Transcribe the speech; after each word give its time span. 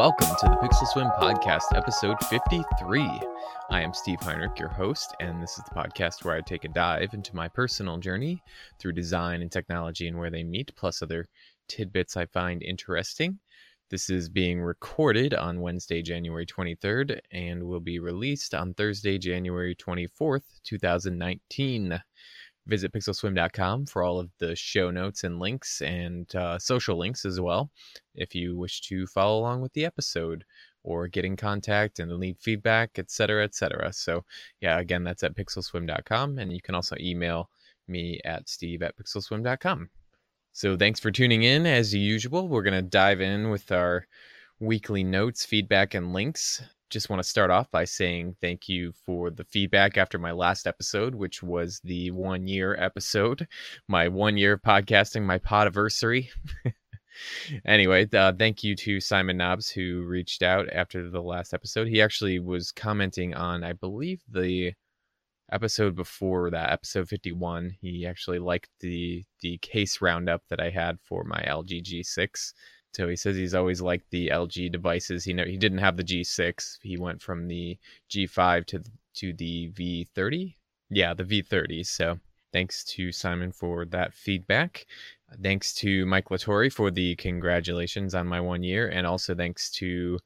Welcome 0.00 0.34
to 0.40 0.46
the 0.48 0.56
Pixel 0.56 0.86
Swim 0.86 1.10
Podcast, 1.18 1.76
episode 1.76 2.16
53. 2.30 3.02
I 3.68 3.82
am 3.82 3.92
Steve 3.92 4.18
Heinrich, 4.22 4.58
your 4.58 4.70
host, 4.70 5.14
and 5.20 5.42
this 5.42 5.58
is 5.58 5.64
the 5.64 5.74
podcast 5.78 6.24
where 6.24 6.34
I 6.34 6.40
take 6.40 6.64
a 6.64 6.68
dive 6.68 7.12
into 7.12 7.36
my 7.36 7.48
personal 7.48 7.98
journey 7.98 8.42
through 8.78 8.92
design 8.92 9.42
and 9.42 9.52
technology 9.52 10.08
and 10.08 10.16
where 10.16 10.30
they 10.30 10.42
meet, 10.42 10.74
plus 10.74 11.02
other 11.02 11.28
tidbits 11.68 12.16
I 12.16 12.24
find 12.24 12.62
interesting. 12.62 13.38
This 13.90 14.08
is 14.08 14.30
being 14.30 14.62
recorded 14.62 15.34
on 15.34 15.60
Wednesday, 15.60 16.00
January 16.00 16.46
23rd, 16.46 17.20
and 17.30 17.62
will 17.62 17.80
be 17.80 17.98
released 17.98 18.54
on 18.54 18.72
Thursday, 18.72 19.18
January 19.18 19.74
24th, 19.74 20.44
2019 20.64 22.00
visit 22.70 22.92
pixelswim.com 22.92 23.84
for 23.84 24.02
all 24.02 24.18
of 24.18 24.30
the 24.38 24.56
show 24.56 24.90
notes 24.90 25.24
and 25.24 25.38
links 25.38 25.82
and 25.82 26.34
uh, 26.34 26.58
social 26.58 26.96
links 26.96 27.24
as 27.24 27.40
well 27.40 27.70
if 28.14 28.34
you 28.34 28.56
wish 28.56 28.80
to 28.80 29.06
follow 29.06 29.40
along 29.40 29.60
with 29.60 29.72
the 29.74 29.84
episode 29.84 30.44
or 30.82 31.08
get 31.08 31.26
in 31.26 31.36
contact 31.36 31.98
and 31.98 32.10
leave 32.12 32.38
feedback 32.38 32.98
etc 32.98 33.44
etc 33.44 33.92
so 33.92 34.24
yeah 34.60 34.78
again 34.78 35.04
that's 35.04 35.22
at 35.22 35.36
pixelswim.com 35.36 36.38
and 36.38 36.52
you 36.52 36.62
can 36.62 36.74
also 36.74 36.96
email 36.98 37.50
me 37.88 38.18
at 38.24 38.48
steve 38.48 38.82
at 38.82 38.96
pixelswim.com 38.96 39.90
so 40.52 40.76
thanks 40.76 40.98
for 40.98 41.10
tuning 41.10 41.44
in 41.44 41.64
as 41.64 41.94
usual. 41.94 42.48
We're 42.48 42.62
going 42.62 42.74
to 42.74 42.82
dive 42.82 43.20
in 43.20 43.50
with 43.50 43.70
our 43.70 44.06
weekly 44.58 45.04
notes 45.04 45.44
feedback 45.44 45.94
and 45.94 46.12
links 46.12 46.62
just 46.90 47.08
want 47.08 47.22
to 47.22 47.28
start 47.28 47.50
off 47.50 47.70
by 47.70 47.84
saying 47.84 48.36
thank 48.40 48.68
you 48.68 48.92
for 49.06 49.30
the 49.30 49.44
feedback 49.44 49.96
after 49.96 50.18
my 50.18 50.32
last 50.32 50.66
episode, 50.66 51.14
which 51.14 51.42
was 51.42 51.80
the 51.84 52.10
one 52.10 52.46
year 52.46 52.76
episode, 52.76 53.46
my 53.88 54.08
one 54.08 54.36
year 54.36 54.58
podcasting, 54.58 55.22
my 55.22 55.38
podiversary. 55.38 56.28
anyway, 57.64 58.08
uh, 58.12 58.32
thank 58.36 58.64
you 58.64 58.74
to 58.74 59.00
Simon 59.00 59.36
Knobs 59.36 59.70
who 59.70 60.02
reached 60.02 60.42
out 60.42 60.68
after 60.72 61.08
the 61.08 61.22
last 61.22 61.54
episode. 61.54 61.86
He 61.86 62.02
actually 62.02 62.40
was 62.40 62.72
commenting 62.72 63.34
on, 63.34 63.62
I 63.62 63.72
believe, 63.72 64.20
the 64.28 64.72
episode 65.52 65.94
before 65.94 66.50
that, 66.50 66.72
episode 66.72 67.08
51. 67.08 67.76
He 67.80 68.06
actually 68.06 68.38
liked 68.40 68.70
the 68.80 69.24
the 69.40 69.58
case 69.58 70.00
roundup 70.00 70.42
that 70.48 70.60
I 70.60 70.70
had 70.70 70.98
for 71.00 71.24
my 71.24 71.40
LG 71.46 71.84
G6 71.84 72.52
so 72.92 73.08
he 73.08 73.16
says 73.16 73.36
he's 73.36 73.54
always 73.54 73.80
liked 73.80 74.10
the 74.10 74.28
LG 74.28 74.72
devices. 74.72 75.24
He 75.24 75.32
know 75.32 75.44
he 75.44 75.56
didn't 75.56 75.78
have 75.78 75.96
the 75.96 76.04
G6. 76.04 76.78
He 76.82 76.96
went 76.96 77.22
from 77.22 77.46
the 77.46 77.78
G5 78.10 78.66
to 78.66 78.82
to 79.14 79.32
the 79.32 79.70
V30. 79.72 80.54
Yeah, 80.90 81.14
the 81.14 81.24
V30. 81.24 81.86
So 81.86 82.18
thanks 82.52 82.84
to 82.84 83.12
Simon 83.12 83.52
for 83.52 83.84
that 83.86 84.12
feedback. 84.14 84.86
Thanks 85.40 85.72
to 85.74 86.04
Mike 86.06 86.30
Latore 86.30 86.72
for 86.72 86.90
the 86.90 87.14
congratulations 87.16 88.14
on 88.14 88.26
my 88.26 88.40
one 88.40 88.64
year, 88.64 88.88
and 88.88 89.06
also 89.06 89.34
thanks 89.34 89.70
to 89.72 90.18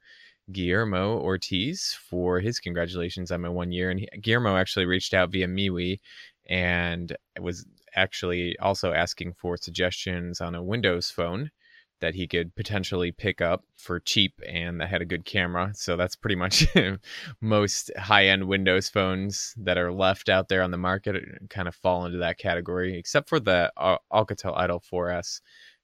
Guillermo 0.52 1.20
Ortiz 1.20 1.96
for 2.08 2.40
his 2.40 2.60
congratulations 2.60 3.30
on 3.30 3.42
my 3.42 3.48
one 3.48 3.72
year. 3.72 3.90
And 3.90 4.00
he, 4.00 4.08
Guillermo 4.20 4.56
actually 4.56 4.86
reached 4.86 5.12
out 5.12 5.30
via 5.30 5.46
MeWe 5.46 6.00
and 6.48 7.14
was 7.40 7.66
actually 7.94 8.58
also 8.58 8.92
asking 8.92 9.34
for 9.34 9.56
suggestions 9.56 10.40
on 10.40 10.54
a 10.54 10.62
Windows 10.62 11.10
phone 11.10 11.50
that 12.00 12.14
he 12.14 12.26
could 12.26 12.54
potentially 12.54 13.12
pick 13.12 13.40
up 13.40 13.64
for 13.76 14.00
cheap 14.00 14.40
and 14.46 14.80
that 14.80 14.88
had 14.88 15.02
a 15.02 15.06
good 15.06 15.24
camera. 15.24 15.72
So 15.74 15.96
that's 15.96 16.16
pretty 16.16 16.36
much 16.36 16.66
most 17.40 17.90
high 17.96 18.26
end 18.26 18.46
Windows 18.46 18.88
phones 18.88 19.54
that 19.56 19.78
are 19.78 19.92
left 19.92 20.28
out 20.28 20.48
there 20.48 20.62
on 20.62 20.70
the 20.70 20.76
market 20.76 21.16
kind 21.50 21.68
of 21.68 21.74
fall 21.74 22.04
into 22.04 22.18
that 22.18 22.38
category, 22.38 22.98
except 22.98 23.28
for 23.28 23.40
the 23.40 23.72
Alcatel 24.12 24.56
Idol 24.56 24.82
4S, 24.92 25.40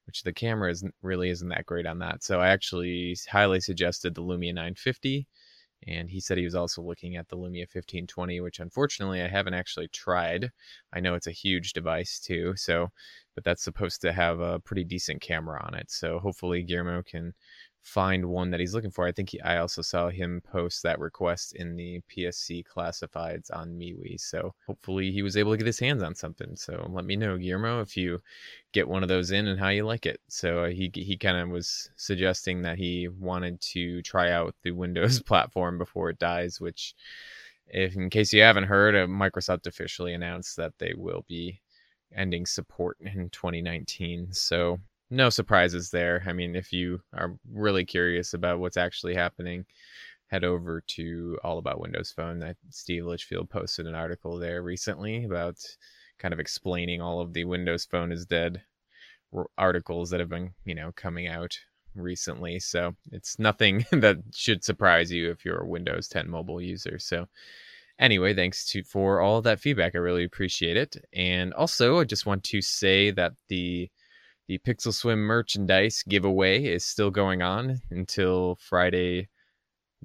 which 0.07 0.23
the 0.23 0.33
camera 0.33 0.71
isn't 0.71 0.95
really 1.03 1.31
isn't 1.31 1.49
that 1.49 1.67
great 1.67 1.87
on 1.87 2.01
that. 2.01 2.23
So 2.25 2.41
I 2.41 2.49
actually 2.49 3.17
highly 3.31 3.61
suggested 3.61 4.15
the 4.15 4.23
Lumia 4.23 4.55
950 4.55 5.27
and 5.87 6.11
he 6.11 6.21
said 6.21 6.39
he 6.39 6.45
was 6.45 6.55
also 6.55 6.83
looking 6.83 7.17
at 7.17 7.29
the 7.29 7.37
Lumia 7.37 7.63
1520, 7.63 8.41
which 8.41 8.61
unfortunately 8.61 9.23
I 9.23 9.29
haven't 9.29 9.55
actually 9.55 9.89
tried. 9.89 10.51
I 10.93 11.01
know 11.01 11.15
it's 11.15 11.27
a 11.27 11.33
huge 11.33 11.73
device 11.73 12.19
too, 12.21 12.55
so 12.57 12.89
but 13.35 13.45
that's 13.45 13.63
supposed 13.63 14.01
to 14.03 14.13
have 14.13 14.41
a 14.41 14.59
pretty 14.61 14.85
decent 14.85 15.21
camera 15.23 15.63
on 15.65 15.75
it. 15.75 15.91
So 15.91 16.19
hopefully 16.19 16.63
Guillermo 16.63 17.03
can 17.03 17.33
find 17.83 18.27
one 18.27 18.51
that 18.51 18.61
he's 18.61 18.75
looking 18.75 18.91
for. 18.91 19.07
I 19.07 19.13
think 19.13 19.31
he, 19.31 19.41
I 19.41 19.59
also 19.59 19.83
saw 19.83 20.09
him 20.11 20.43
post 20.45 20.83
that 20.83 20.99
request 20.99 21.55
in 21.55 21.77
the 21.77 22.01
PSC 22.11 22.65
classifieds 22.65 23.51
on 23.53 23.71
MeWe. 23.71 24.21
So 24.21 24.55
hopefully 24.67 25.11
he 25.11 25.23
was 25.23 25.37
able 25.37 25.53
to 25.53 25.57
get 25.57 25.67
his 25.67 25.79
hands 25.79 26.03
on 26.03 26.15
something. 26.15 26.57
So 26.57 26.89
let 26.93 27.05
me 27.05 27.17
know, 27.17 27.39
Guillermo, 27.39 27.81
if 27.81 27.97
you 27.97 28.21
get 28.73 28.89
one 28.89 29.03
of 29.03 29.09
those 29.09 29.31
in 29.31 29.49
and 29.49 29.59
how 29.59 29.69
you 29.69 29.85
like 29.85 30.07
it. 30.07 30.21
So 30.29 30.67
he 30.67 30.91
he 30.95 31.17
kind 31.17 31.39
of 31.39 31.49
was 31.49 31.91
suggesting 31.97 32.63
that 32.63 32.79
he 32.79 33.09
wanted 33.09 33.61
to 33.63 34.03
try 34.03 34.31
out 34.31 34.55
the 34.63 34.73
Windows 34.73 35.21
platform 35.27 35.79
before 35.79 36.11
it 36.11 36.19
dies, 36.19 36.61
which 36.61 36.95
if 37.67 37.97
in 37.97 38.11
case 38.11 38.33
you 38.33 38.43
haven't 38.43 38.65
heard, 38.65 38.95
uh, 38.95 39.07
Microsoft 39.07 39.67
officially 39.67 40.13
announced 40.13 40.57
that 40.57 40.79
they 40.79 40.93
will 40.97 41.25
be 41.29 41.61
ending 42.15 42.45
support 42.45 42.99
in 43.01 43.31
2019. 43.31 44.33
So 44.33 44.81
no 45.11 45.29
surprises 45.29 45.91
there. 45.91 46.23
I 46.27 46.33
mean, 46.33 46.55
if 46.55 46.73
you 46.73 47.01
are 47.13 47.37
really 47.53 47.85
curious 47.85 48.35
about 48.35 48.61
what's 48.61 48.77
actually 48.77 49.15
happening, 49.15 49.65
head 50.29 50.45
over 50.45 50.83
to 50.87 51.39
All 51.43 51.59
About 51.59 51.81
Windows 51.81 52.13
Phone. 52.15 52.39
That 52.39 52.57
Steve 52.71 53.05
Litchfield 53.05 53.51
posted 53.51 53.87
an 53.87 53.95
article 53.95 54.39
there 54.39 54.63
recently 54.63 55.25
about 55.25 55.57
kind 56.19 56.33
of 56.33 56.41
explaining 56.41 57.01
all 57.01 57.21
of 57.21 57.33
the 57.33 57.45
Windows 57.45 57.85
Phone 57.85 58.13
is 58.13 58.27
dead 58.27 58.63
articles 59.59 60.11
that 60.11 60.21
have 60.21 60.29
been, 60.29 60.53
you 60.65 60.75
know, 60.75 60.93
coming 60.95 61.27
out 61.27 61.59
recently. 61.95 62.61
So 62.61 62.95
it's 63.11 63.39
nothing 63.39 63.85
that 63.93 64.19
should 64.33 64.65
surprise 64.65 65.11
you 65.11 65.31
if 65.31 65.45
you're 65.45 65.63
a 65.63 65.69
Windows 65.69 66.09
10 66.09 66.31
mobile 66.31 66.61
user. 66.61 66.99
So 66.99 67.27
anyway, 67.99 68.35
thanks 68.35 68.67
to 68.69 68.85
for 68.85 69.21
all 69.21 69.43
that 69.43 69.61
feedback. 69.61 69.95
I 69.95 69.99
really 69.99 70.25
appreciate 70.25 70.77
it. 70.77 70.97
And 71.13 71.53
also, 71.55 71.99
I 72.01 72.05
just 72.05 72.27
want 72.27 72.45
to 72.45 72.63
say 72.63 73.11
that 73.13 73.33
the 73.49 73.91
the 74.51 74.59
Pixel 74.59 74.93
Swim 74.93 75.21
merchandise 75.21 76.03
giveaway 76.09 76.65
is 76.65 76.85
still 76.85 77.09
going 77.09 77.41
on 77.41 77.81
until 77.93 78.57
Friday, 78.57 79.29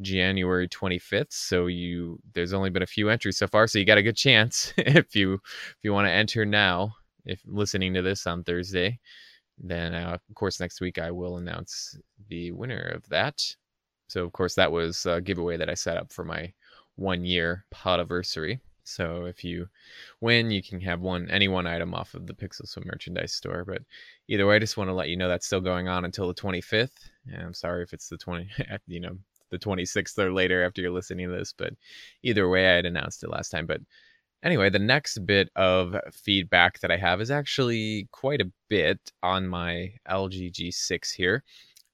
January 0.02 0.70
25th. 0.70 1.34
So 1.34 1.66
you 1.66 2.20
there's 2.36 2.54
only 2.54 2.70
been 2.70 2.84
a 2.84 2.86
few 2.86 3.10
entries 3.10 3.40
so 3.40 3.48
far, 3.48 3.66
so 3.66 3.80
you 3.80 3.86
got 3.86 3.98
a 3.98 4.04
good 4.04 4.16
chance 4.16 4.72
if 4.78 5.16
you 5.16 5.34
if 5.34 5.78
you 5.82 5.94
want 5.94 6.06
to 6.06 6.12
enter 6.12 6.46
now. 6.46 6.94
If 7.26 7.42
listening 7.48 7.96
to 7.96 8.04
this 8.04 8.28
on 8.28 8.44
Thursday, 8.44 9.00
then 9.58 9.96
uh, 9.96 10.20
of 10.30 10.36
course 10.36 10.60
next 10.60 10.80
week 10.80 11.00
I 11.00 11.10
will 11.10 11.38
announce 11.38 11.98
the 12.30 12.52
winner 12.52 12.92
of 12.94 13.10
that. 13.10 13.42
So 14.10 14.24
of 14.26 14.32
course 14.32 14.54
that 14.54 14.72
was 14.72 15.08
a 15.08 15.22
giveaway 15.22 15.58
that 15.58 15.72
I 15.72 15.74
set 15.74 15.98
up 15.98 16.14
for 16.14 16.24
my 16.24 16.54
one 16.98 17.26
year 17.26 17.66
podiversary. 17.74 18.60
So 18.86 19.26
if 19.26 19.44
you 19.44 19.68
win, 20.22 20.52
you 20.52 20.62
can 20.62 20.80
have 20.82 21.02
one 21.02 21.30
any 21.30 21.48
one 21.48 21.68
item 21.68 21.94
off 21.94 22.14
of 22.14 22.28
the 22.28 22.34
Pixel 22.34 22.68
Swim 22.68 22.86
merchandise 22.88 23.34
store. 23.34 23.66
But 23.66 23.82
either 24.28 24.46
way, 24.46 24.56
I 24.56 24.60
just 24.60 24.78
want 24.78 24.90
to 24.90 24.94
let 24.94 25.10
you 25.10 25.18
know 25.18 25.28
that's 25.28 25.48
still 25.48 25.62
going 25.62 25.88
on 25.88 26.06
until 26.06 26.28
the 26.28 26.34
25th. 26.34 27.10
And 27.32 27.42
I'm 27.42 27.54
sorry 27.54 27.84
if 27.84 27.94
it's 27.94 28.10
the 28.10 28.18
20, 28.18 28.50
you 28.88 29.00
know, 29.00 29.18
the 29.50 29.60
26th 29.60 30.18
or 30.20 30.32
later 30.32 30.64
after 30.64 30.82
you're 30.82 30.92
listening 30.92 31.28
to 31.28 31.36
this. 31.36 31.54
But 31.54 31.74
either 32.24 32.48
way, 32.48 32.68
I 32.68 32.76
had 32.76 32.86
announced 32.86 33.24
it 33.24 33.30
last 33.30 33.50
time. 33.50 33.66
But 33.66 33.82
anyway, 34.44 34.70
the 34.70 34.80
next 34.80 35.26
bit 35.26 35.50
of 35.56 35.96
feedback 36.14 36.80
that 36.80 36.92
I 36.92 36.98
have 36.98 37.22
is 37.22 37.32
actually 37.32 38.08
quite 38.12 38.42
a 38.42 38.52
bit 38.70 39.00
on 39.24 39.48
my 39.48 39.94
LG 40.08 40.54
G6 40.54 41.14
here 41.14 41.44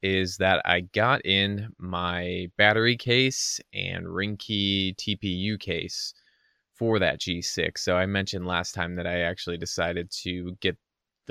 is 0.04 0.38
that 0.38 0.62
I 0.66 0.82
got 0.82 1.24
in 1.26 1.74
my 1.78 2.48
battery 2.58 2.98
case 2.98 3.62
and 3.74 4.06
Ringke 4.06 4.96
TPU 4.96 5.60
case 5.60 6.14
for 6.82 6.98
that 6.98 7.20
G6. 7.20 7.78
So 7.78 7.96
I 7.96 8.08
mentioned 8.08 8.48
last 8.48 8.74
time 8.74 8.96
that 8.96 9.06
I 9.06 9.20
actually 9.20 9.60
decided 9.60 10.10
to 10.24 10.58
get 10.62 10.76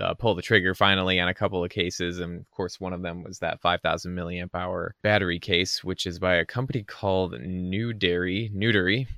uh, 0.01 0.15
pull 0.15 0.37
the 0.37 0.43
trigger 0.43 0.77
finally 0.77 1.19
on 1.19 1.27
a 1.27 1.35
couple 1.35 1.65
of 1.65 1.71
cases, 1.71 2.21
and 2.21 2.39
of 2.39 2.49
course 2.53 2.79
one 2.79 2.93
of 2.93 3.03
them 3.03 3.25
was 3.25 3.41
that 3.41 3.61
5,000 3.61 4.15
milliamp 4.15 4.51
hour 4.55 4.95
battery 5.03 5.41
case, 5.41 5.83
which 5.83 6.07
is 6.07 6.21
by 6.21 6.37
a 6.37 6.47
company 6.47 6.85
called 6.85 7.33
New 7.41 7.93
Newdery, 7.93 8.55
Newdery, 8.55 9.09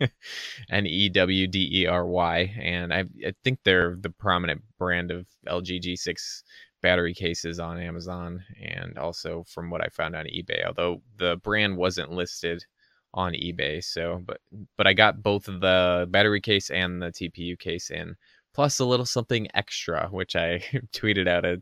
N 0.70 0.86
E 0.86 1.08
W 1.08 1.46
D 1.46 1.82
E 1.82 1.86
R 1.86 2.04
Y, 2.04 2.52
and 2.60 2.92
I, 2.92 3.04
I 3.24 3.32
think 3.44 3.60
they're 3.62 3.94
the 3.94 4.10
prominent 4.10 4.62
brand 4.80 5.12
of 5.12 5.28
LG 5.46 5.82
G6 5.82 6.42
battery 6.82 7.14
cases 7.14 7.60
on 7.60 7.78
Amazon 7.78 8.42
and 8.60 8.98
also 8.98 9.44
from 9.46 9.70
what 9.70 9.80
I 9.80 9.88
found 9.90 10.16
on 10.16 10.24
eBay. 10.24 10.66
Although 10.66 11.02
the 11.16 11.36
brand 11.44 11.76
wasn't 11.76 12.10
listed 12.10 12.64
on 13.16 13.32
eBay. 13.32 13.82
So, 13.82 14.22
but 14.24 14.40
but 14.76 14.86
I 14.86 14.92
got 14.92 15.22
both 15.22 15.46
the 15.46 16.06
battery 16.10 16.40
case 16.40 16.70
and 16.70 17.02
the 17.02 17.06
TPU 17.06 17.58
case 17.58 17.90
in, 17.90 18.14
plus 18.54 18.78
a 18.78 18.84
little 18.84 19.06
something 19.06 19.48
extra, 19.54 20.08
which 20.10 20.36
I 20.36 20.58
tweeted 20.94 21.26
out 21.26 21.44
a, 21.44 21.60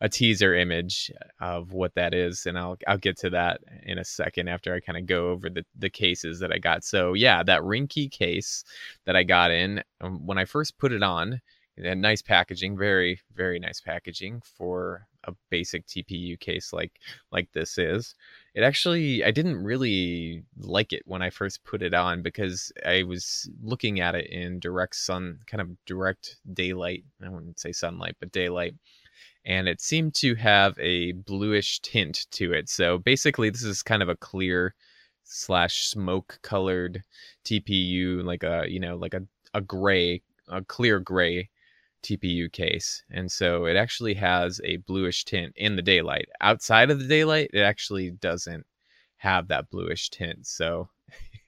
a 0.00 0.08
teaser 0.08 0.54
image 0.54 1.10
of 1.40 1.72
what 1.72 1.94
that 1.94 2.14
is, 2.14 2.46
and 2.46 2.58
I'll 2.58 2.76
I'll 2.86 2.98
get 2.98 3.16
to 3.18 3.30
that 3.30 3.60
in 3.82 3.98
a 3.98 4.04
second 4.04 4.48
after 4.48 4.74
I 4.74 4.80
kind 4.80 4.98
of 4.98 5.06
go 5.06 5.30
over 5.30 5.50
the 5.50 5.64
the 5.78 5.90
cases 5.90 6.38
that 6.40 6.52
I 6.52 6.58
got. 6.58 6.84
So 6.84 7.14
yeah, 7.14 7.42
that 7.42 7.62
Ringke 7.62 8.10
case 8.10 8.64
that 9.06 9.16
I 9.16 9.24
got 9.24 9.50
in 9.50 9.82
um, 10.00 10.26
when 10.26 10.38
I 10.38 10.44
first 10.44 10.78
put 10.78 10.92
it 10.92 11.02
on 11.02 11.40
and 11.76 12.02
nice 12.02 12.22
packaging, 12.22 12.76
very 12.76 13.20
very 13.34 13.58
nice 13.58 13.80
packaging 13.80 14.42
for 14.56 15.06
a 15.24 15.32
basic 15.50 15.86
TPU 15.86 16.38
case 16.38 16.72
like 16.72 17.00
like 17.30 17.50
this 17.52 17.78
is. 17.78 18.14
It 18.54 18.62
actually 18.62 19.24
I 19.24 19.30
didn't 19.30 19.62
really 19.62 20.44
like 20.58 20.92
it 20.92 21.02
when 21.06 21.22
I 21.22 21.30
first 21.30 21.64
put 21.64 21.82
it 21.82 21.94
on 21.94 22.22
because 22.22 22.72
I 22.86 23.02
was 23.04 23.48
looking 23.62 24.00
at 24.00 24.14
it 24.14 24.26
in 24.30 24.60
direct 24.60 24.96
sun, 24.96 25.38
kind 25.46 25.60
of 25.60 25.70
direct 25.86 26.36
daylight. 26.52 27.04
I 27.24 27.28
wouldn't 27.28 27.58
say 27.60 27.72
sunlight, 27.72 28.16
but 28.20 28.32
daylight. 28.32 28.74
And 29.44 29.68
it 29.68 29.80
seemed 29.80 30.14
to 30.16 30.34
have 30.36 30.78
a 30.78 31.12
bluish 31.12 31.80
tint 31.80 32.26
to 32.32 32.52
it. 32.52 32.68
So 32.68 32.98
basically, 32.98 33.50
this 33.50 33.64
is 33.64 33.82
kind 33.82 34.02
of 34.02 34.08
a 34.08 34.16
clear 34.16 34.74
slash 35.24 35.86
smoke 35.86 36.38
colored 36.42 37.02
TPU, 37.44 38.24
like 38.24 38.42
a 38.44 38.66
you 38.68 38.80
know 38.80 38.96
like 38.96 39.14
a 39.14 39.22
a 39.54 39.60
gray, 39.60 40.22
a 40.48 40.62
clear 40.62 41.00
gray 41.00 41.48
TPU 42.02 42.50
case. 42.50 43.02
And 43.10 43.30
so 43.30 43.66
it 43.66 43.76
actually 43.76 44.14
has 44.14 44.60
a 44.64 44.78
bluish 44.78 45.24
tint 45.24 45.52
in 45.56 45.76
the 45.76 45.82
daylight. 45.82 46.28
Outside 46.40 46.90
of 46.90 46.98
the 46.98 47.06
daylight, 47.06 47.50
it 47.52 47.60
actually 47.60 48.10
doesn't 48.10 48.66
have 49.16 49.48
that 49.48 49.70
bluish 49.70 50.10
tint. 50.10 50.46
So 50.46 50.88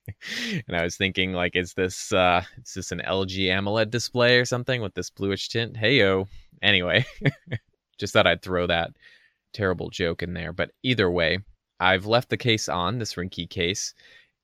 and 0.69 0.77
I 0.77 0.83
was 0.83 0.97
thinking 0.97 1.33
like 1.33 1.56
is 1.56 1.75
this 1.75 2.12
uh 2.12 2.43
is 2.62 2.75
this 2.75 2.93
an 2.93 3.03
LG 3.06 3.49
AMOLED 3.49 3.91
display 3.91 4.39
or 4.39 4.45
something 4.45 4.81
with 4.83 4.95
this 4.95 5.11
bluish 5.11 5.49
tint? 5.49 5.77
Hey 5.77 5.99
yo. 5.99 6.29
Anyway, 6.62 7.05
just 7.99 8.12
thought 8.12 8.27
I'd 8.27 8.43
throw 8.43 8.67
that 8.67 8.91
terrible 9.53 9.91
joke 9.91 10.23
in 10.23 10.35
there. 10.35 10.53
But 10.53 10.71
either 10.83 11.11
way, 11.11 11.39
I've 11.81 12.06
left 12.06 12.31
the 12.31 12.37
case 12.37 12.69
on, 12.69 12.99
this 12.99 13.15
Ringke 13.15 13.51
case, 13.51 13.95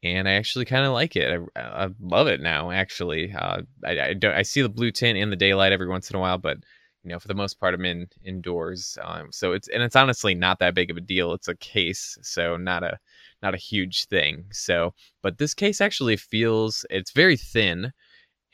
and 0.02 0.28
I 0.28 0.32
actually 0.32 0.64
kind 0.64 0.84
of 0.84 0.92
like 0.92 1.16
it. 1.16 1.40
I, 1.56 1.60
I, 1.60 1.88
love 2.00 2.26
it 2.26 2.40
now. 2.40 2.70
Actually, 2.70 3.32
uh, 3.32 3.62
I, 3.84 4.00
I, 4.00 4.14
don't. 4.14 4.34
I 4.34 4.42
see 4.42 4.62
the 4.62 4.68
blue 4.68 4.90
tint 4.90 5.18
in 5.18 5.30
the 5.30 5.36
daylight 5.36 5.72
every 5.72 5.88
once 5.88 6.10
in 6.10 6.16
a 6.16 6.20
while, 6.20 6.38
but 6.38 6.58
you 7.02 7.10
know, 7.10 7.18
for 7.18 7.28
the 7.28 7.34
most 7.34 7.58
part, 7.58 7.74
I'm 7.74 7.84
in 7.84 8.08
indoors. 8.24 8.98
Um, 9.02 9.28
so 9.30 9.52
it's 9.52 9.68
and 9.68 9.82
it's 9.82 9.96
honestly 9.96 10.34
not 10.34 10.58
that 10.58 10.74
big 10.74 10.90
of 10.90 10.96
a 10.96 11.02
deal. 11.02 11.32
It's 11.32 11.48
a 11.48 11.56
case, 11.56 12.18
so 12.22 12.56
not 12.56 12.82
a 12.82 12.98
not 13.42 13.54
a 13.54 13.58
huge 13.58 14.06
thing. 14.06 14.44
So, 14.52 14.94
but 15.22 15.38
this 15.38 15.54
case 15.54 15.80
actually 15.80 16.16
feels 16.16 16.84
it's 16.90 17.12
very 17.12 17.36
thin, 17.36 17.92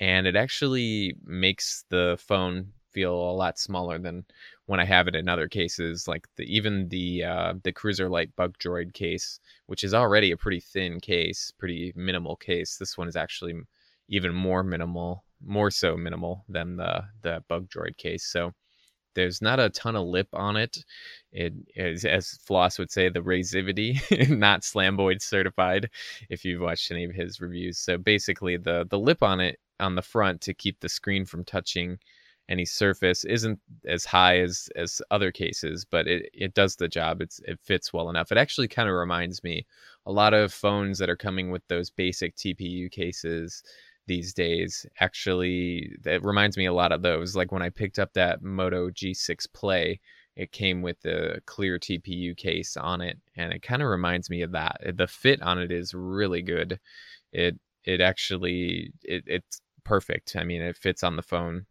and 0.01 0.27
it 0.27 0.37
actually 0.37 1.17
makes 1.25 1.85
the 1.91 2.17
phone 2.21 2.73
feel 2.93 3.15
a 3.15 3.33
lot 3.33 3.59
smaller 3.59 3.99
than 3.99 4.25
when 4.67 4.81
I 4.81 4.85
have 4.85 5.09
it 5.09 5.15
in 5.15 5.29
other 5.29 5.49
cases, 5.49 6.07
like 6.09 6.27
the 6.37 6.45
even 6.45 6.89
the 6.89 7.25
uh, 7.25 7.55
the 7.63 7.73
Cruzerlite 7.73 8.33
Bugdroid 8.37 8.93
case, 8.93 9.41
which 9.67 9.85
is 9.85 9.95
already 9.95 10.33
a 10.33 10.37
pretty 10.37 10.61
thin 10.61 11.01
case, 11.01 11.53
pretty 11.59 11.93
minimal 11.97 12.37
case. 12.37 12.77
This 12.77 12.99
one 12.99 13.09
is 13.09 13.17
actually 13.17 13.55
even 14.09 14.35
more 14.35 14.63
minimal, 14.63 15.25
more 15.45 15.71
so 15.71 15.97
minimal 15.97 16.45
than 16.49 16.77
the 16.77 17.05
the 17.23 17.43
Bugdroid 17.49 17.97
case. 17.97 18.25
So 18.25 18.53
there's 19.15 19.41
not 19.41 19.59
a 19.59 19.71
ton 19.71 19.97
of 19.97 20.07
lip 20.07 20.29
on 20.33 20.57
it. 20.57 20.85
It 21.33 21.55
is, 21.75 22.05
as 22.05 22.39
Floss 22.45 22.79
would 22.79 22.91
say, 22.91 23.09
the 23.09 23.21
Razivity, 23.21 23.99
not 24.37 24.63
Slamboid 24.63 25.23
certified. 25.23 25.89
If 26.29 26.45
you've 26.45 26.61
watched 26.61 26.91
any 26.91 27.05
of 27.05 27.15
his 27.15 27.41
reviews, 27.41 27.79
so 27.79 27.99
basically 27.99 28.57
the 28.57 28.87
the 28.91 28.99
lip 28.99 29.23
on 29.23 29.41
it 29.41 29.59
on 29.81 29.95
the 29.95 30.03
front 30.03 30.41
to 30.43 30.55
keep 30.55 30.81
the 30.81 30.89
screen 30.89 31.25
from 31.25 31.45
touching 31.45 31.99
any 32.49 32.65
surface 32.65 33.25
isn't 33.25 33.59
as 33.87 34.05
high 34.05 34.39
as 34.39 34.69
as 34.77 35.03
other 35.11 35.33
cases 35.33 35.85
but 35.85 36.07
it, 36.07 36.29
it 36.33 36.55
does 36.55 36.77
the 36.77 36.89
job 36.89 37.21
it's 37.21 37.41
it 37.41 37.59
fits 37.63 37.93
well 37.93 38.11
enough. 38.11 38.31
It 38.33 38.39
actually 38.39 38.69
kind 38.69 38.89
of 38.89 38.95
reminds 38.95 39.43
me 39.43 39.67
a 40.07 40.13
lot 40.13 40.35
of 40.35 40.53
phones 40.53 40.99
that 40.99 41.11
are 41.11 41.17
coming 41.17 41.51
with 41.51 41.67
those 41.69 41.91
basic 41.91 42.37
tpu 42.37 42.91
cases 42.91 43.63
these 44.07 44.33
days 44.33 44.87
actually 45.01 45.91
it 46.05 46.23
reminds 46.25 46.57
me 46.57 46.67
a 46.67 46.73
lot 46.73 46.93
of 46.93 47.03
those 47.03 47.35
like 47.35 47.51
when 47.51 47.63
i 47.63 47.71
picked 47.71 47.99
up 47.99 48.13
that 48.13 48.43
moto 48.43 48.89
g6 48.91 49.53
play 49.53 49.99
it 50.37 50.53
came 50.53 50.83
with 50.83 51.05
a 51.07 51.41
clear 51.47 51.79
tpu 51.79 52.37
case 52.37 52.77
on 52.77 53.01
it 53.01 53.19
and 53.37 53.53
it 53.53 53.63
kind 53.63 53.83
of 53.83 53.89
reminds 53.89 54.31
me 54.31 54.43
of 54.43 54.53
that 54.53 54.77
eh, 54.85 54.93
the 54.95 55.07
fit 55.07 55.43
on 55.43 55.59
it 55.59 55.73
is 55.73 55.95
really 55.95 56.43
good. 56.43 56.79
It 57.33 57.59
it 57.85 58.01
actually 58.01 58.93
it, 59.03 59.25
it's 59.27 59.61
perfect 59.85 60.35
i 60.37 60.43
mean 60.43 60.61
it 60.61 60.77
fits 60.77 61.05
on 61.05 61.17
the 61.17 61.23
phone 61.23 61.65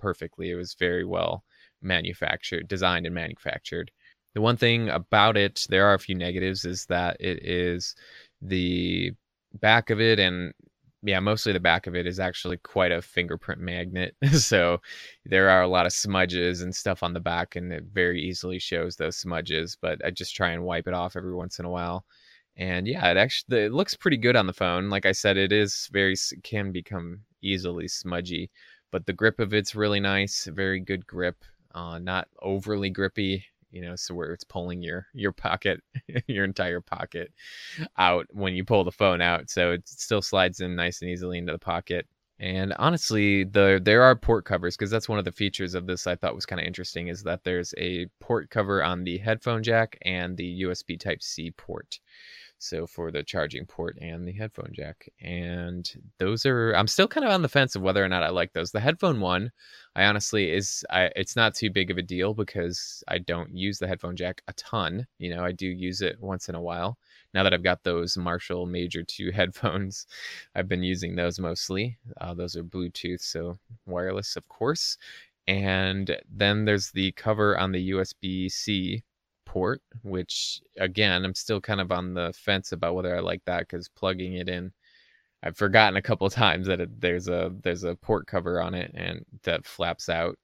perfectly. 0.00 0.50
It 0.50 0.56
was 0.56 0.74
very 0.74 1.04
well 1.04 1.44
manufactured, 1.82 2.68
designed 2.68 3.06
and 3.06 3.14
manufactured. 3.14 3.90
The 4.34 4.40
one 4.40 4.56
thing 4.56 4.88
about 4.90 5.36
it, 5.36 5.66
there 5.68 5.86
are 5.86 5.94
a 5.94 5.98
few 5.98 6.14
negatives, 6.14 6.64
is 6.64 6.86
that 6.86 7.16
it 7.20 7.44
is 7.44 7.94
the 8.42 9.12
back 9.60 9.90
of 9.90 10.00
it 10.00 10.18
and 10.18 10.52
yeah, 11.02 11.20
mostly 11.20 11.52
the 11.52 11.60
back 11.60 11.86
of 11.86 11.96
it 11.96 12.06
is 12.06 12.20
actually 12.20 12.58
quite 12.58 12.92
a 12.92 13.00
fingerprint 13.00 13.60
magnet. 13.60 14.14
so 14.32 14.78
there 15.24 15.48
are 15.48 15.62
a 15.62 15.68
lot 15.68 15.86
of 15.86 15.92
smudges 15.92 16.62
and 16.62 16.74
stuff 16.74 17.02
on 17.02 17.14
the 17.14 17.20
back, 17.20 17.56
and 17.56 17.72
it 17.72 17.84
very 17.92 18.22
easily 18.22 18.58
shows 18.58 18.96
those 18.96 19.16
smudges. 19.16 19.76
But 19.80 20.04
I 20.04 20.10
just 20.10 20.34
try 20.36 20.50
and 20.50 20.64
wipe 20.64 20.86
it 20.86 20.94
off 20.94 21.16
every 21.16 21.34
once 21.34 21.58
in 21.58 21.64
a 21.64 21.70
while. 21.70 22.04
And 22.56 22.86
yeah, 22.86 23.10
it 23.10 23.16
actually 23.16 23.60
it 23.64 23.72
looks 23.72 23.94
pretty 23.94 24.18
good 24.18 24.36
on 24.36 24.46
the 24.46 24.52
phone. 24.52 24.90
Like 24.90 25.06
I 25.06 25.12
said, 25.12 25.36
it 25.38 25.52
is 25.52 25.88
very 25.92 26.16
can 26.42 26.72
become 26.72 27.20
easily 27.42 27.88
smudgy 27.88 28.50
but 28.90 29.06
the 29.06 29.12
grip 29.12 29.40
of 29.40 29.54
it's 29.54 29.74
really 29.74 30.00
nice, 30.00 30.46
very 30.46 30.80
good 30.80 31.06
grip, 31.06 31.44
uh, 31.74 31.98
not 31.98 32.28
overly 32.42 32.90
grippy, 32.90 33.44
you 33.70 33.82
know, 33.82 33.96
so 33.96 34.14
where 34.14 34.32
it's 34.32 34.44
pulling 34.44 34.82
your 34.82 35.06
your 35.14 35.32
pocket, 35.32 35.82
your 36.26 36.44
entire 36.44 36.80
pocket 36.80 37.32
out 37.98 38.26
when 38.30 38.54
you 38.54 38.64
pull 38.64 38.84
the 38.84 38.92
phone 38.92 39.20
out, 39.20 39.50
so 39.50 39.72
it 39.72 39.88
still 39.88 40.22
slides 40.22 40.60
in 40.60 40.74
nice 40.76 41.02
and 41.02 41.10
easily 41.10 41.38
into 41.38 41.52
the 41.52 41.58
pocket. 41.58 42.06
And 42.40 42.72
honestly, 42.78 43.44
the 43.44 43.80
there 43.82 44.02
are 44.02 44.16
port 44.16 44.46
covers 44.46 44.76
because 44.76 44.90
that's 44.90 45.08
one 45.10 45.18
of 45.18 45.26
the 45.26 45.32
features 45.32 45.74
of 45.74 45.86
this 45.86 46.06
I 46.06 46.16
thought 46.16 46.34
was 46.34 46.46
kind 46.46 46.60
of 46.60 46.66
interesting 46.66 47.08
is 47.08 47.22
that 47.24 47.44
there's 47.44 47.74
a 47.76 48.06
port 48.18 48.48
cover 48.50 48.82
on 48.82 49.04
the 49.04 49.18
headphone 49.18 49.62
jack 49.62 49.98
and 50.02 50.36
the 50.36 50.62
USB 50.62 50.98
Type 50.98 51.22
C 51.22 51.50
port 51.50 52.00
so 52.62 52.86
for 52.86 53.10
the 53.10 53.22
charging 53.22 53.64
port 53.64 53.96
and 54.02 54.28
the 54.28 54.32
headphone 54.32 54.70
jack 54.72 55.08
and 55.22 55.94
those 56.18 56.44
are 56.44 56.72
i'm 56.74 56.86
still 56.86 57.08
kind 57.08 57.24
of 57.24 57.32
on 57.32 57.40
the 57.40 57.48
fence 57.48 57.74
of 57.74 57.80
whether 57.80 58.04
or 58.04 58.08
not 58.08 58.22
i 58.22 58.28
like 58.28 58.52
those. 58.52 58.70
The 58.70 58.80
headphone 58.80 59.18
one 59.20 59.50
i 59.96 60.04
honestly 60.04 60.50
is 60.52 60.84
i 60.90 61.10
it's 61.16 61.36
not 61.36 61.54
too 61.54 61.70
big 61.70 61.90
of 61.90 61.96
a 61.96 62.02
deal 62.02 62.34
because 62.34 63.02
i 63.08 63.18
don't 63.18 63.56
use 63.56 63.78
the 63.78 63.88
headphone 63.88 64.14
jack 64.14 64.42
a 64.46 64.52
ton 64.52 65.06
you 65.18 65.34
know 65.34 65.42
i 65.42 65.52
do 65.52 65.66
use 65.66 66.02
it 66.02 66.20
once 66.20 66.48
in 66.48 66.54
a 66.54 66.60
while. 66.60 66.98
Now 67.32 67.42
that 67.44 67.54
i've 67.54 67.62
got 67.62 67.82
those 67.82 68.16
marshall 68.18 68.66
major 68.66 69.02
2 69.02 69.30
headphones 69.34 70.06
i've 70.54 70.68
been 70.68 70.82
using 70.82 71.16
those 71.16 71.40
mostly. 71.40 71.98
Uh, 72.20 72.34
those 72.34 72.56
are 72.56 72.64
bluetooth 72.64 73.22
so 73.22 73.58
wireless 73.86 74.36
of 74.36 74.46
course. 74.48 74.98
And 75.48 76.16
then 76.30 76.64
there's 76.66 76.90
the 76.92 77.12
cover 77.12 77.58
on 77.58 77.72
the 77.72 77.90
usb-c 77.90 79.02
port, 79.50 79.82
which 80.04 80.60
again, 80.78 81.24
I'm 81.24 81.34
still 81.34 81.60
kind 81.60 81.80
of 81.80 81.90
on 81.90 82.14
the 82.14 82.32
fence 82.36 82.70
about 82.70 82.94
whether 82.94 83.16
I 83.16 83.18
like 83.18 83.44
that 83.46 83.60
because 83.68 83.88
plugging 83.88 84.34
it 84.34 84.48
in, 84.48 84.72
I've 85.42 85.56
forgotten 85.56 85.96
a 85.96 86.02
couple 86.02 86.30
times 86.30 86.68
that 86.68 86.80
it, 86.80 87.00
there's 87.00 87.28
a 87.28 87.52
there's 87.62 87.84
a 87.84 87.96
port 87.96 88.26
cover 88.28 88.60
on 88.62 88.74
it 88.74 88.92
and 88.94 89.24
that 89.44 89.66
flaps 89.66 90.08
out, 90.08 90.38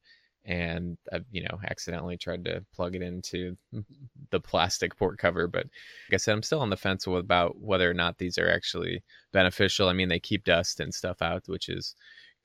and 0.44 0.98
I've 1.12 1.25
you 1.30 1.44
know 1.44 1.60
accidentally 1.70 2.16
tried 2.16 2.44
to 2.46 2.64
plug 2.75 2.96
it 2.96 3.02
into 3.02 3.56
the 4.30 4.40
plastic 4.40 4.96
port 4.96 5.18
cover. 5.18 5.46
But 5.46 5.66
like 5.66 6.14
I 6.14 6.16
said, 6.16 6.32
I'm 6.34 6.42
still 6.42 6.60
on 6.60 6.70
the 6.70 6.76
fence 6.76 7.06
about 7.06 7.60
whether 7.60 7.88
or 7.88 7.94
not 7.94 8.18
these 8.18 8.38
are 8.38 8.50
actually 8.50 9.04
beneficial. 9.32 9.88
I 9.88 9.92
mean, 9.92 10.08
they 10.08 10.20
keep 10.20 10.44
dust 10.44 10.80
and 10.80 10.92
stuff 10.92 11.22
out, 11.22 11.44
which 11.46 11.68
is 11.68 11.94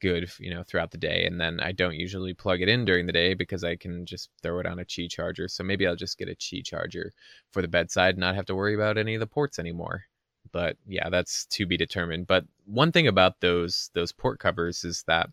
good, 0.02 0.30
you 0.40 0.54
know, 0.54 0.64
throughout 0.64 0.92
the 0.92 0.98
day. 0.98 1.26
And 1.26 1.40
then 1.40 1.60
I 1.60 1.72
don't 1.72 1.96
usually 1.96 2.34
plug 2.34 2.62
it 2.62 2.68
in 2.68 2.84
during 2.84 3.06
the 3.06 3.14
day 3.14 3.34
because 3.34 3.64
I 3.64 3.76
can 3.76 4.06
just 4.06 4.30
throw 4.42 4.60
it 4.60 4.66
on 4.66 4.80
a 4.80 4.86
Qi 4.86 5.10
charger. 5.10 5.48
So 5.48 5.64
maybe 5.64 5.88
I'll 5.88 5.96
just 5.96 6.18
get 6.18 6.30
a 6.30 6.36
Qi 6.36 6.66
charger 6.66 7.14
for 7.52 7.62
the 7.62 7.68
bedside 7.68 8.16
and 8.16 8.20
not 8.20 8.36
have 8.36 8.48
to 8.48 8.56
worry 8.56 8.76
about 8.76 8.98
any 8.98 9.14
of 9.14 9.20
the 9.20 9.28
ports 9.28 9.60
anymore. 9.60 10.04
But 10.52 10.76
yeah, 10.86 11.10
that's 11.10 11.46
to 11.46 11.66
be 11.66 11.78
determined. 11.78 12.28
But 12.28 12.46
one 12.66 12.92
thing 12.92 13.08
about 13.08 13.40
those 13.40 13.90
those 13.94 14.12
port 14.12 14.40
covers 14.40 14.84
is 14.84 15.04
that 15.08 15.30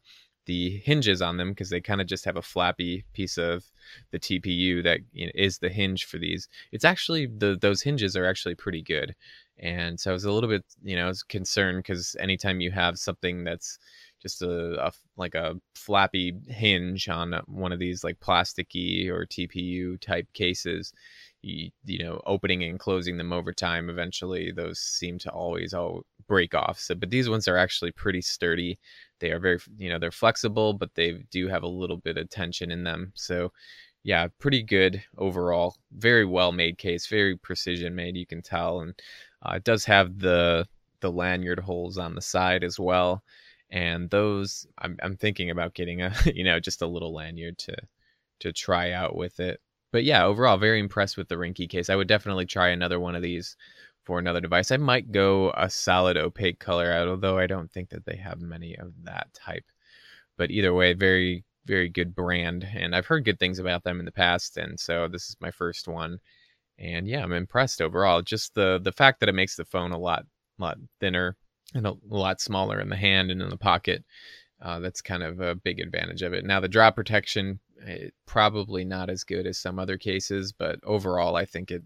the 0.49 0.79
hinges 0.79 1.21
on 1.21 1.37
them 1.37 1.51
because 1.51 1.69
they 1.69 1.81
kind 1.81 2.01
of 2.01 2.07
just 2.07 2.25
have 2.25 2.37
a 2.37 2.43
flappy 2.43 3.05
piece 3.13 3.37
of 3.37 3.67
the 4.13 4.19
TPU 4.19 4.83
that 4.83 5.01
you 5.13 5.27
know, 5.27 5.33
is 5.35 5.59
the 5.59 5.69
hinge 5.69 6.07
for 6.07 6.17
these. 6.19 6.49
It's 6.73 6.87
actually 6.87 7.27
the 7.27 7.57
those 7.61 7.83
hinges 7.83 8.17
are 8.17 8.25
actually 8.25 8.55
pretty 8.55 8.83
good, 8.83 9.15
and 9.59 10.01
so 10.01 10.11
I 10.11 10.15
was 10.15 10.25
a 10.25 10.33
little 10.33 10.49
bit 10.49 10.65
you 10.83 10.97
know 10.97 11.13
concerned 11.29 11.79
because 11.81 12.17
anytime 12.19 12.61
you 12.61 12.71
have 12.71 12.99
something 12.99 13.45
that's 13.45 13.79
just 14.21 14.43
a, 14.43 14.87
a, 14.87 14.93
like 15.17 15.35
a 15.35 15.57
flappy 15.75 16.35
hinge 16.49 17.09
on 17.09 17.41
one 17.47 17.73
of 17.73 17.79
these 17.79 18.05
like 18.05 18.19
plasticky 18.21 19.09
or 19.09 19.27
TPU 19.27 20.01
type 20.01 20.27
cases. 20.33 20.93
You, 21.43 21.71
you 21.85 22.03
know, 22.03 22.21
opening 22.27 22.65
and 22.65 22.81
closing 22.81 23.17
them 23.17 23.33
over 23.33 23.53
time, 23.53 23.89
eventually 23.89 24.51
those 24.51 24.81
seem 24.81 25.19
to 25.21 25.31
always 25.31 25.73
all 25.73 26.03
break 26.27 26.55
off. 26.55 26.81
So, 26.81 26.97
but 26.97 27.11
these 27.11 27.29
ones 27.29 27.47
are 27.47 27.57
actually 27.57 27.93
pretty 27.93 28.21
sturdy. 28.23 28.79
They 29.21 29.31
are 29.31 29.39
very, 29.39 29.61
you 29.77 29.89
know, 29.89 29.99
they're 30.01 30.11
flexible, 30.11 30.73
but 30.75 30.95
they 30.95 31.25
do 31.31 31.47
have 31.47 31.63
a 31.63 31.69
little 31.69 31.97
bit 31.97 32.19
of 32.19 32.29
tension 32.29 32.73
in 32.73 32.83
them. 32.83 33.13
So, 33.15 33.53
yeah, 34.03 34.27
pretty 34.39 34.63
good 34.63 35.03
overall. 35.17 35.77
Very 35.93 36.25
well 36.25 36.51
made 36.51 36.77
case, 36.79 37.07
very 37.07 37.37
precision 37.37 37.95
made. 37.95 38.17
You 38.17 38.27
can 38.27 38.43
tell, 38.43 38.81
and 38.81 38.95
uh, 39.43 39.55
it 39.57 39.65
does 39.65 39.85
have 39.85 40.19
the 40.19 40.67
the 41.01 41.11
lanyard 41.13 41.61
holes 41.61 41.99
on 41.99 42.15
the 42.17 42.21
side 42.21 42.65
as 42.65 42.81
well 42.81 43.23
and 43.71 44.09
those 44.11 44.67
I'm, 44.79 44.97
I'm 45.03 45.17
thinking 45.17 45.51
about 45.51 45.75
getting 45.75 46.03
a 46.03 46.13
you 46.35 46.45
know 46.45 46.61
just 46.61 46.83
a 46.83 46.87
little 46.87 47.15
lanyard 47.15 47.59
to 47.59 47.77
to 48.41 48.53
try 48.53 48.93
out 48.93 49.17
with 49.17 49.41
it. 49.41 49.61
But 49.93 50.05
yeah 50.05 50.25
overall 50.25 50.57
very 50.59 50.81
impressed 50.81 51.17
with 51.17 51.29
the 51.29 51.37
Ringke 51.37 51.69
case. 51.69 51.91
I 51.91 51.97
would 51.97 52.09
definitely 52.09 52.47
try 52.47 52.69
another 52.69 53.01
one 53.01 53.15
of 53.15 53.23
these 53.23 53.57
for 54.05 54.19
another 54.19 54.41
device. 54.41 54.71
I 54.71 54.79
might 54.79 55.13
go 55.13 55.53
a 55.57 55.69
solid 55.69 56.17
opaque 56.17 56.61
color 56.61 56.93
out, 56.93 57.09
although 57.09 57.39
i 57.39 57.47
don't 57.47 57.71
think 57.71 57.91
that 57.91 58.07
they 58.07 58.17
have 58.17 58.41
many 58.41 58.77
of 58.77 58.93
that 59.05 59.29
type. 59.35 59.65
But 60.37 60.51
either 60.51 60.75
way 60.75 60.93
very 60.95 61.45
very 61.67 61.89
good 61.91 62.15
brand 62.15 62.67
and 62.75 62.97
i've 62.97 63.05
heard 63.07 63.27
good 63.27 63.39
things 63.39 63.59
about 63.59 63.85
them 63.85 63.99
in 63.99 64.07
the 64.07 64.13
past 64.13 64.57
and 64.57 64.81
so 64.81 65.07
this 65.09 65.29
is 65.29 65.37
my 65.41 65.51
first 65.51 65.89
one. 65.89 66.19
And 66.79 67.07
yeah 67.09 67.23
i'm 67.23 67.33
impressed 67.33 67.83
overall. 67.83 68.23
Just 68.23 68.55
the 68.55 68.81
the 68.83 68.93
fact 68.93 69.21
that 69.21 69.29
it 69.29 69.35
makes 69.35 69.57
the 69.57 69.65
phone 69.65 69.93
a 69.93 69.99
lot 69.99 70.25
lot 70.59 70.79
thinner 71.01 71.37
and 71.75 71.87
a 71.87 71.95
lot 72.09 72.41
smaller 72.41 72.81
in 72.81 72.89
the 72.89 72.97
hand 72.97 73.31
and 73.31 73.43
in 73.43 73.49
the 73.51 73.57
pocket. 73.57 74.05
Uh, 74.61 74.81
that's 74.81 75.01
kind 75.01 75.23
of 75.23 75.41
a 75.41 75.55
big 75.55 75.79
advantage 75.79 76.23
of 76.23 76.33
it. 76.33 76.45
Now, 76.45 76.59
the 76.61 76.69
drop 76.69 76.97
protection 76.97 77.61
eh, 77.87 78.09
probably 78.27 78.85
not 78.85 79.09
as 79.09 79.23
good 79.23 79.47
as 79.47 79.59
some 79.59 79.79
other 79.79 79.97
cases, 79.97 80.53
but 80.53 80.81
overall, 80.83 81.37
I 81.37 81.45
think 81.45 81.71
it 81.71 81.83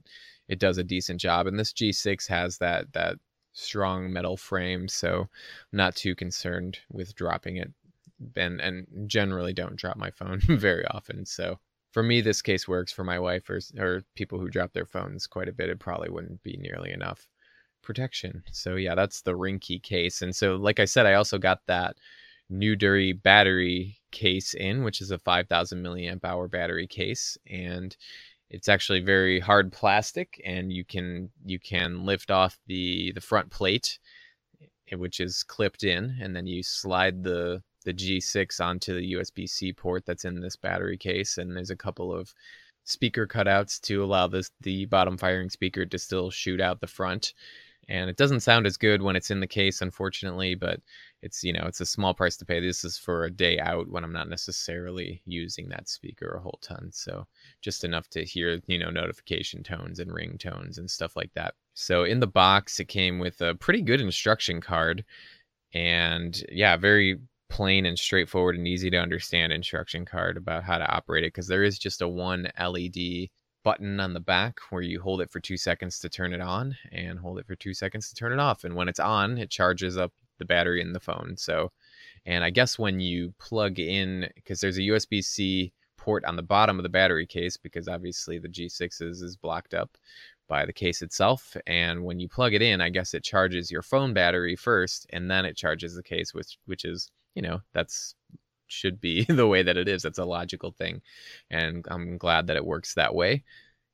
it 0.48 0.58
does 0.58 0.78
a 0.78 0.84
decent 0.84 1.20
job. 1.20 1.46
And 1.46 1.58
this 1.58 1.72
G6 1.72 2.28
has 2.28 2.58
that 2.58 2.92
that 2.94 3.18
strong 3.52 4.12
metal 4.12 4.36
frame, 4.36 4.88
so 4.88 5.20
I'm 5.20 5.76
not 5.76 5.96
too 5.96 6.14
concerned 6.14 6.78
with 6.90 7.14
dropping 7.14 7.56
it. 7.56 7.72
And 8.36 8.60
and 8.60 8.86
generally 9.06 9.52
don't 9.52 9.76
drop 9.76 9.96
my 9.98 10.10
phone 10.10 10.40
very 10.48 10.86
often. 10.86 11.26
So 11.26 11.58
for 11.92 12.02
me, 12.02 12.22
this 12.22 12.40
case 12.40 12.66
works. 12.66 12.92
For 12.92 13.04
my 13.04 13.18
wife 13.18 13.50
or 13.50 13.60
or 13.78 14.02
people 14.14 14.38
who 14.38 14.48
drop 14.48 14.72
their 14.72 14.86
phones 14.86 15.26
quite 15.26 15.48
a 15.48 15.52
bit, 15.52 15.68
it 15.68 15.78
probably 15.78 16.08
wouldn't 16.08 16.42
be 16.42 16.56
nearly 16.56 16.92
enough 16.92 17.28
protection. 17.82 18.42
So 18.52 18.76
yeah, 18.76 18.94
that's 18.94 19.22
the 19.22 19.32
Ringke 19.32 19.82
case. 19.82 20.22
And 20.22 20.34
so 20.34 20.56
like 20.56 20.80
I 20.80 20.84
said, 20.84 21.06
I 21.06 21.14
also 21.14 21.38
got 21.38 21.60
that 21.66 21.96
Newdery 22.50 23.20
battery 23.22 23.98
case 24.10 24.54
in, 24.54 24.84
which 24.84 25.00
is 25.00 25.10
a 25.10 25.18
5000 25.18 25.82
milliamp 25.82 26.24
hour 26.24 26.48
battery 26.48 26.86
case 26.86 27.38
and 27.50 27.96
it's 28.52 28.68
actually 28.68 29.00
very 29.00 29.40
hard 29.40 29.72
plastic 29.72 30.40
and 30.44 30.70
you 30.72 30.84
can 30.84 31.30
you 31.44 31.58
can 31.58 32.04
lift 32.04 32.30
off 32.30 32.58
the 32.66 33.10
the 33.12 33.20
front 33.20 33.50
plate 33.50 33.98
eh, 34.90 34.94
which 34.94 35.20
is 35.20 35.42
clipped 35.42 35.82
in 35.82 36.16
and 36.20 36.36
then 36.36 36.46
you 36.46 36.62
slide 36.62 37.24
the 37.24 37.62
the 37.84 37.94
G6 37.94 38.64
onto 38.64 38.94
the 38.94 39.14
USB-C 39.14 39.72
port 39.72 40.06
that's 40.06 40.24
in 40.24 40.40
this 40.40 40.54
battery 40.54 40.98
case 40.98 41.38
and 41.38 41.56
there's 41.56 41.70
a 41.70 41.76
couple 41.76 42.12
of 42.14 42.32
speaker 42.84 43.26
cutouts 43.26 43.80
to 43.80 44.04
allow 44.04 44.28
this 44.28 44.50
the 44.60 44.84
bottom 44.86 45.16
firing 45.16 45.48
speaker 45.48 45.86
to 45.86 45.98
still 45.98 46.30
shoot 46.30 46.60
out 46.60 46.80
the 46.80 46.86
front 46.86 47.32
and 47.88 48.08
it 48.08 48.16
doesn't 48.16 48.40
sound 48.40 48.66
as 48.66 48.76
good 48.76 49.02
when 49.02 49.16
it's 49.16 49.30
in 49.30 49.40
the 49.40 49.46
case 49.46 49.80
unfortunately 49.80 50.54
but 50.54 50.80
it's 51.22 51.42
you 51.44 51.52
know 51.52 51.64
it's 51.66 51.80
a 51.80 51.86
small 51.86 52.14
price 52.14 52.36
to 52.36 52.44
pay. 52.44 52.60
This 52.60 52.84
is 52.84 52.98
for 52.98 53.24
a 53.24 53.30
day 53.30 53.58
out 53.58 53.88
when 53.88 54.04
i'm 54.04 54.12
not 54.12 54.28
necessarily 54.28 55.22
using 55.24 55.68
that 55.68 55.88
speaker 55.88 56.34
a 56.36 56.40
whole 56.40 56.58
ton 56.62 56.90
so 56.92 57.26
just 57.60 57.84
enough 57.84 58.08
to 58.10 58.24
hear 58.24 58.60
you 58.66 58.78
know 58.78 58.90
notification 58.90 59.62
tones 59.62 59.98
and 59.98 60.12
ring 60.12 60.36
tones 60.38 60.78
and 60.78 60.90
stuff 60.90 61.16
like 61.16 61.32
that. 61.34 61.54
So 61.74 62.04
in 62.04 62.20
the 62.20 62.26
box 62.26 62.80
it 62.80 62.86
came 62.86 63.18
with 63.18 63.40
a 63.40 63.54
pretty 63.54 63.82
good 63.82 64.00
instruction 64.00 64.60
card 64.60 65.04
and 65.74 66.44
yeah 66.50 66.76
very 66.76 67.18
plain 67.48 67.84
and 67.84 67.98
straightforward 67.98 68.56
and 68.56 68.66
easy 68.66 68.90
to 68.90 68.96
understand 68.96 69.52
instruction 69.52 70.06
card 70.06 70.38
about 70.38 70.64
how 70.64 70.78
to 70.78 70.90
operate 70.90 71.22
it 71.22 71.28
because 71.28 71.48
there 71.48 71.62
is 71.62 71.78
just 71.78 72.00
a 72.00 72.08
one 72.08 72.50
led 72.58 72.96
button 73.62 74.00
on 74.00 74.14
the 74.14 74.20
back 74.20 74.60
where 74.70 74.82
you 74.82 75.00
hold 75.00 75.20
it 75.20 75.30
for 75.30 75.40
two 75.40 75.56
seconds 75.56 75.98
to 76.00 76.08
turn 76.08 76.32
it 76.32 76.40
on 76.40 76.76
and 76.90 77.18
hold 77.18 77.38
it 77.38 77.46
for 77.46 77.54
two 77.54 77.74
seconds 77.74 78.08
to 78.08 78.14
turn 78.14 78.32
it 78.32 78.38
off. 78.38 78.64
And 78.64 78.74
when 78.74 78.88
it's 78.88 79.00
on, 79.00 79.38
it 79.38 79.50
charges 79.50 79.96
up 79.96 80.12
the 80.38 80.44
battery 80.44 80.80
in 80.80 80.92
the 80.92 81.00
phone. 81.00 81.34
So, 81.36 81.72
and 82.26 82.44
I 82.44 82.50
guess 82.50 82.78
when 82.78 83.00
you 83.00 83.34
plug 83.38 83.78
in, 83.78 84.28
because 84.34 84.60
there's 84.60 84.78
a 84.78 84.82
USB 84.82 85.24
C 85.24 85.72
port 85.96 86.24
on 86.24 86.36
the 86.36 86.42
bottom 86.42 86.78
of 86.78 86.82
the 86.82 86.88
battery 86.88 87.26
case, 87.26 87.56
because 87.56 87.88
obviously 87.88 88.38
the 88.38 88.48
G6s 88.48 89.22
is 89.22 89.36
blocked 89.36 89.74
up 89.74 89.96
by 90.48 90.66
the 90.66 90.72
case 90.72 91.00
itself. 91.00 91.56
And 91.66 92.04
when 92.04 92.20
you 92.20 92.28
plug 92.28 92.54
it 92.54 92.62
in, 92.62 92.80
I 92.80 92.90
guess 92.90 93.14
it 93.14 93.24
charges 93.24 93.70
your 93.70 93.82
phone 93.82 94.12
battery 94.12 94.56
first, 94.56 95.06
and 95.10 95.30
then 95.30 95.44
it 95.44 95.56
charges 95.56 95.94
the 95.94 96.02
case, 96.02 96.34
which 96.34 96.58
which 96.66 96.84
is 96.84 97.10
you 97.34 97.42
know 97.42 97.60
that's 97.72 98.14
should 98.72 99.00
be 99.00 99.24
the 99.28 99.46
way 99.46 99.62
that 99.62 99.76
it 99.76 99.88
is. 99.88 100.02
That's 100.02 100.18
a 100.18 100.24
logical 100.24 100.72
thing. 100.72 101.02
And 101.50 101.86
I'm 101.88 102.18
glad 102.18 102.46
that 102.46 102.56
it 102.56 102.64
works 102.64 102.94
that 102.94 103.14
way. 103.14 103.44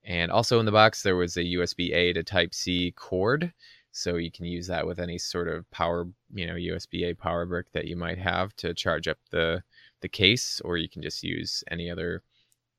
And 0.05 0.31
also 0.31 0.59
in 0.59 0.67
the 0.67 0.73
box, 0.73 1.03
there 1.03 1.17
was 1.17 1.37
a 1.37 1.45
USB 1.45 1.93
A 1.95 2.13
to 2.15 2.23
Type 2.23 2.55
C 2.55 2.93
cord. 2.93 3.53
So 3.93 4.17
you 4.17 4.31
can 4.31 4.45
use 4.45 4.67
that 4.69 4.87
with 4.87 5.01
any 5.01 5.19
sort 5.19 5.49
of 5.49 5.69
power, 5.71 6.07
you 6.33 6.47
know, 6.47 6.55
USB 6.55 7.11
A 7.11 7.15
power 7.15 7.45
brick 7.47 7.73
that 7.73 7.87
you 7.87 7.97
might 7.97 8.19
have 8.19 8.55
to 8.57 8.73
charge 8.75 9.09
up 9.09 9.19
the, 9.31 9.63
the 10.01 10.09
case, 10.09 10.61
or 10.65 10.77
you 10.77 10.89
can 10.89 11.03
just 11.03 11.23
use 11.23 11.65
any 11.71 11.91
other 11.91 12.23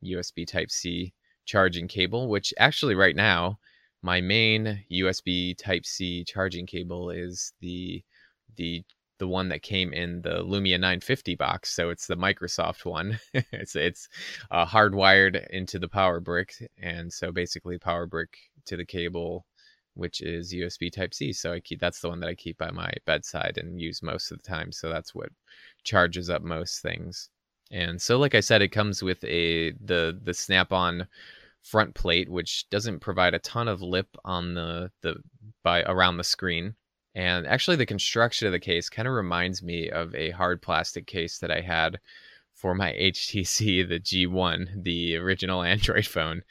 USB 0.04 0.48
Type 0.48 0.72
C 0.72 1.14
charging 1.46 1.88
cable, 1.88 2.30
which 2.30 2.54
actually 2.58 2.96
right 2.96 3.16
now, 3.16 3.60
my 4.02 4.22
main 4.22 4.86
USB 4.92 5.58
Type 5.58 5.86
C 5.86 6.24
charging 6.24 6.66
cable 6.66 7.10
is 7.10 7.54
the 7.60 8.04
the 8.56 8.84
the 9.20 9.28
one 9.28 9.50
that 9.50 9.62
came 9.62 9.94
in 9.94 10.22
the 10.22 10.44
Lumia 10.44 10.80
950 10.80 11.36
box. 11.36 11.70
So 11.70 11.90
it's 11.90 12.08
the 12.08 12.18
Microsoft 12.18 12.86
one. 12.86 13.20
it's 13.34 13.76
it's 13.76 14.10
uh, 14.50 14.66
hardwired 14.66 15.48
into 15.50 15.78
the 15.78 15.88
power 15.88 16.20
brick, 16.20 16.54
and 16.82 17.12
so 17.12 17.32
basically 17.32 17.78
power 17.78 18.06
brick 18.06 18.38
to 18.66 18.78
the 18.78 18.86
cable, 18.86 19.46
which 19.94 20.22
is 20.22 20.54
USB 20.54 20.92
Type 20.92 21.14
C. 21.14 21.32
So 21.34 21.54
I 21.54 21.60
keep 21.60 21.80
that's 21.80 22.02
the 22.02 22.10
one 22.10 22.20
that 22.22 22.30
I 22.30 22.36
keep 22.36 22.58
by 22.58 22.72
my 22.72 22.92
bedside 23.06 23.58
and 23.58 23.80
use 23.80 24.02
most 24.02 24.32
of 24.32 24.42
the 24.42 24.50
time. 24.50 24.72
So 24.72 24.90
that's 24.90 25.14
what 25.14 25.30
charges 25.84 26.30
up 26.30 26.42
most 26.42 26.82
things. 26.82 27.30
And 27.72 28.02
so, 28.02 28.18
like 28.18 28.34
I 28.34 28.40
said, 28.40 28.62
it 28.62 28.70
comes 28.70 29.04
with 29.04 29.24
a 29.26 29.72
the 29.74 30.20
the 30.24 30.34
snap-on 30.34 31.08
front 31.62 31.94
plate, 31.94 32.30
which 32.30 32.70
doesn't 32.70 33.00
provide 33.00 33.34
a 33.34 33.40
ton 33.40 33.68
of 33.68 33.82
lip 33.82 34.08
on 34.26 34.56
the 34.56 34.92
the 35.02 35.18
by 35.64 35.84
around 35.84 36.18
the 36.18 36.24
screen 36.24 36.76
and 37.20 37.46
actually, 37.48 37.76
the 37.76 37.86
construction 37.86 38.48
of 38.48 38.54
the 38.54 38.62
case 38.62 38.90
kind 38.90 39.06
of 39.06 39.14
reminds 39.14 39.62
me 39.62 39.90
of 39.90 40.16
a 40.16 40.30
hard 40.30 40.62
plastic 40.62 41.06
case 41.06 41.40
that 41.40 41.52
I 41.52 41.60
had 41.60 42.00
for 42.54 42.74
my 42.74 42.94
HTC, 43.02 43.90
the 43.90 44.00
G1, 44.00 44.86
the 44.86 45.18
original 45.18 45.62
Android 45.74 46.06
phone. 46.06 46.44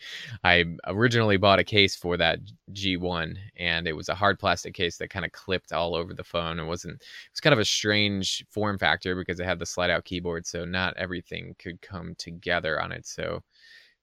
I 0.44 0.66
originally 0.87 1.38
bought 1.38 1.58
a 1.58 1.64
case 1.64 1.96
for 1.96 2.18
that 2.18 2.40
G1, 2.75 3.37
and 3.56 3.88
it 3.88 3.96
was 3.96 4.10
a 4.10 4.14
hard 4.14 4.38
plastic 4.38 4.75
case 4.75 4.98
that 4.98 5.08
kind 5.08 5.25
of 5.25 5.32
clipped 5.32 5.72
all 5.72 5.94
over 5.94 6.12
the 6.12 6.22
phone. 6.22 6.60
It 6.60 6.66
wasn't. 6.66 6.96
It 6.96 7.32
was 7.32 7.40
kind 7.40 7.54
of 7.54 7.60
a 7.60 7.64
strange 7.64 8.44
form 8.50 8.76
factor 8.76 9.16
because 9.16 9.40
it 9.40 9.46
had 9.46 9.60
the 9.60 9.64
slide-out 9.64 10.04
keyboard, 10.04 10.46
so 10.46 10.66
not 10.66 10.94
everything 10.98 11.56
could 11.58 11.80
come 11.80 12.14
together 12.18 12.78
on 12.78 12.92
it. 12.92 13.06
So 13.06 13.42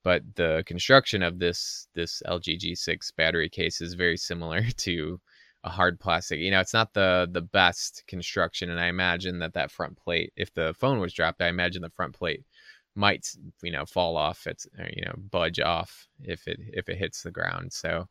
but 0.01 0.23
the 0.35 0.63
construction 0.65 1.21
of 1.21 1.37
this 1.37 1.87
this 1.93 2.23
LG 2.27 2.59
G6 2.59 3.15
battery 3.15 3.49
case 3.49 3.81
is 3.81 3.93
very 3.93 4.17
similar 4.17 4.63
to 4.77 5.19
a 5.65 5.69
hard 5.69 5.99
plastic. 5.99 6.39
You 6.39 6.51
know, 6.51 6.61
it's 6.61 6.73
not 6.73 6.93
the 6.93 7.27
the 7.31 7.41
best 7.41 8.03
construction, 8.07 8.69
and 8.69 8.79
I 8.79 8.87
imagine 8.87 9.39
that 9.39 9.53
that 9.53 9.71
front 9.71 9.97
plate, 9.97 10.31
if 10.37 10.53
the 10.53 10.73
phone 10.77 10.99
was 10.99 11.13
dropped, 11.13 11.41
I 11.41 11.49
imagine 11.49 11.81
the 11.81 11.89
front 11.89 12.13
plate 12.13 12.45
might 12.95 13.27
you 13.63 13.71
know 13.71 13.85
fall 13.85 14.17
off. 14.17 14.47
It's 14.47 14.67
uh, 14.79 14.85
you 14.95 15.03
know 15.05 15.15
budge 15.31 15.59
off 15.59 16.07
if 16.23 16.47
it 16.47 16.59
if 16.73 16.89
it 16.89 16.97
hits 16.97 17.23
the 17.23 17.31
ground. 17.31 17.73
So 17.73 18.07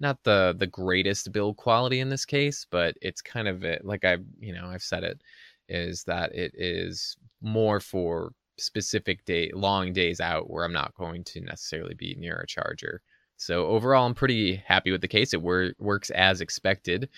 not 0.00 0.22
the 0.24 0.54
the 0.58 0.66
greatest 0.66 1.32
build 1.32 1.56
quality 1.56 2.00
in 2.00 2.08
this 2.10 2.24
case, 2.26 2.66
but 2.70 2.94
it's 3.02 3.22
kind 3.22 3.48
of 3.48 3.64
it. 3.64 3.84
Like 3.84 4.04
I 4.04 4.18
you 4.38 4.52
know 4.54 4.66
I've 4.66 4.82
said 4.82 5.04
it 5.04 5.22
is 5.68 6.04
that 6.04 6.34
it 6.34 6.52
is 6.54 7.16
more 7.42 7.80
for 7.80 8.32
specific 8.58 9.24
day 9.24 9.50
long 9.54 9.92
days 9.92 10.20
out 10.20 10.50
where 10.50 10.64
I'm 10.64 10.72
not 10.72 10.94
going 10.94 11.24
to 11.24 11.40
necessarily 11.40 11.94
be 11.94 12.14
near 12.18 12.36
a 12.40 12.46
charger. 12.46 13.02
So 13.38 13.66
overall, 13.66 14.04
I'm 14.06 14.14
pretty 14.14 14.56
happy 14.56 14.90
with 14.90 15.00
the 15.00 15.08
case. 15.08 15.32
It 15.32 15.42
wor- 15.42 15.72
works 15.78 16.10
as 16.10 16.40
expected. 16.40 17.08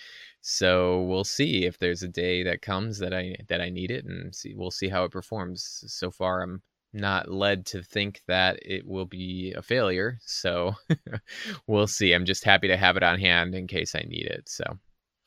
So 0.41 1.01
we'll 1.01 1.23
see 1.23 1.65
if 1.65 1.77
there's 1.77 2.03
a 2.03 2.07
day 2.07 2.43
that 2.43 2.61
comes 2.61 2.99
that 2.99 3.13
I 3.13 3.35
that 3.47 3.61
I 3.61 3.69
need 3.69 3.91
it, 3.91 4.05
and 4.05 4.33
see 4.33 4.53
we'll 4.55 4.71
see 4.71 4.87
how 4.87 5.03
it 5.03 5.11
performs. 5.11 5.83
So 5.87 6.11
far, 6.11 6.43
I'm 6.43 6.61
not 6.93 7.31
led 7.31 7.65
to 7.67 7.81
think 7.83 8.21
that 8.27 8.59
it 8.61 8.85
will 8.85 9.05
be 9.05 9.53
a 9.57 9.61
failure. 9.61 10.19
So 10.21 10.75
we'll 11.67 11.87
see. 11.87 12.13
I'm 12.13 12.25
just 12.25 12.43
happy 12.43 12.67
to 12.67 12.77
have 12.77 12.97
it 12.97 13.03
on 13.03 13.19
hand 13.19 13.55
in 13.55 13.67
case 13.67 13.95
I 13.95 14.01
need 14.07 14.25
it. 14.25 14.47
So, 14.47 14.63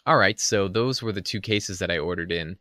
all 0.07 0.17
right. 0.17 0.39
So 0.39 0.69
those 0.69 1.03
were 1.03 1.13
the 1.13 1.23
two 1.23 1.41
cases 1.41 1.79
that 1.81 1.91
I 1.91 1.99
ordered 1.99 2.33
in. 2.33 2.57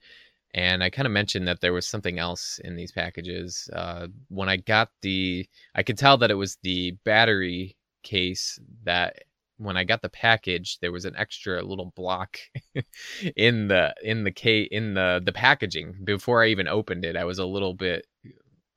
And 0.56 0.84
I 0.84 0.92
kind 0.92 1.08
of 1.08 1.12
mentioned 1.12 1.48
that 1.48 1.62
there 1.62 1.74
was 1.74 1.88
something 1.88 2.20
else 2.20 2.60
in 2.64 2.76
these 2.76 2.92
packages. 2.92 3.70
Uh, 3.74 4.08
when 4.30 4.50
I 4.50 4.58
got 4.58 4.90
the, 5.02 5.48
I 5.74 5.82
could 5.82 5.98
tell 5.98 6.18
that 6.18 6.30
it 6.30 6.36
was 6.36 6.58
the 6.62 6.92
battery 7.04 7.76
case 8.04 8.60
that 8.84 9.24
when 9.58 9.78
I 9.78 9.84
got 9.84 10.02
the 10.02 10.10
package, 10.10 10.80
there 10.80 10.92
was 10.92 11.06
an 11.06 11.16
extra 11.16 11.62
little 11.62 11.94
block 11.96 12.38
in 13.36 13.68
the 13.68 13.94
in 14.04 14.24
the 14.24 14.32
case 14.32 14.68
in 14.72 14.94
the 14.94 15.22
the 15.24 15.32
packaging. 15.32 15.96
Before 16.04 16.44
I 16.44 16.48
even 16.48 16.68
opened 16.68 17.06
it, 17.06 17.16
I 17.16 17.24
was 17.24 17.40
a 17.40 17.46
little 17.46 17.74
bit 17.74 18.06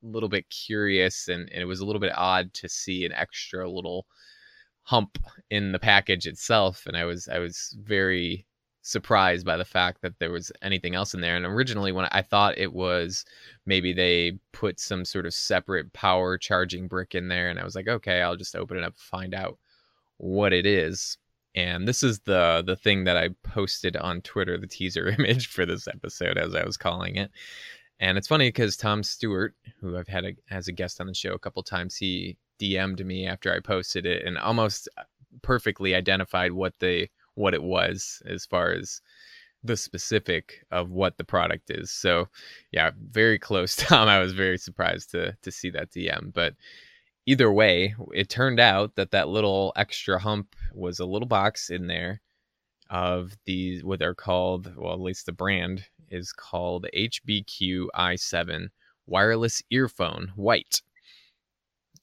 little 0.03 0.29
bit 0.29 0.49
curious 0.49 1.27
and, 1.27 1.49
and 1.51 1.61
it 1.61 1.65
was 1.65 1.79
a 1.79 1.85
little 1.85 1.99
bit 1.99 2.13
odd 2.15 2.53
to 2.53 2.69
see 2.69 3.05
an 3.05 3.11
extra 3.11 3.69
little 3.69 4.05
hump 4.83 5.17
in 5.49 5.71
the 5.71 5.79
package 5.79 6.27
itself 6.27 6.85
and 6.85 6.95
I 6.95 7.05
was 7.05 7.27
I 7.27 7.39
was 7.39 7.75
very 7.81 8.45
surprised 8.87 9.45
by 9.45 9.57
the 9.57 9.65
fact 9.65 10.01
that 10.01 10.17
there 10.19 10.31
was 10.31 10.49
anything 10.61 10.95
else 10.95 11.13
in 11.13 11.19
there. 11.19 11.35
And 11.35 11.45
originally, 11.45 11.91
when 11.91 12.07
I 12.11 12.21
thought 12.21 12.57
it 12.57 12.71
was 12.71 13.25
maybe 13.65 13.91
they 13.91 14.39
put 14.53 14.79
some 14.79 15.03
sort 15.03 15.25
of 15.25 15.33
separate 15.33 15.91
power 15.91 16.37
charging 16.37 16.87
brick 16.87 17.13
in 17.13 17.27
there, 17.27 17.49
and 17.49 17.59
I 17.59 17.65
was 17.65 17.75
like, 17.75 17.89
okay, 17.89 18.21
I'll 18.21 18.37
just 18.37 18.55
open 18.55 18.77
it 18.77 18.83
up, 18.83 18.97
find 18.97 19.33
out 19.33 19.57
what 20.17 20.53
it 20.53 20.65
is. 20.65 21.17
And 21.53 21.87
this 21.87 22.01
is 22.01 22.19
the 22.19 22.63
the 22.65 22.77
thing 22.77 23.03
that 23.03 23.17
I 23.17 23.29
posted 23.43 23.97
on 23.97 24.21
Twitter, 24.21 24.57
the 24.57 24.67
teaser 24.67 25.07
image 25.19 25.47
for 25.47 25.65
this 25.65 25.87
episode, 25.87 26.37
as 26.37 26.55
I 26.55 26.63
was 26.63 26.77
calling 26.77 27.15
it. 27.15 27.31
And 27.99 28.17
it's 28.17 28.27
funny 28.27 28.47
because 28.47 28.77
Tom 28.77 29.03
Stewart, 29.03 29.55
who 29.81 29.97
I've 29.97 30.07
had 30.07 30.23
a, 30.23 30.31
as 30.51 30.67
a 30.67 30.71
guest 30.71 31.01
on 31.01 31.07
the 31.07 31.13
show 31.15 31.33
a 31.33 31.39
couple 31.39 31.63
times, 31.63 31.95
he 31.95 32.37
DM'd 32.59 33.05
me 33.05 33.27
after 33.27 33.53
I 33.53 33.59
posted 33.59 34.05
it 34.05 34.25
and 34.25 34.37
almost 34.37 34.87
uh, 34.97 35.03
perfectly 35.41 35.95
identified 35.95 36.51
what 36.51 36.73
the 36.79 37.07
what 37.37 37.53
it 37.53 37.63
was 37.63 38.21
as 38.25 38.45
far 38.45 38.71
as 38.71 39.01
the 39.63 39.77
specific 39.77 40.65
of 40.71 40.91
what 40.91 41.17
the 41.17 41.23
product 41.23 41.69
is. 41.69 41.91
So 41.91 42.27
yeah, 42.71 42.91
very 43.11 43.39
close, 43.39 43.75
Tom. 43.77 44.07
I 44.07 44.19
was 44.19 44.33
very 44.33 44.57
surprised 44.57 45.11
to 45.11 45.37
to 45.41 45.51
see 45.51 45.69
that 45.71 45.91
DM, 45.91 46.33
but 46.33 46.53
either 47.25 47.51
way, 47.51 47.95
it 48.13 48.29
turned 48.29 48.59
out 48.59 48.95
that 48.95 49.11
that 49.11 49.27
little 49.29 49.73
extra 49.75 50.19
hump 50.19 50.55
was 50.73 50.99
a 50.99 51.05
little 51.05 51.27
box 51.27 51.69
in 51.69 51.87
there 51.87 52.21
of 52.89 53.35
these 53.45 53.83
what 53.83 53.99
they're 53.99 54.15
called, 54.15 54.73
well, 54.77 54.93
at 54.93 55.01
least 55.01 55.25
the 55.25 55.33
brand 55.33 55.85
is 56.09 56.31
called 56.31 56.87
HBQ 56.95 57.87
i7 57.95 58.69
wireless 59.07 59.61
earphone 59.69 60.31
white. 60.35 60.81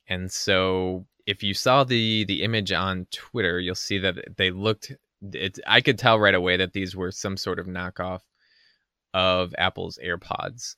And 0.07 0.31
so 0.31 1.07
if 1.27 1.43
you 1.43 1.55
saw 1.55 1.85
the 1.85 2.25
the 2.25 2.43
image 2.43 2.73
on 2.73 3.07
Twitter, 3.11 3.59
you'll 3.59 3.75
see 3.75 3.99
that 3.99 4.37
they 4.37 4.51
looked 4.51 4.93
it 5.33 5.59
I 5.67 5.81
could 5.81 5.99
tell 5.99 6.19
right 6.19 6.35
away 6.35 6.57
that 6.57 6.73
these 6.73 6.95
were 6.95 7.11
some 7.11 7.37
sort 7.37 7.59
of 7.59 7.67
knockoff 7.67 8.21
of 9.13 9.55
Apple's 9.59 9.99
AirPods. 10.05 10.77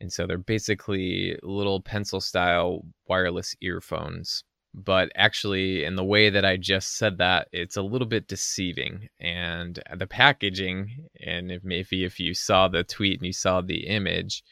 And 0.00 0.12
so 0.12 0.26
they're 0.26 0.38
basically 0.38 1.36
little 1.42 1.80
pencil 1.80 2.20
style 2.20 2.84
wireless 3.08 3.56
earphones. 3.60 4.44
But 4.74 5.10
actually, 5.16 5.84
in 5.84 5.96
the 5.96 6.04
way 6.04 6.30
that 6.30 6.44
I 6.44 6.56
just 6.56 6.96
said 6.96 7.18
that, 7.18 7.48
it's 7.52 7.76
a 7.76 7.82
little 7.82 8.06
bit 8.06 8.28
deceiving. 8.28 9.08
And 9.18 9.80
the 9.96 10.06
packaging, 10.06 11.08
and 11.20 11.50
if 11.50 11.64
maybe 11.64 12.04
if 12.04 12.20
you 12.20 12.34
saw 12.34 12.68
the 12.68 12.84
tweet 12.84 13.18
and 13.18 13.26
you 13.26 13.32
saw 13.32 13.60
the 13.60 13.86
image, 13.86 14.44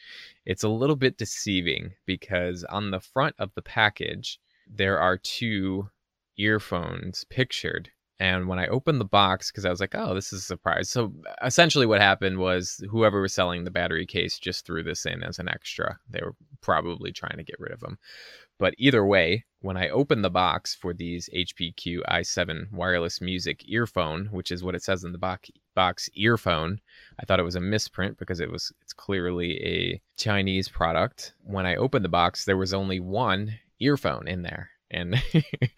it's 0.45 0.63
a 0.63 0.69
little 0.69 0.95
bit 0.95 1.17
deceiving 1.17 1.93
because 2.05 2.63
on 2.65 2.91
the 2.91 2.99
front 2.99 3.35
of 3.37 3.51
the 3.53 3.61
package, 3.61 4.39
there 4.67 4.99
are 4.99 5.17
two 5.17 5.89
earphones 6.37 7.23
pictured 7.29 7.91
and 8.19 8.47
when 8.47 8.57
I 8.57 8.67
opened 8.67 8.99
the 8.99 9.05
box, 9.05 9.51
because 9.51 9.65
I 9.65 9.69
was 9.69 9.79
like, 9.79 9.93
oh, 9.93 10.15
this 10.15 10.33
is 10.33 10.41
a 10.41 10.45
surprise. 10.45 10.89
So 10.89 11.13
essentially, 11.43 11.85
what 11.85 12.01
happened 12.01 12.39
was 12.39 12.83
whoever 12.89 13.21
was 13.21 13.33
selling 13.33 13.63
the 13.63 13.71
battery 13.71 14.07
case 14.07 14.39
just 14.39 14.65
threw 14.65 14.81
this 14.81 15.05
in 15.05 15.23
as 15.23 15.37
an 15.37 15.47
extra. 15.47 15.99
They 16.09 16.21
were 16.23 16.35
probably 16.61 17.11
trying 17.11 17.37
to 17.37 17.43
get 17.43 17.59
rid 17.59 17.71
of 17.71 17.79
them. 17.79 17.99
But 18.57 18.73
either 18.79 19.05
way, 19.05 19.45
when 19.61 19.77
I 19.77 19.89
opened 19.89 20.23
the 20.23 20.31
box 20.31 20.73
for 20.73 20.93
these 20.93 21.29
HBQ 21.31 21.99
i7 22.09 22.71
wireless 22.71 23.21
music 23.21 23.63
earphone, 23.69 24.29
which 24.31 24.51
is 24.51 24.63
what 24.63 24.73
it 24.73 24.81
says 24.81 25.03
in 25.03 25.11
the 25.11 25.19
box, 25.19 25.51
box 25.75 26.09
earphone, 26.15 26.79
I 27.19 27.25
thought 27.25 27.39
it 27.39 27.43
was 27.43 27.55
a 27.55 27.61
misprint 27.61 28.17
because 28.17 28.39
it 28.39 28.51
was 28.51 28.71
it's 28.81 28.93
clearly 28.93 29.63
a 29.63 30.01
Chinese 30.17 30.69
product. 30.69 31.33
When 31.43 31.67
I 31.67 31.75
opened 31.75 32.03
the 32.03 32.09
box, 32.09 32.45
there 32.45 32.57
was 32.57 32.73
only 32.73 32.99
one 32.99 33.59
earphone 33.79 34.27
in 34.27 34.41
there 34.41 34.71
and 34.91 35.21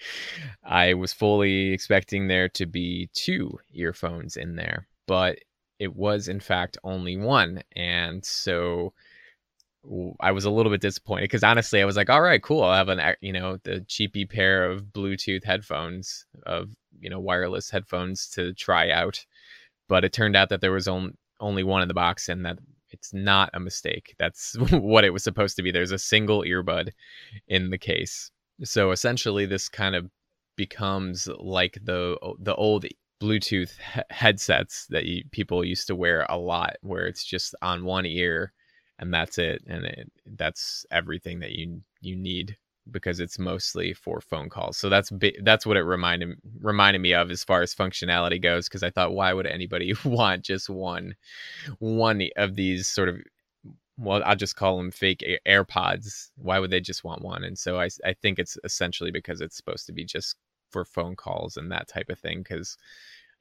I 0.64 0.94
was 0.94 1.14
fully 1.14 1.72
expecting 1.72 2.28
there 2.28 2.50
to 2.50 2.66
be 2.66 3.10
two 3.14 3.60
earphones 3.74 4.38
in 4.38 4.56
there, 4.56 4.88
but 5.08 5.40
it 5.80 5.96
was 5.96 6.28
in 6.28 6.40
fact 6.40 6.78
only 6.84 7.18
one. 7.18 7.64
And 7.76 8.24
so 8.24 8.94
I 10.20 10.32
was 10.32 10.46
a 10.46 10.52
little 10.52 10.72
bit 10.72 10.82
disappointed 10.82 11.24
because 11.24 11.44
honestly, 11.44 11.82
I 11.82 11.86
was 11.86 11.96
like, 11.96 12.10
all 12.10 12.22
right, 12.22 12.44
cool. 12.44 12.64
I'll 12.64 12.76
have 12.76 12.90
an, 12.90 13.16
you 13.22 13.32
know, 13.32 13.58
the 13.64 13.82
cheapy 13.88 14.26
pair 14.26 14.70
of 14.70 14.84
Bluetooth 14.84 15.44
headphones, 15.44 16.26
of, 16.46 16.76
you 17.00 17.10
know, 17.10 17.20
wireless 17.20 17.70
headphones 17.70 18.30
to 18.32 18.54
try 18.54 18.92
out. 18.92 19.26
But 19.88 20.04
it 20.04 20.14
turned 20.14 20.36
out 20.36 20.50
that 20.50 20.62
there 20.62 20.74
was 20.74 20.88
only, 20.88 21.14
only 21.40 21.64
one 21.64 21.82
in 21.82 21.88
the 21.88 21.94
box 21.94 22.28
and 22.28 22.46
that 22.46 22.60
it's 22.92 23.14
not 23.14 23.50
a 23.54 23.60
mistake. 23.60 24.16
That's 24.20 24.56
what 24.72 25.06
it 25.06 25.12
was 25.12 25.24
supposed 25.24 25.56
to 25.56 25.64
be. 25.64 25.72
There's 25.72 25.92
a 25.92 26.00
single 26.00 26.42
earbud 26.42 26.92
in 27.48 27.70
the 27.70 27.78
case. 27.78 28.32
So 28.64 28.92
essentially, 28.92 29.46
this 29.46 29.70
kind 29.70 29.96
of 29.96 30.10
becomes 30.56 31.28
like 31.40 31.78
the 31.84 32.18
the 32.40 32.56
old 32.56 32.86
Bluetooth 33.22 33.72
he- 33.94 34.02
headsets 34.10 34.88
that 34.90 35.06
you, 35.06 35.24
people 35.32 35.64
used 35.66 35.88
to 35.88 35.96
wear 35.96 36.26
a 36.30 36.38
lot, 36.38 36.78
where 36.82 37.06
it's 37.08 37.24
just 37.24 37.56
on 37.62 37.86
one 37.86 38.06
ear 38.06 38.54
and 39.00 39.14
that's 39.14 39.38
it, 39.38 39.64
and 39.68 39.86
it, 39.86 40.12
that's 40.26 40.86
everything 40.92 41.40
that 41.40 41.54
you 41.54 41.82
you 42.02 42.16
need 42.16 42.58
because 42.92 43.20
it's 43.20 43.40
mostly 43.40 43.94
for 43.94 44.20
phone 44.22 44.50
calls. 44.50 44.78
So 44.78 44.90
that's 44.90 45.12
that's 45.42 45.66
what 45.66 45.78
it 45.78 45.84
reminded 45.84 46.38
reminded 46.62 47.00
me 47.00 47.14
of 47.14 47.32
as 47.32 47.44
far 47.44 47.62
as 47.62 47.74
functionality 47.74 48.42
goes. 48.42 48.68
Because 48.68 48.84
I 48.84 48.90
thought, 48.90 49.14
why 49.14 49.34
would 49.34 49.48
anybody 49.48 49.94
want 50.06 50.44
just 50.44 50.70
one 50.70 51.16
one 51.80 52.22
of 52.36 52.56
these 52.56 52.88
sort 52.88 53.10
of 53.10 53.18
well, 54.00 54.22
I'll 54.26 54.36
just 54.36 54.56
call 54.56 54.78
them 54.78 54.92
fake 54.92 55.24
AirPods. 55.46 56.30
Why 56.38 56.60
would 56.60 56.72
they 56.72 56.80
just 56.80 57.04
want 57.04 57.22
one? 57.22 57.44
And 57.44 57.58
so 57.58 57.80
I, 57.80 57.90
I 58.06 58.14
think 58.14 58.40
it's 58.40 58.58
essentially 58.64 59.12
because 59.12 59.42
it's 59.42 59.58
supposed 59.58 59.86
to 59.88 59.94
be 59.94 60.06
just 60.06 60.36
for 60.72 60.86
phone 60.86 61.16
calls 61.16 61.58
and 61.58 61.72
that 61.72 61.88
type 61.88 62.10
of 62.10 62.18
thing. 62.18 62.40
Because 62.40 62.78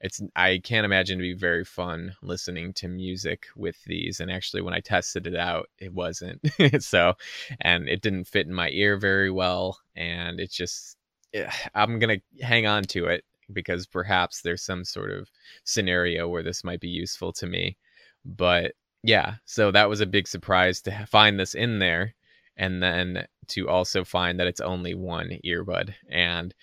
it's 0.00 0.20
I 0.34 0.60
can't 0.62 0.84
imagine 0.84 1.18
to 1.18 1.22
be 1.22 1.34
very 1.34 1.64
fun 1.64 2.14
listening 2.22 2.72
to 2.74 2.88
music 2.88 3.46
with 3.56 3.82
these. 3.84 4.18
And 4.20 4.30
actually, 4.30 4.62
when 4.62 4.74
I 4.74 4.80
tested 4.80 5.26
it 5.26 5.36
out, 5.36 5.68
it 5.78 5.94
wasn't. 5.94 6.40
so, 6.80 7.14
and 7.60 7.88
it 7.88 8.02
didn't 8.02 8.24
fit 8.24 8.46
in 8.46 8.54
my 8.54 8.70
ear 8.70 8.96
very 8.96 9.30
well. 9.30 9.78
And 9.94 10.40
it's 10.40 10.56
just 10.56 10.96
eh, 11.34 11.50
I'm 11.74 12.00
gonna 12.00 12.18
hang 12.40 12.66
on 12.66 12.82
to 12.84 13.06
it 13.06 13.24
because 13.52 13.86
perhaps 13.86 14.42
there's 14.42 14.62
some 14.62 14.84
sort 14.84 15.10
of 15.10 15.30
scenario 15.64 16.28
where 16.28 16.42
this 16.42 16.64
might 16.64 16.80
be 16.80 16.88
useful 16.88 17.32
to 17.34 17.46
me. 17.46 17.76
But 18.24 18.72
yeah, 19.02 19.34
so 19.44 19.70
that 19.70 19.88
was 19.88 20.00
a 20.00 20.06
big 20.06 20.26
surprise 20.28 20.82
to 20.82 21.06
find 21.06 21.38
this 21.38 21.54
in 21.54 21.78
there 21.78 22.14
and 22.56 22.82
then 22.82 23.26
to 23.48 23.68
also 23.68 24.04
find 24.04 24.38
that 24.38 24.46
it's 24.46 24.60
only 24.60 24.94
one 24.94 25.30
earbud 25.44 25.94
and 26.10 26.54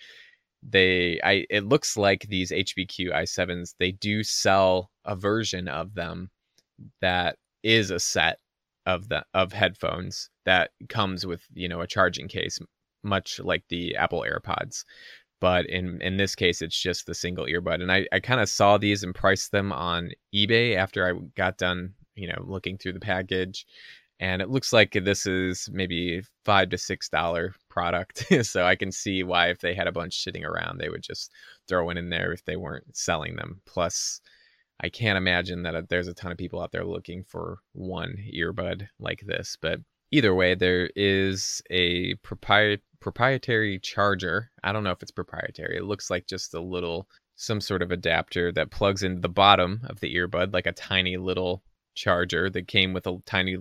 they 0.62 1.18
I 1.24 1.46
it 1.50 1.64
looks 1.64 1.96
like 1.96 2.26
these 2.28 2.50
HBQ 2.50 3.12
i7s 3.12 3.74
they 3.78 3.92
do 3.92 4.22
sell 4.22 4.90
a 5.04 5.16
version 5.16 5.68
of 5.68 5.94
them 5.94 6.30
that 7.00 7.36
is 7.62 7.90
a 7.90 8.00
set 8.00 8.38
of 8.84 9.08
the 9.08 9.24
of 9.34 9.52
headphones 9.52 10.30
that 10.44 10.70
comes 10.88 11.26
with, 11.26 11.42
you 11.54 11.68
know, 11.68 11.80
a 11.80 11.86
charging 11.86 12.28
case 12.28 12.58
much 13.02 13.40
like 13.40 13.64
the 13.68 13.96
Apple 13.96 14.24
AirPods 14.28 14.84
but 15.40 15.66
in 15.66 16.00
in 16.00 16.16
this 16.16 16.34
case 16.34 16.62
it's 16.62 16.80
just 16.80 17.06
the 17.06 17.14
single 17.14 17.44
earbud 17.44 17.82
and 17.82 17.92
i 17.92 18.06
i 18.12 18.18
kind 18.18 18.40
of 18.40 18.48
saw 18.48 18.78
these 18.78 19.02
and 19.02 19.14
priced 19.14 19.52
them 19.52 19.72
on 19.72 20.10
ebay 20.34 20.76
after 20.76 21.06
i 21.06 21.12
got 21.36 21.58
done 21.58 21.92
you 22.16 22.26
know 22.28 22.42
looking 22.46 22.76
through 22.76 22.92
the 22.92 23.00
package 23.00 23.66
and 24.18 24.40
it 24.40 24.48
looks 24.48 24.72
like 24.72 24.92
this 24.92 25.26
is 25.26 25.68
maybe 25.72 26.22
five 26.44 26.70
to 26.70 26.78
six 26.78 27.08
dollar 27.08 27.54
product. 27.68 28.24
So 28.42 28.64
i 28.64 28.74
can 28.74 28.90
see 28.90 29.22
why 29.22 29.48
if 29.50 29.60
they 29.60 29.74
had 29.74 29.86
a 29.86 29.92
bunch 29.92 30.22
sitting 30.22 30.44
around 30.44 30.78
they 30.78 30.88
would 30.88 31.02
just 31.02 31.32
throw 31.68 31.84
one 31.84 31.98
in 31.98 32.10
there 32.10 32.32
if 32.32 32.44
they 32.44 32.56
weren't 32.56 32.96
selling 32.96 33.36
them. 33.36 33.60
Plus 33.66 34.20
i 34.80 34.88
can't 34.88 35.18
imagine 35.18 35.62
that 35.62 35.74
uh, 35.74 35.82
there's 35.88 36.08
a 36.08 36.14
ton 36.14 36.32
of 36.32 36.38
people 36.38 36.60
out 36.60 36.72
there 36.72 36.84
looking 36.84 37.24
for 37.24 37.58
one 37.72 38.16
earbud 38.34 38.88
like 38.98 39.20
this 39.26 39.56
but 39.60 39.80
either 40.12 40.34
way 40.34 40.54
there 40.54 40.90
is 40.96 41.62
a 41.70 42.14
propri- 42.16 42.80
proprietary 43.00 43.78
charger. 43.78 44.50
I 44.62 44.72
don't 44.72 44.84
know 44.84 44.90
if 44.90 45.02
it's 45.02 45.10
proprietary. 45.10 45.76
It 45.76 45.84
looks 45.84 46.10
like 46.10 46.26
just 46.26 46.54
a 46.54 46.60
little 46.60 47.08
some 47.36 47.60
sort 47.60 47.82
of 47.82 47.90
adapter 47.90 48.50
that 48.52 48.70
plugs 48.70 49.02
into 49.02 49.20
the 49.20 49.28
bottom 49.28 49.80
of 49.90 50.00
the 50.00 50.14
earbud 50.14 50.54
like 50.54 50.66
a 50.66 50.72
tiny 50.72 51.16
little 51.18 51.62
charger 51.96 52.48
that 52.50 52.68
came 52.68 52.92
with 52.92 53.06
a 53.08 53.18
tiny, 53.26 53.56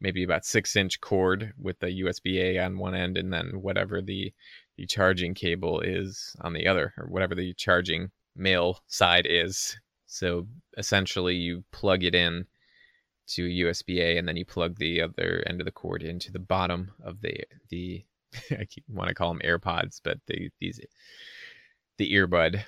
maybe 0.00 0.22
about 0.22 0.44
six 0.44 0.76
inch 0.76 1.00
cord 1.00 1.54
with 1.58 1.78
the 1.78 2.02
USB 2.02 2.36
A 2.36 2.58
on 2.58 2.78
one 2.78 2.94
end, 2.94 3.16
and 3.16 3.32
then 3.32 3.62
whatever 3.62 4.02
the 4.02 4.32
the 4.76 4.86
charging 4.86 5.34
cable 5.34 5.80
is 5.80 6.36
on 6.42 6.52
the 6.52 6.66
other, 6.66 6.92
or 6.98 7.06
whatever 7.06 7.34
the 7.34 7.54
charging 7.54 8.10
male 8.36 8.80
side 8.86 9.26
is. 9.28 9.78
So 10.06 10.46
essentially, 10.76 11.36
you 11.36 11.64
plug 11.72 12.04
it 12.04 12.14
in 12.14 12.46
to 13.28 13.46
USB 13.46 13.98
A, 14.00 14.18
and 14.18 14.28
then 14.28 14.36
you 14.36 14.44
plug 14.44 14.78
the 14.78 15.00
other 15.00 15.42
end 15.46 15.60
of 15.60 15.64
the 15.64 15.70
cord 15.70 16.02
into 16.02 16.32
the 16.32 16.38
bottom 16.38 16.92
of 17.02 17.22
the 17.22 17.44
the 17.70 18.04
I 18.50 18.66
want 18.88 19.08
to 19.08 19.14
call 19.14 19.32
them 19.32 19.42
AirPods, 19.44 20.00
but 20.02 20.18
the 20.26 20.50
these 20.60 20.80
the 21.98 22.12
earbud 22.12 22.64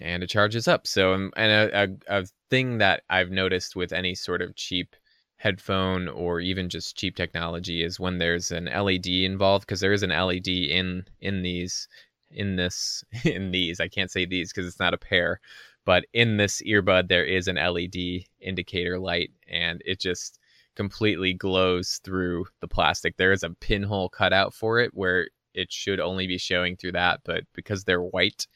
and 0.00 0.22
it 0.22 0.28
charges 0.28 0.68
up. 0.68 0.86
So, 0.86 1.14
um, 1.14 1.32
and 1.36 1.50
a, 1.52 1.84
a, 2.10 2.20
a 2.20 2.26
thing 2.50 2.78
that 2.78 3.02
I've 3.10 3.30
noticed 3.30 3.76
with 3.76 3.92
any 3.92 4.14
sort 4.14 4.42
of 4.42 4.56
cheap 4.56 4.96
headphone 5.36 6.08
or 6.08 6.40
even 6.40 6.68
just 6.68 6.96
cheap 6.96 7.14
technology 7.16 7.82
is 7.84 8.00
when 8.00 8.18
there's 8.18 8.50
an 8.50 8.66
LED 8.66 9.06
involved 9.24 9.66
because 9.66 9.80
there 9.80 9.92
is 9.92 10.02
an 10.02 10.10
LED 10.10 10.48
in 10.48 11.04
in 11.20 11.42
these 11.42 11.88
in 12.30 12.56
this 12.56 13.04
in 13.24 13.50
these 13.50 13.80
I 13.80 13.88
can't 13.88 14.10
say 14.10 14.24
these 14.26 14.52
because 14.52 14.66
it's 14.66 14.80
not 14.80 14.94
a 14.94 14.98
pair 14.98 15.40
But 15.84 16.04
in 16.12 16.36
this 16.36 16.62
earbud, 16.62 17.08
there 17.08 17.24
is 17.24 17.48
an 17.48 17.56
LED 17.56 18.24
indicator 18.40 18.98
light, 18.98 19.30
and 19.48 19.82
it 19.86 20.00
just 20.00 20.38
completely 20.74 21.32
glows 21.32 22.00
through 22.04 22.46
the 22.60 22.68
plastic. 22.68 23.16
There 23.16 23.32
is 23.32 23.42
a 23.44 23.50
pinhole 23.50 24.08
cut 24.08 24.32
out 24.32 24.52
for 24.54 24.80
it 24.80 24.90
where 24.94 25.28
it 25.54 25.72
should 25.72 26.00
only 26.00 26.26
be 26.26 26.38
showing 26.38 26.76
through 26.76 26.92
that, 26.92 27.20
but 27.24 27.44
because 27.54 27.84
they're 27.84 28.02
white, 28.02 28.46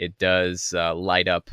it 0.00 0.18
does 0.18 0.72
uh, 0.74 0.94
light 0.94 1.28
up 1.28 1.50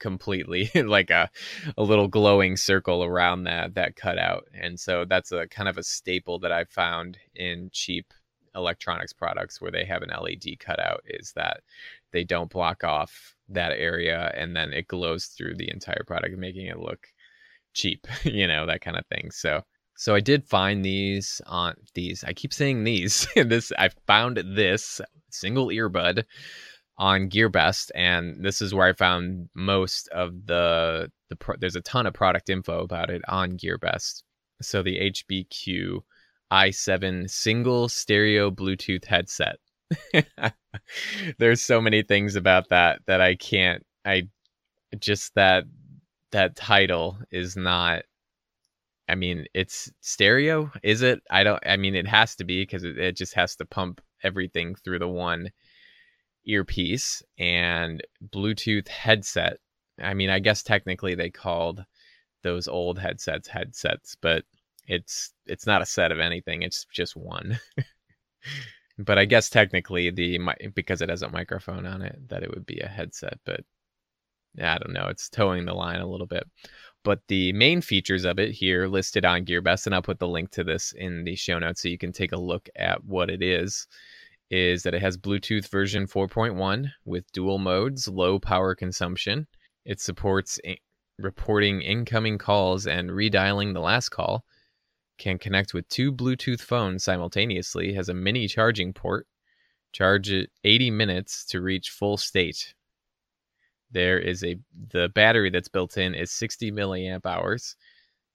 completely 0.00 0.68
like 0.84 1.10
a, 1.10 1.30
a 1.78 1.82
little 1.82 2.08
glowing 2.08 2.56
circle 2.56 3.04
around 3.04 3.44
that 3.44 3.74
that 3.74 3.94
cutout. 3.94 4.44
And 4.52 4.78
so 4.78 5.04
that's 5.04 5.30
a 5.30 5.46
kind 5.46 5.68
of 5.68 5.78
a 5.78 5.82
staple 5.82 6.40
that 6.40 6.52
i 6.52 6.64
found 6.64 7.16
in 7.34 7.70
cheap 7.72 8.12
electronics 8.54 9.12
products 9.12 9.60
where 9.60 9.70
they 9.70 9.84
have 9.84 10.02
an 10.02 10.10
led 10.20 10.42
cutout 10.58 11.02
is 11.06 11.32
that 11.36 11.60
they 12.12 12.24
don't 12.24 12.50
block 12.50 12.82
off 12.84 13.34
that 13.48 13.72
area 13.72 14.32
and 14.34 14.56
then 14.56 14.72
it 14.72 14.88
glows 14.88 15.26
through 15.26 15.54
the 15.54 15.70
entire 15.70 16.02
product 16.06 16.36
making 16.36 16.66
it 16.66 16.78
look 16.78 17.06
cheap 17.74 18.06
you 18.24 18.46
know 18.46 18.66
that 18.66 18.80
kind 18.80 18.96
of 18.96 19.06
thing. 19.06 19.30
So 19.30 19.62
so 19.98 20.14
i 20.14 20.20
did 20.20 20.44
find 20.44 20.84
these 20.84 21.40
on 21.46 21.74
these 21.94 22.22
i 22.24 22.32
keep 22.32 22.52
saying 22.52 22.84
these 22.84 23.26
this 23.36 23.72
i 23.78 23.88
found 24.06 24.36
this 24.54 25.00
single 25.30 25.68
earbud 25.68 26.24
on 26.98 27.28
GearBest, 27.28 27.90
and 27.94 28.44
this 28.44 28.62
is 28.62 28.74
where 28.74 28.88
I 28.88 28.92
found 28.92 29.48
most 29.54 30.08
of 30.08 30.46
the 30.46 31.10
the. 31.28 31.36
Pro- 31.36 31.56
there's 31.58 31.76
a 31.76 31.82
ton 31.82 32.06
of 32.06 32.14
product 32.14 32.48
info 32.48 32.82
about 32.82 33.10
it 33.10 33.22
on 33.28 33.58
GearBest. 33.58 34.22
So 34.62 34.82
the 34.82 35.12
HBQ 35.12 36.00
i7 36.52 37.28
single 37.28 37.88
stereo 37.88 38.50
Bluetooth 38.50 39.04
headset. 39.04 39.56
there's 41.38 41.60
so 41.60 41.80
many 41.80 42.02
things 42.02 42.36
about 42.36 42.68
that 42.70 43.00
that 43.06 43.20
I 43.20 43.34
can't. 43.34 43.84
I 44.04 44.28
just 44.98 45.34
that 45.34 45.64
that 46.32 46.56
title 46.56 47.18
is 47.30 47.56
not. 47.56 48.02
I 49.08 49.14
mean, 49.14 49.46
it's 49.54 49.92
stereo, 50.00 50.70
is 50.82 51.02
it? 51.02 51.20
I 51.30 51.44
don't. 51.44 51.62
I 51.66 51.76
mean, 51.76 51.94
it 51.94 52.08
has 52.08 52.34
to 52.36 52.44
be 52.44 52.62
because 52.62 52.84
it, 52.84 52.98
it 52.98 53.16
just 53.16 53.34
has 53.34 53.56
to 53.56 53.64
pump 53.64 54.00
everything 54.22 54.74
through 54.74 54.98
the 54.98 55.08
one 55.08 55.50
earpiece 56.46 57.22
and 57.38 58.02
Bluetooth 58.30 58.88
headset. 58.88 59.58
I 60.00 60.14
mean, 60.14 60.30
I 60.30 60.38
guess 60.38 60.62
technically 60.62 61.14
they 61.14 61.30
called 61.30 61.84
those 62.42 62.68
old 62.68 62.98
headsets 62.98 63.48
headsets, 63.48 64.16
but 64.20 64.44
it's 64.86 65.32
it's 65.46 65.66
not 65.66 65.82
a 65.82 65.86
set 65.86 66.12
of 66.12 66.20
anything. 66.20 66.62
It's 66.62 66.86
just 66.92 67.16
one. 67.16 67.58
but 68.98 69.18
I 69.18 69.24
guess 69.24 69.50
technically 69.50 70.10
the 70.10 70.38
because 70.74 71.02
it 71.02 71.08
has 71.08 71.22
a 71.22 71.28
microphone 71.28 71.86
on 71.86 72.02
it 72.02 72.28
that 72.28 72.42
it 72.42 72.50
would 72.50 72.66
be 72.66 72.80
a 72.80 72.88
headset, 72.88 73.38
but 73.44 73.60
I 74.60 74.78
don't 74.78 74.92
know. 74.92 75.08
It's 75.08 75.28
toeing 75.28 75.66
the 75.66 75.74
line 75.74 76.00
a 76.00 76.06
little 76.06 76.26
bit. 76.26 76.48
But 77.04 77.20
the 77.28 77.52
main 77.52 77.80
features 77.80 78.24
of 78.24 78.38
it 78.38 78.50
here 78.52 78.88
listed 78.88 79.24
on 79.24 79.44
GearBest, 79.44 79.86
and 79.86 79.94
I'll 79.94 80.02
put 80.02 80.18
the 80.18 80.26
link 80.26 80.50
to 80.52 80.64
this 80.64 80.92
in 80.92 81.24
the 81.24 81.36
show 81.36 81.58
notes 81.58 81.82
so 81.82 81.88
you 81.88 81.98
can 81.98 82.12
take 82.12 82.32
a 82.32 82.40
look 82.40 82.68
at 82.76 83.04
what 83.04 83.30
it 83.30 83.42
is 83.42 83.86
is 84.50 84.82
that 84.82 84.94
it 84.94 85.02
has 85.02 85.16
Bluetooth 85.16 85.68
version 85.68 86.06
4.1 86.06 86.90
with 87.04 87.30
dual 87.32 87.58
modes, 87.58 88.08
low 88.08 88.38
power 88.38 88.74
consumption. 88.74 89.46
It 89.84 90.00
supports 90.00 90.60
I- 90.66 90.78
reporting 91.18 91.80
incoming 91.82 92.38
calls 92.38 92.86
and 92.86 93.10
redialing 93.10 93.74
the 93.74 93.80
last 93.80 94.10
call. 94.10 94.44
Can 95.18 95.38
connect 95.38 95.72
with 95.72 95.88
two 95.88 96.12
Bluetooth 96.12 96.60
phones 96.60 97.02
simultaneously. 97.02 97.94
Has 97.94 98.08
a 98.08 98.14
mini 98.14 98.46
charging 98.48 98.92
port. 98.92 99.26
Charge 99.92 100.30
it 100.30 100.50
80 100.62 100.90
minutes 100.90 101.44
to 101.46 101.60
reach 101.60 101.90
full 101.90 102.16
state. 102.16 102.74
There 103.90 104.18
is 104.18 104.44
a 104.44 104.58
the 104.90 105.08
battery 105.08 105.48
that's 105.48 105.68
built 105.68 105.96
in 105.96 106.14
is 106.14 106.30
60 106.32 106.70
milliamp 106.72 107.24
hours, 107.24 107.76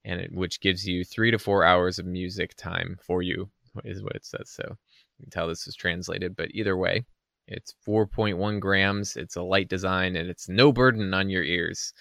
and 0.04 0.22
it, 0.22 0.32
which 0.34 0.60
gives 0.60 0.88
you 0.88 1.04
three 1.04 1.30
to 1.30 1.38
four 1.38 1.64
hours 1.64 2.00
of 2.00 2.06
music 2.06 2.56
time 2.56 2.98
for 3.02 3.22
you 3.22 3.50
is 3.86 4.02
what 4.02 4.16
it 4.16 4.26
says. 4.26 4.50
So 4.50 4.78
can 5.22 5.30
tell 5.30 5.48
this 5.48 5.68
is 5.68 5.76
translated, 5.76 6.36
but 6.36 6.52
either 6.52 6.76
way, 6.76 7.06
it's 7.48 7.76
4.1 7.88 8.60
grams. 8.60 9.16
It's 9.16 9.36
a 9.36 9.42
light 9.42 9.70
design 9.70 10.16
and 10.16 10.30
it's 10.30 10.50
no 10.50 10.72
burden 10.72 11.14
on 11.14 11.30
your 11.30 11.44
ears. 11.44 11.94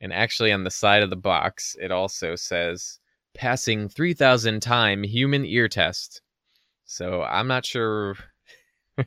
And 0.00 0.12
actually, 0.12 0.52
on 0.52 0.64
the 0.64 0.70
side 0.70 1.02
of 1.02 1.10
the 1.10 1.16
box, 1.16 1.76
it 1.80 1.90
also 1.90 2.36
says 2.36 3.00
passing 3.34 3.88
3,000 3.88 4.60
time 4.60 5.02
human 5.02 5.44
ear 5.44 5.68
test. 5.68 6.22
So 6.84 7.22
I'm 7.22 7.48
not 7.48 7.66
sure. 7.66 8.16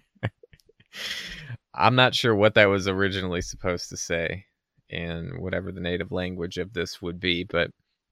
I'm 1.73 1.95
not 1.95 2.13
sure 2.13 2.36
what 2.36 2.55
that 2.55 2.65
was 2.65 2.88
originally 2.88 3.41
supposed 3.41 3.89
to 3.89 3.97
say 3.97 4.45
in 4.89 5.39
whatever 5.39 5.71
the 5.71 5.79
native 5.79 6.12
language 6.12 6.57
of 6.57 6.73
this 6.73 7.01
would 7.01 7.19
be, 7.19 7.45
but 7.45 7.71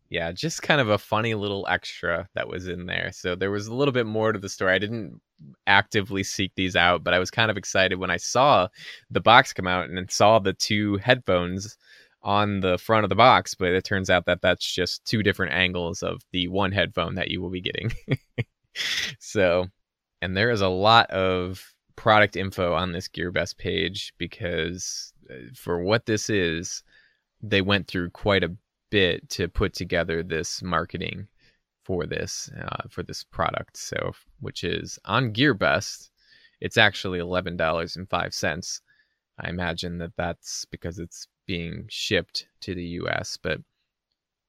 yeah, 0.09 0.31
just 0.31 0.61
kind 0.61 0.81
of 0.81 0.89
a 0.89 0.97
funny 0.97 1.35
little 1.35 1.67
extra 1.69 2.27
that 2.33 2.47
was 2.47 2.67
in 2.67 2.85
there. 2.85 3.11
So 3.13 3.35
there 3.35 3.51
was 3.51 3.67
a 3.67 3.75
little 3.75 3.91
bit 3.91 4.05
more 4.05 4.31
to 4.31 4.39
the 4.39 4.49
story. 4.49 4.73
I 4.73 4.79
didn't 4.79 5.21
actively 5.67 6.23
seek 6.23 6.52
these 6.56 6.75
out, 6.75 7.04
but 7.04 7.13
I 7.13 7.19
was 7.19 7.32
kind 7.32 7.52
of 7.52 7.58
excited 7.58 7.99
when 7.99 8.12
I 8.12 8.17
saw 8.17 8.67
the 9.10 9.21
box 9.21 9.54
come 9.54 9.67
out 9.67 9.89
and 9.89 10.12
saw 10.12 10.39
the 10.39 10.54
two 10.54 10.97
headphones 10.97 11.78
on 12.21 12.60
the 12.60 12.78
front 12.78 13.06
of 13.06 13.10
the 13.10 13.15
box. 13.15 13.56
But 13.56 13.69
it 13.69 13.84
turns 13.84 14.10
out 14.10 14.25
that 14.25 14.41
that's 14.41 14.71
just 14.71 15.06
two 15.06 15.23
different 15.23 15.54
angles 15.54 16.04
of 16.04 16.21
the 16.32 16.47
one 16.47 16.71
headphone 16.71 17.15
that 17.15 17.30
you 17.30 17.41
will 17.41 17.49
be 17.49 17.62
getting. 17.62 17.91
so, 19.19 19.67
and 20.21 20.36
there 20.36 20.52
is 20.52 20.62
a 20.62 20.69
lot 20.69 21.10
of 21.12 21.73
product 21.95 22.36
info 22.36 22.73
on 22.73 22.91
this 22.91 23.08
GearBest 23.08 23.58
page 23.58 24.13
because 24.17 25.13
uh, 25.30 25.36
for 25.54 25.84
what 25.84 26.06
this 26.06 26.30
is, 26.30 26.84
they 27.41 27.62
went 27.62 27.88
through 27.88 28.10
quite 28.10 28.43
a 28.43 28.56
bit 28.89 29.30
to 29.30 29.47
put 29.47 29.73
together 29.73 30.23
this 30.23 30.62
marketing 30.62 31.28
for 31.89 32.06
this 32.06 32.52
uh, 32.56 32.84
for 32.88 33.02
this 33.02 33.23
product. 33.23 33.75
So, 33.75 34.12
which 34.41 34.63
is 34.63 34.99
on 35.06 35.34
GearBest, 35.34 36.12
it's 36.62 36.78
actually 36.78 37.17
eleven 37.17 37.58
dollars 37.58 37.95
and 37.95 38.08
five 38.08 38.32
cents. 38.32 38.82
I 39.39 39.49
imagine 39.49 39.97
that 39.97 40.15
that's 40.15 40.65
because 40.65 40.99
it's 40.99 41.28
being 41.47 41.88
shipped 41.89 42.45
to 42.62 42.75
the 42.75 42.84
U.S. 43.02 43.39
But 43.41 43.62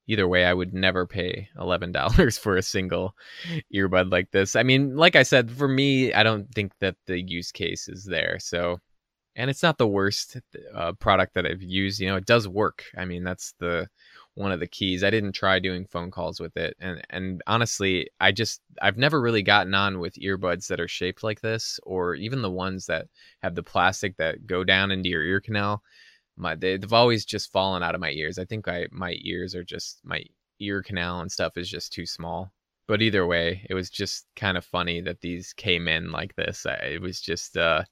either 0.06 0.28
way, 0.28 0.44
I 0.44 0.52
would 0.52 0.74
never 0.74 1.06
pay 1.06 1.48
eleven 1.58 1.92
dollars 1.92 2.36
for 2.36 2.58
a 2.58 2.62
single 2.62 3.14
earbud 3.74 4.12
like 4.12 4.32
this. 4.32 4.54
I 4.54 4.62
mean, 4.62 4.94
like 4.94 5.16
I 5.16 5.22
said, 5.22 5.50
for 5.50 5.66
me, 5.66 6.12
I 6.12 6.22
don't 6.22 6.54
think 6.54 6.72
that 6.80 6.96
the 7.06 7.22
use 7.22 7.50
case 7.50 7.88
is 7.88 8.04
there. 8.04 8.36
So, 8.38 8.80
and 9.34 9.48
it's 9.48 9.62
not 9.62 9.78
the 9.78 9.88
worst 9.88 10.36
uh, 10.74 10.92
product 10.92 11.32
that 11.36 11.46
I've 11.46 11.62
used. 11.62 12.00
You 12.00 12.08
know, 12.08 12.16
it 12.16 12.26
does 12.26 12.46
work. 12.46 12.84
I 12.98 13.06
mean, 13.06 13.24
that's 13.24 13.54
the 13.60 13.88
one 14.34 14.52
of 14.52 14.60
the 14.60 14.66
keys. 14.66 15.04
I 15.04 15.10
didn't 15.10 15.32
try 15.32 15.58
doing 15.58 15.86
phone 15.86 16.10
calls 16.10 16.40
with 16.40 16.56
it, 16.56 16.76
and 16.80 17.02
and 17.10 17.42
honestly, 17.46 18.08
I 18.20 18.32
just 18.32 18.60
I've 18.82 18.98
never 18.98 19.20
really 19.20 19.42
gotten 19.42 19.74
on 19.74 19.98
with 20.00 20.14
earbuds 20.14 20.68
that 20.68 20.80
are 20.80 20.88
shaped 20.88 21.22
like 21.22 21.40
this, 21.40 21.80
or 21.84 22.14
even 22.14 22.42
the 22.42 22.50
ones 22.50 22.86
that 22.86 23.08
have 23.42 23.54
the 23.54 23.62
plastic 23.62 24.16
that 24.18 24.46
go 24.46 24.64
down 24.64 24.90
into 24.90 25.08
your 25.08 25.22
ear 25.24 25.40
canal. 25.40 25.82
My 26.36 26.54
they've 26.54 26.92
always 26.92 27.24
just 27.24 27.52
fallen 27.52 27.82
out 27.82 27.94
of 27.94 28.00
my 28.00 28.10
ears. 28.10 28.38
I 28.38 28.44
think 28.44 28.68
I 28.68 28.86
my 28.92 29.16
ears 29.22 29.54
are 29.54 29.64
just 29.64 30.00
my 30.04 30.24
ear 30.60 30.82
canal 30.82 31.20
and 31.20 31.32
stuff 31.32 31.56
is 31.56 31.68
just 31.68 31.92
too 31.92 32.06
small. 32.06 32.52
But 32.86 33.02
either 33.02 33.26
way, 33.26 33.66
it 33.70 33.74
was 33.74 33.90
just 33.90 34.26
kind 34.36 34.56
of 34.56 34.64
funny 34.64 35.00
that 35.02 35.20
these 35.20 35.52
came 35.52 35.88
in 35.88 36.10
like 36.12 36.34
this. 36.36 36.66
It 36.66 37.00
was 37.00 37.20
just 37.20 37.56
uh 37.56 37.84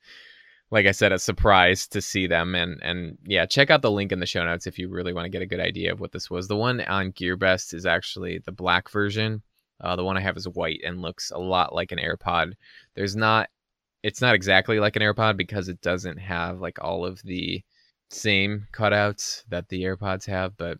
like 0.70 0.86
I 0.86 0.92
said, 0.92 1.12
a 1.12 1.18
surprise 1.18 1.86
to 1.88 2.00
see 2.00 2.26
them. 2.26 2.54
And 2.54 2.80
and 2.82 3.18
yeah, 3.24 3.46
check 3.46 3.70
out 3.70 3.82
the 3.82 3.90
link 3.90 4.12
in 4.12 4.20
the 4.20 4.26
show 4.26 4.44
notes 4.44 4.66
if 4.66 4.78
you 4.78 4.88
really 4.88 5.12
want 5.12 5.24
to 5.24 5.30
get 5.30 5.42
a 5.42 5.46
good 5.46 5.60
idea 5.60 5.92
of 5.92 6.00
what 6.00 6.12
this 6.12 6.30
was. 6.30 6.48
The 6.48 6.56
one 6.56 6.80
on 6.82 7.12
GearBest 7.12 7.74
is 7.74 7.86
actually 7.86 8.38
the 8.38 8.52
black 8.52 8.90
version. 8.90 9.42
Uh, 9.80 9.96
the 9.96 10.04
one 10.04 10.16
I 10.16 10.20
have 10.20 10.36
is 10.36 10.48
white 10.48 10.80
and 10.84 11.00
looks 11.00 11.30
a 11.30 11.38
lot 11.38 11.74
like 11.74 11.92
an 11.92 11.98
AirPod. 11.98 12.54
There's 12.94 13.14
not, 13.14 13.48
it's 14.02 14.20
not 14.20 14.34
exactly 14.34 14.80
like 14.80 14.96
an 14.96 15.02
AirPod 15.02 15.36
because 15.36 15.68
it 15.68 15.80
doesn't 15.80 16.18
have 16.18 16.58
like 16.58 16.82
all 16.82 17.04
of 17.04 17.22
the 17.22 17.62
same 18.10 18.66
cutouts 18.72 19.44
that 19.48 19.68
the 19.68 19.82
AirPods 19.84 20.26
have, 20.26 20.56
but 20.56 20.78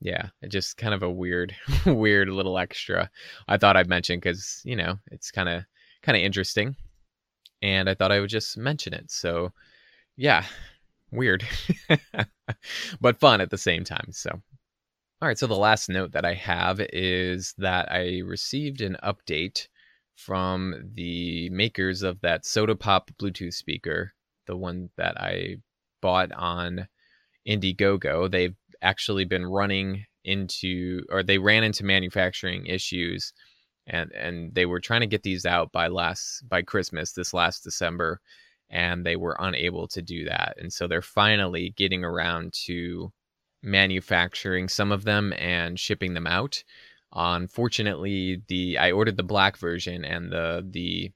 yeah, 0.00 0.28
it 0.42 0.48
just 0.48 0.76
kind 0.76 0.94
of 0.94 1.02
a 1.02 1.10
weird, 1.10 1.54
weird 1.86 2.28
little 2.28 2.58
extra. 2.58 3.08
I 3.46 3.56
thought 3.56 3.76
I'd 3.76 3.88
mention 3.88 4.18
because 4.18 4.62
you 4.64 4.76
know 4.76 4.98
it's 5.10 5.30
kind 5.30 5.48
of 5.48 5.64
kind 6.02 6.16
of 6.16 6.22
interesting 6.22 6.76
and 7.62 7.88
I 7.88 7.94
thought 7.94 8.12
I 8.12 8.20
would 8.20 8.30
just 8.30 8.56
mention 8.56 8.92
it. 8.92 9.10
So, 9.10 9.52
yeah, 10.16 10.44
weird, 11.10 11.44
but 13.00 13.20
fun 13.20 13.40
at 13.40 13.50
the 13.50 13.58
same 13.58 13.84
time. 13.84 14.08
So, 14.12 14.30
all 14.30 15.28
right. 15.28 15.38
So, 15.38 15.46
the 15.46 15.56
last 15.56 15.88
note 15.88 16.12
that 16.12 16.24
I 16.24 16.34
have 16.34 16.80
is 16.92 17.54
that 17.58 17.90
I 17.90 18.20
received 18.24 18.80
an 18.80 18.96
update 19.02 19.66
from 20.16 20.74
the 20.94 21.48
makers 21.50 22.02
of 22.02 22.20
that 22.20 22.44
Soda 22.44 22.74
Pop 22.74 23.10
Bluetooth 23.20 23.54
speaker, 23.54 24.12
the 24.46 24.56
one 24.56 24.90
that 24.96 25.20
I 25.20 25.56
bought 26.00 26.32
on 26.32 26.88
Indiegogo. 27.48 28.30
They've 28.30 28.56
actually 28.82 29.24
been 29.24 29.46
running 29.46 30.04
into, 30.24 31.02
or 31.10 31.22
they 31.22 31.38
ran 31.38 31.64
into 31.64 31.84
manufacturing 31.84 32.66
issues 32.66 33.32
and 33.88 34.12
and 34.12 34.54
they 34.54 34.66
were 34.66 34.80
trying 34.80 35.00
to 35.00 35.06
get 35.06 35.22
these 35.22 35.46
out 35.46 35.72
by 35.72 35.88
last 35.88 36.48
by 36.48 36.62
Christmas 36.62 37.12
this 37.12 37.34
last 37.34 37.64
December, 37.64 38.20
and 38.70 39.04
they 39.04 39.16
were 39.16 39.36
unable 39.40 39.88
to 39.88 40.02
do 40.02 40.24
that. 40.26 40.56
And 40.58 40.72
so 40.72 40.86
they're 40.86 41.02
finally 41.02 41.70
getting 41.76 42.04
around 42.04 42.52
to 42.66 43.12
manufacturing 43.62 44.68
some 44.68 44.92
of 44.92 45.04
them 45.04 45.32
and 45.38 45.78
shipping 45.78 46.14
them 46.14 46.26
out. 46.26 46.62
Unfortunately, 47.12 48.42
the 48.48 48.78
I 48.78 48.92
ordered 48.92 49.16
the 49.16 49.22
black 49.22 49.56
version 49.56 50.04
and 50.04 50.30
the 50.30 50.66
the 50.70 51.12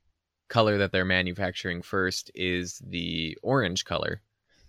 color 0.48 0.78
that 0.78 0.92
they're 0.92 1.04
manufacturing 1.04 1.82
first 1.82 2.30
is 2.34 2.80
the 2.86 3.36
orange 3.42 3.84
color. 3.84 4.22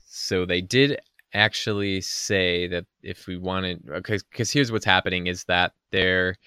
So 0.06 0.46
they 0.46 0.62
did 0.62 1.00
actually 1.34 2.00
say 2.02 2.68
that 2.68 2.86
if 3.02 3.28
we 3.28 3.38
wanted 3.38 3.84
because 3.86 4.52
here's 4.52 4.72
what's 4.72 4.86
happening 4.86 5.28
is 5.28 5.46
that 5.46 5.74
there 5.92 6.38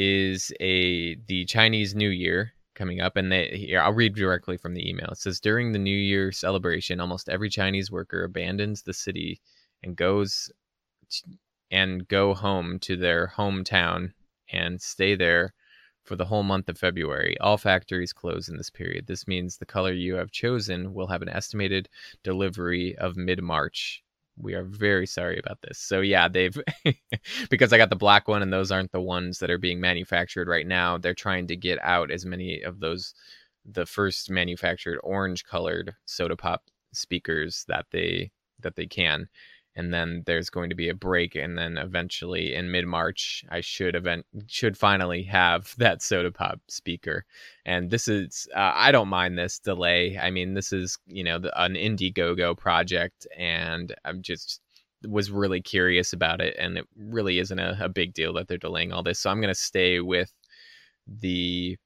is 0.00 0.50
a 0.60 1.16
the 1.26 1.44
Chinese 1.44 1.94
New 1.94 2.08
Year 2.08 2.54
coming 2.74 3.02
up 3.02 3.16
and 3.16 3.30
they 3.30 3.48
here 3.48 3.82
I'll 3.82 3.92
read 3.92 4.14
directly 4.14 4.56
from 4.56 4.72
the 4.72 4.88
email. 4.88 5.08
It 5.10 5.18
says 5.18 5.40
during 5.40 5.72
the 5.72 5.78
New 5.78 5.96
Year 5.96 6.32
celebration 6.32 7.00
almost 7.00 7.28
every 7.28 7.50
Chinese 7.50 7.90
worker 7.90 8.24
abandons 8.24 8.82
the 8.82 8.94
city 8.94 9.42
and 9.82 9.94
goes 9.94 10.50
and 11.70 12.08
go 12.08 12.32
home 12.32 12.78
to 12.80 12.96
their 12.96 13.32
hometown 13.36 14.12
and 14.50 14.80
stay 14.80 15.14
there 15.14 15.52
for 16.02 16.16
the 16.16 16.24
whole 16.24 16.44
month 16.44 16.70
of 16.70 16.78
February. 16.78 17.38
All 17.38 17.58
factories 17.58 18.14
close 18.14 18.48
in 18.48 18.56
this 18.56 18.70
period. 18.70 19.06
This 19.06 19.28
means 19.28 19.58
the 19.58 19.66
color 19.66 19.92
you 19.92 20.14
have 20.14 20.30
chosen 20.30 20.94
will 20.94 21.08
have 21.08 21.20
an 21.20 21.28
estimated 21.28 21.90
delivery 22.24 22.96
of 22.96 23.18
mid 23.18 23.42
March. 23.42 24.02
We 24.40 24.54
are 24.54 24.64
very 24.64 25.06
sorry 25.06 25.38
about 25.38 25.60
this. 25.62 25.78
So, 25.78 26.00
yeah, 26.00 26.28
they've, 26.28 26.56
because 27.50 27.72
I 27.72 27.78
got 27.78 27.90
the 27.90 27.96
black 27.96 28.28
one 28.28 28.42
and 28.42 28.52
those 28.52 28.70
aren't 28.70 28.92
the 28.92 29.00
ones 29.00 29.38
that 29.38 29.50
are 29.50 29.58
being 29.58 29.80
manufactured 29.80 30.48
right 30.48 30.66
now, 30.66 30.98
they're 30.98 31.14
trying 31.14 31.46
to 31.48 31.56
get 31.56 31.78
out 31.82 32.10
as 32.10 32.24
many 32.26 32.62
of 32.62 32.80
those, 32.80 33.14
the 33.64 33.86
first 33.86 34.30
manufactured 34.30 34.98
orange 35.02 35.44
colored 35.44 35.94
soda 36.06 36.36
pop 36.36 36.62
speakers 36.92 37.64
that 37.68 37.86
they 37.92 38.30
that 38.60 38.76
they 38.76 38.86
can 38.86 39.28
and 39.76 39.94
then 39.94 40.22
there's 40.26 40.50
going 40.50 40.70
to 40.70 40.76
be 40.76 40.88
a 40.88 40.94
break 40.94 41.34
and 41.34 41.56
then 41.56 41.78
eventually 41.78 42.54
in 42.54 42.70
mid-march 42.70 43.44
i 43.50 43.60
should 43.60 43.94
event 43.94 44.26
should 44.46 44.76
finally 44.76 45.22
have 45.22 45.74
that 45.78 46.02
soda 46.02 46.30
pop 46.30 46.60
speaker. 46.68 47.24
And 47.64 47.90
this 47.90 48.08
is 48.08 48.48
uh, 48.54 48.72
i 48.74 48.92
don't 48.92 49.08
mind 49.08 49.38
this 49.38 49.58
delay. 49.58 50.18
I 50.18 50.30
mean 50.30 50.54
this 50.54 50.72
is 50.72 50.98
you 51.06 51.24
know 51.24 51.38
the, 51.38 51.62
an 51.62 51.74
indiegogo 51.74 52.56
project 52.56 53.26
and 53.36 53.94
i'm 54.04 54.22
just 54.22 54.60
was 55.08 55.30
really 55.30 55.62
curious 55.62 56.12
about 56.12 56.42
it 56.42 56.54
and 56.58 56.76
it 56.76 56.86
really 56.96 57.38
isn't 57.38 57.58
a, 57.58 57.76
a 57.80 57.88
big 57.88 58.12
deal 58.12 58.34
that 58.34 58.48
they're 58.48 58.58
delaying 58.58 58.92
all 58.92 59.02
this. 59.02 59.20
So 59.20 59.30
i'm 59.30 59.40
going 59.40 59.54
to 59.54 59.60
stay 59.60 60.00
with 60.00 60.32
the 61.06 61.76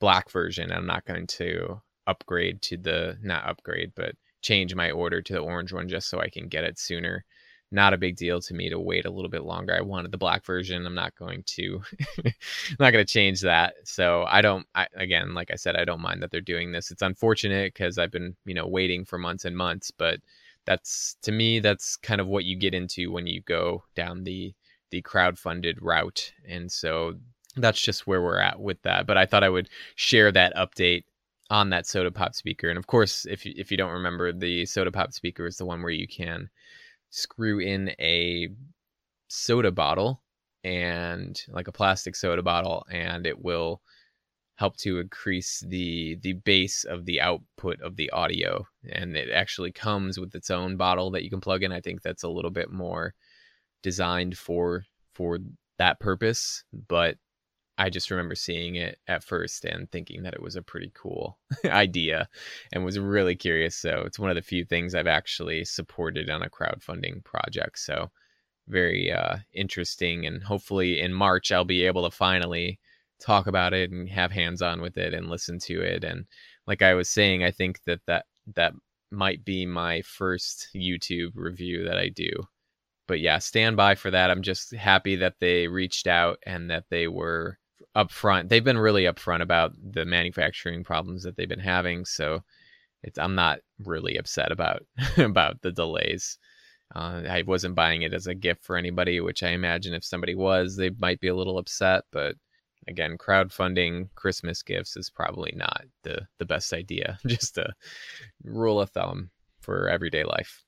black 0.00 0.30
version. 0.30 0.72
I'm 0.72 0.86
not 0.86 1.04
going 1.04 1.26
to 1.28 1.80
upgrade 2.06 2.60
to 2.62 2.76
the 2.76 3.16
not 3.22 3.48
upgrade 3.48 3.92
but 3.94 4.16
change 4.42 4.74
my 4.74 4.90
order 4.90 5.22
to 5.22 5.32
the 5.32 5.38
orange 5.38 5.72
one 5.72 5.88
just 5.88 6.08
so 6.08 6.20
I 6.20 6.28
can 6.28 6.48
get 6.48 6.64
it 6.64 6.78
sooner. 6.78 7.24
Not 7.70 7.94
a 7.94 7.98
big 7.98 8.16
deal 8.16 8.38
to 8.42 8.54
me 8.54 8.68
to 8.68 8.78
wait 8.78 9.06
a 9.06 9.10
little 9.10 9.30
bit 9.30 9.44
longer. 9.44 9.74
I 9.74 9.80
wanted 9.80 10.12
the 10.12 10.18
black 10.18 10.44
version. 10.44 10.84
I'm 10.84 10.94
not 10.94 11.16
going 11.16 11.42
to, 11.46 11.80
I'm 12.18 12.34
not 12.78 12.90
going 12.90 13.04
to 13.04 13.10
change 13.10 13.40
that. 13.40 13.74
So 13.84 14.24
I 14.28 14.42
don't. 14.42 14.66
I, 14.74 14.86
again, 14.94 15.32
like 15.32 15.50
I 15.50 15.56
said, 15.56 15.76
I 15.76 15.86
don't 15.86 16.02
mind 16.02 16.22
that 16.22 16.30
they're 16.30 16.42
doing 16.42 16.70
this. 16.70 16.90
It's 16.90 17.00
unfortunate 17.00 17.72
because 17.72 17.96
I've 17.96 18.10
been, 18.10 18.36
you 18.44 18.52
know, 18.52 18.66
waiting 18.66 19.06
for 19.06 19.16
months 19.16 19.46
and 19.46 19.56
months. 19.56 19.90
But 19.90 20.20
that's 20.66 21.16
to 21.22 21.32
me, 21.32 21.60
that's 21.60 21.96
kind 21.96 22.20
of 22.20 22.28
what 22.28 22.44
you 22.44 22.56
get 22.56 22.74
into 22.74 23.10
when 23.10 23.26
you 23.26 23.40
go 23.40 23.84
down 23.94 24.24
the 24.24 24.54
the 24.90 25.00
crowd-funded 25.00 25.80
route. 25.80 26.30
And 26.46 26.70
so 26.70 27.14
that's 27.56 27.80
just 27.80 28.06
where 28.06 28.20
we're 28.20 28.38
at 28.38 28.60
with 28.60 28.82
that. 28.82 29.06
But 29.06 29.16
I 29.16 29.24
thought 29.24 29.44
I 29.44 29.48
would 29.48 29.70
share 29.94 30.30
that 30.32 30.54
update 30.56 31.04
on 31.52 31.68
that 31.68 31.86
soda 31.86 32.10
pop 32.10 32.34
speaker. 32.34 32.70
And 32.70 32.78
of 32.78 32.86
course, 32.86 33.26
if 33.26 33.44
you, 33.44 33.52
if 33.56 33.70
you 33.70 33.76
don't 33.76 33.92
remember, 33.92 34.32
the 34.32 34.64
soda 34.64 34.90
pop 34.90 35.12
speaker 35.12 35.46
is 35.46 35.58
the 35.58 35.66
one 35.66 35.82
where 35.82 35.92
you 35.92 36.08
can 36.08 36.48
screw 37.10 37.60
in 37.60 37.90
a 38.00 38.48
soda 39.28 39.70
bottle 39.70 40.22
and 40.64 41.38
like 41.48 41.68
a 41.68 41.72
plastic 41.72 42.16
soda 42.16 42.42
bottle, 42.42 42.86
and 42.90 43.26
it 43.26 43.44
will 43.44 43.82
help 44.54 44.78
to 44.78 44.98
increase 44.98 45.62
the 45.68 46.16
the 46.22 46.32
bass 46.32 46.84
of 46.84 47.04
the 47.04 47.20
output 47.20 47.78
of 47.82 47.96
the 47.96 48.08
audio. 48.12 48.66
And 48.90 49.14
it 49.14 49.28
actually 49.30 49.72
comes 49.72 50.18
with 50.18 50.34
its 50.34 50.50
own 50.50 50.78
bottle 50.78 51.10
that 51.10 51.22
you 51.22 51.28
can 51.28 51.42
plug 51.42 51.62
in. 51.62 51.70
I 51.72 51.82
think 51.82 52.00
that's 52.00 52.22
a 52.22 52.30
little 52.30 52.50
bit 52.50 52.70
more 52.72 53.12
designed 53.82 54.38
for 54.38 54.84
for 55.14 55.38
that 55.76 56.00
purpose, 56.00 56.64
but 56.88 57.18
I 57.78 57.90
just 57.90 58.10
remember 58.10 58.34
seeing 58.34 58.76
it 58.76 58.98
at 59.08 59.24
first 59.24 59.64
and 59.64 59.90
thinking 59.90 60.22
that 60.22 60.34
it 60.34 60.42
was 60.42 60.56
a 60.56 60.62
pretty 60.62 60.92
cool 60.94 61.38
idea 61.64 62.28
and 62.72 62.84
was 62.84 62.98
really 62.98 63.34
curious. 63.34 63.76
So 63.76 64.02
it's 64.06 64.18
one 64.18 64.30
of 64.30 64.36
the 64.36 64.42
few 64.42 64.64
things 64.64 64.94
I've 64.94 65.06
actually 65.06 65.64
supported 65.64 66.28
on 66.30 66.42
a 66.42 66.50
crowdfunding 66.50 67.24
project. 67.24 67.78
So 67.78 68.10
very 68.68 69.10
uh, 69.10 69.38
interesting. 69.52 70.26
And 70.26 70.42
hopefully 70.42 71.00
in 71.00 71.12
March, 71.12 71.50
I'll 71.50 71.64
be 71.64 71.84
able 71.84 72.08
to 72.08 72.16
finally 72.16 72.78
talk 73.20 73.46
about 73.46 73.72
it 73.72 73.90
and 73.90 74.08
have 74.08 74.30
hands 74.30 74.62
on 74.62 74.80
with 74.80 74.98
it 74.98 75.14
and 75.14 75.28
listen 75.28 75.58
to 75.60 75.80
it. 75.80 76.04
And 76.04 76.26
like 76.66 76.82
I 76.82 76.94
was 76.94 77.08
saying, 77.08 77.42
I 77.42 77.50
think 77.50 77.82
that 77.84 78.00
that, 78.06 78.26
that 78.54 78.74
might 79.10 79.44
be 79.44 79.66
my 79.66 80.02
first 80.02 80.68
YouTube 80.74 81.32
review 81.34 81.84
that 81.84 81.98
I 81.98 82.08
do 82.08 82.30
but 83.08 83.20
yeah, 83.20 83.38
stand 83.38 83.76
by 83.76 83.94
for 83.94 84.10
that. 84.10 84.30
I'm 84.30 84.42
just 84.42 84.72
happy 84.72 85.16
that 85.16 85.34
they 85.38 85.68
reached 85.68 86.06
out 86.06 86.38
and 86.46 86.70
that 86.70 86.84
they 86.88 87.08
were 87.08 87.58
upfront. 87.96 88.48
They've 88.48 88.64
been 88.64 88.78
really 88.78 89.04
upfront 89.04 89.42
about 89.42 89.72
the 89.80 90.04
manufacturing 90.04 90.84
problems 90.84 91.22
that 91.22 91.36
they've 91.36 91.48
been 91.48 91.58
having, 91.58 92.04
so 92.04 92.42
it's 93.02 93.18
I'm 93.18 93.34
not 93.34 93.60
really 93.84 94.16
upset 94.16 94.52
about 94.52 94.84
about 95.18 95.60
the 95.62 95.72
delays. 95.72 96.38
Uh, 96.94 97.22
I 97.28 97.42
wasn't 97.46 97.74
buying 97.74 98.02
it 98.02 98.12
as 98.12 98.26
a 98.26 98.34
gift 98.34 98.64
for 98.64 98.76
anybody, 98.76 99.20
which 99.20 99.42
I 99.42 99.48
imagine 99.48 99.94
if 99.94 100.04
somebody 100.04 100.34
was, 100.34 100.76
they 100.76 100.90
might 100.98 101.20
be 101.20 101.28
a 101.28 101.34
little 101.34 101.56
upset. 101.58 102.04
But 102.12 102.36
again, 102.86 103.16
crowdfunding 103.16 104.10
Christmas 104.14 104.62
gifts 104.62 104.96
is 104.96 105.10
probably 105.10 105.52
not 105.56 105.84
the 106.02 106.26
the 106.38 106.46
best 106.46 106.72
idea. 106.72 107.18
Just 107.26 107.58
a 107.58 107.72
rule 108.44 108.80
of 108.80 108.90
thumb 108.90 109.30
for 109.60 109.88
everyday 109.88 110.24
life. 110.24 110.64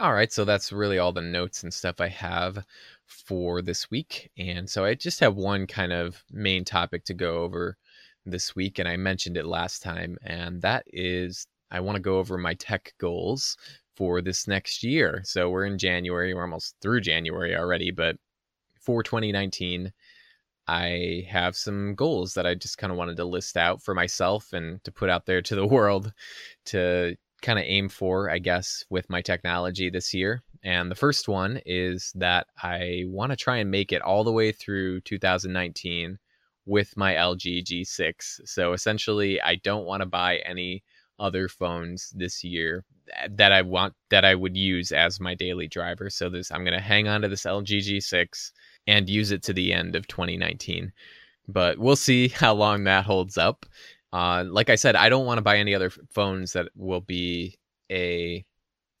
All 0.00 0.12
right, 0.12 0.32
so 0.32 0.44
that's 0.44 0.72
really 0.72 0.98
all 0.98 1.12
the 1.12 1.22
notes 1.22 1.62
and 1.62 1.72
stuff 1.72 2.00
I 2.00 2.08
have 2.08 2.64
for 3.06 3.62
this 3.62 3.90
week. 3.90 4.30
And 4.36 4.68
so 4.68 4.84
I 4.84 4.94
just 4.94 5.20
have 5.20 5.36
one 5.36 5.66
kind 5.66 5.92
of 5.92 6.22
main 6.30 6.64
topic 6.64 7.04
to 7.04 7.14
go 7.14 7.38
over 7.38 7.76
this 8.24 8.56
week. 8.56 8.78
And 8.78 8.88
I 8.88 8.96
mentioned 8.96 9.36
it 9.36 9.46
last 9.46 9.82
time, 9.82 10.18
and 10.22 10.60
that 10.62 10.84
is 10.88 11.46
I 11.70 11.80
want 11.80 11.96
to 11.96 12.02
go 12.02 12.18
over 12.18 12.36
my 12.38 12.54
tech 12.54 12.94
goals 12.98 13.56
for 13.96 14.20
this 14.20 14.46
next 14.46 14.82
year. 14.82 15.22
So 15.24 15.48
we're 15.48 15.64
in 15.64 15.78
January, 15.78 16.34
we're 16.34 16.42
almost 16.42 16.76
through 16.80 17.00
January 17.00 17.56
already, 17.56 17.90
but 17.90 18.16
for 18.80 19.02
2019, 19.02 19.92
I 20.68 21.26
have 21.28 21.56
some 21.56 21.94
goals 21.94 22.34
that 22.34 22.46
I 22.46 22.54
just 22.54 22.78
kind 22.78 22.90
of 22.90 22.98
wanted 22.98 23.16
to 23.18 23.24
list 23.24 23.56
out 23.56 23.82
for 23.82 23.94
myself 23.94 24.52
and 24.52 24.82
to 24.84 24.92
put 24.92 25.10
out 25.10 25.26
there 25.26 25.42
to 25.42 25.54
the 25.54 25.66
world 25.76 26.12
to 26.66 27.16
kind 27.42 27.58
of 27.58 27.64
aim 27.66 27.88
for, 27.88 28.30
I 28.30 28.38
guess, 28.38 28.84
with 28.90 29.08
my 29.08 29.22
technology 29.22 29.90
this 29.90 30.12
year. 30.12 30.42
And 30.66 30.90
the 30.90 30.96
first 30.96 31.28
one 31.28 31.60
is 31.64 32.10
that 32.16 32.48
I 32.60 33.04
want 33.06 33.30
to 33.30 33.36
try 33.36 33.58
and 33.58 33.70
make 33.70 33.92
it 33.92 34.02
all 34.02 34.24
the 34.24 34.32
way 34.32 34.50
through 34.50 35.00
2019 35.02 36.18
with 36.66 36.96
my 36.96 37.14
LG 37.14 37.62
G6. 37.62 38.40
So 38.44 38.72
essentially, 38.72 39.40
I 39.40 39.54
don't 39.62 39.86
want 39.86 40.00
to 40.00 40.06
buy 40.06 40.38
any 40.38 40.82
other 41.20 41.48
phones 41.48 42.10
this 42.16 42.42
year 42.42 42.84
that 43.30 43.52
I 43.52 43.62
want 43.62 43.94
that 44.10 44.24
I 44.24 44.34
would 44.34 44.56
use 44.56 44.90
as 44.90 45.20
my 45.20 45.36
daily 45.36 45.68
driver. 45.68 46.10
So 46.10 46.28
this 46.28 46.50
I'm 46.50 46.64
going 46.64 46.76
to 46.76 46.80
hang 46.80 47.06
on 47.06 47.22
to 47.22 47.28
this 47.28 47.44
LG 47.44 47.68
G6 47.68 48.50
and 48.88 49.08
use 49.08 49.30
it 49.30 49.44
to 49.44 49.52
the 49.52 49.72
end 49.72 49.94
of 49.94 50.08
2019. 50.08 50.92
But 51.46 51.78
we'll 51.78 51.94
see 51.94 52.26
how 52.42 52.54
long 52.54 52.82
that 52.84 53.04
holds 53.04 53.38
up. 53.38 53.66
Uh, 54.12 54.42
like 54.48 54.68
I 54.68 54.74
said, 54.74 54.96
I 54.96 55.10
don't 55.10 55.26
want 55.26 55.38
to 55.38 55.42
buy 55.42 55.58
any 55.58 55.76
other 55.76 55.90
phones 56.10 56.54
that 56.54 56.70
will 56.74 57.02
be 57.02 57.56
a 57.88 58.44